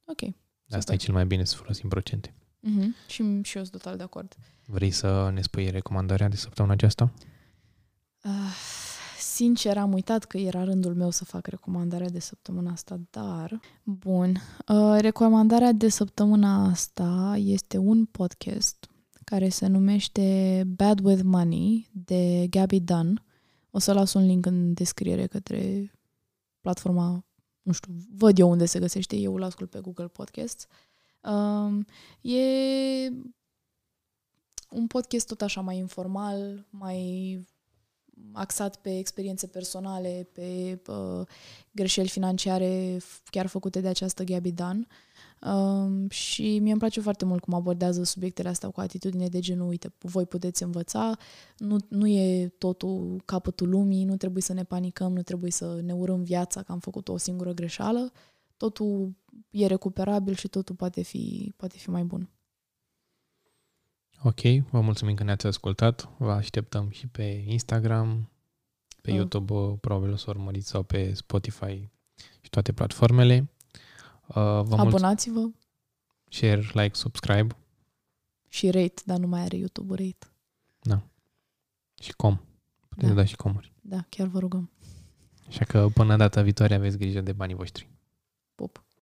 Ok. 0.06 0.20
De 0.66 0.76
asta 0.76 0.94
e 0.94 0.96
cel 0.96 1.14
mai 1.14 1.26
bine 1.26 1.44
să 1.44 1.56
folosim 1.56 1.90
procente. 1.90 2.34
Uh-huh. 2.64 3.08
Și, 3.08 3.42
și 3.42 3.58
eu 3.58 3.64
sunt 3.64 3.82
total 3.82 3.98
de 3.98 4.04
acord. 4.04 4.36
Vrei 4.66 4.92
să 4.92 5.30
ne 5.34 5.42
spui 5.42 5.70
recomandarea 5.70 6.28
de 6.28 6.36
săptămâna 6.36 6.74
aceasta? 6.74 7.12
Uh 8.24 8.84
Sincer, 9.36 9.78
am 9.78 9.94
uitat 9.94 10.24
că 10.24 10.38
era 10.38 10.64
rândul 10.64 10.96
meu 10.96 11.10
să 11.10 11.26
fac 11.26 11.48
recomandarea 11.48 12.10
de 12.10 12.20
săptămâna 12.20 12.72
asta, 12.72 13.00
dar... 13.10 13.60
Bun. 13.84 14.36
Uh, 14.68 14.98
recomandarea 15.00 15.72
de 15.72 15.90
săptămâna 15.90 16.66
asta 16.66 17.36
este 17.38 17.78
un 17.78 18.06
podcast 18.06 18.90
care 19.24 19.50
se 19.50 19.68
numește 19.68 20.64
Bad 20.68 21.00
With 21.04 21.22
Money 21.24 21.90
de 21.92 22.48
Gabby 22.50 22.80
Dunn. 22.80 23.24
O 23.72 23.80
să 23.80 23.94
las 23.94 24.14
un 24.14 24.26
link 24.26 24.46
în 24.46 24.74
descriere 24.74 25.28
către 25.28 25.92
platforma, 26.62 27.26
nu 27.62 27.72
știu, 27.72 27.94
văd 28.18 28.40
eu 28.40 28.50
unde 28.50 28.66
se 28.66 28.80
găsește, 28.80 29.16
eu 29.16 29.36
îl 29.36 29.44
ascult 29.44 29.70
pe 29.70 29.80
Google 29.80 30.08
Podcasts. 30.08 30.68
Um, 31.22 31.86
e 32.22 32.40
un 34.70 34.88
podcast 34.88 35.28
tot 35.28 35.42
așa 35.42 35.62
mai 35.62 35.78
informal, 35.78 36.68
mai 36.70 37.40
axat 38.32 38.76
pe 38.76 38.98
experiențe 38.98 39.48
personale, 39.48 40.28
pe 40.32 40.80
uh, 40.88 41.28
greșeli 41.72 42.08
financiare 42.08 42.98
chiar 43.30 43.46
făcute 43.46 43.80
de 43.80 43.88
această 43.88 44.24
Gabby 44.24 44.52
Dunn. 44.52 44.88
Um, 45.42 46.10
și 46.10 46.60
mie 46.60 46.72
îmi 46.72 46.80
place 46.80 47.02
foarte 47.02 47.26
mult 47.26 47.42
cum 47.42 47.54
abordează 47.54 48.04
subiectele 48.04 48.50
astea 48.50 48.70
cu 48.70 48.80
atitudine 48.80 49.28
de 49.28 49.40
genul, 49.40 49.68
uite, 49.68 49.94
voi 50.00 50.26
puteți 50.26 50.64
învăța, 50.64 51.18
nu, 51.58 51.78
nu 51.90 52.08
e 52.08 52.48
totul 52.58 53.22
capătul 53.26 53.70
lumii, 53.70 54.04
nu 54.04 54.18
trebuie 54.18 54.42
să 54.42 54.54
ne 54.54 54.64
panicăm, 54.64 55.14
nu 55.14 55.22
trebuie 55.22 55.52
să 55.52 55.82
ne 55.84 55.94
urăm 55.94 56.24
viața 56.24 56.62
că 56.62 56.72
am 56.72 56.80
făcut 56.80 57.08
o 57.08 57.18
singură 57.18 57.54
greșeală, 57.54 58.12
totul 58.58 59.16
e 59.50 59.66
recuperabil 59.66 60.34
și 60.34 60.48
totul 60.48 60.76
poate 60.76 61.02
fi, 61.02 61.54
poate 61.56 61.78
fi 61.78 61.90
mai 61.90 62.04
bun. 62.04 62.30
Ok, 64.28 64.42
vă 64.70 64.82
mulțumim 64.82 65.16
că 65.16 65.24
ne-ați 65.24 65.48
ascultat. 65.48 66.10
Vă 66.18 66.32
așteptăm 66.32 66.90
și 66.90 67.08
pe 67.08 67.44
Instagram, 67.48 68.30
pe 69.02 69.12
uh. 69.12 69.18
YouTube, 69.18 69.78
probabil 69.82 70.12
o 70.12 70.16
să 70.16 70.26
urmăriți 70.30 70.68
sau 70.68 70.84
pe 70.84 71.14
Spotify 71.14 71.90
și 72.42 72.50
toate 72.50 72.74
platformele. 72.74 73.50
Uh, 74.28 74.36
vă 74.36 74.76
Abonați-vă. 74.78 75.40
Mulț- 75.40 75.56
share, 76.30 76.60
like, 76.74 76.96
subscribe. 76.96 77.56
Și 78.50 78.70
rate, 78.70 79.02
dar 79.06 79.18
nu 79.18 79.28
mai 79.28 79.42
are 79.42 79.58
YouTube 79.58 79.96
rate. 79.96 80.28
Da. 80.82 81.02
Și 82.02 82.14
com. 82.14 82.40
Puteți 82.90 83.08
da. 83.08 83.14
da 83.14 83.26
și 83.26 83.36
comuri. 83.36 83.74
Da, 83.82 84.06
chiar 84.10 84.28
vă 84.28 84.40
rugăm. 84.40 84.72
Așa 85.48 85.66
că 85.66 85.88
până 85.94 86.16
data 86.16 86.42
viitoare 86.42 86.74
aveți 86.74 86.98
grijă 86.98 87.22
de 87.22 87.34
banii 87.34 87.56
voștri. 87.56 87.90
Pup. 88.56 88.85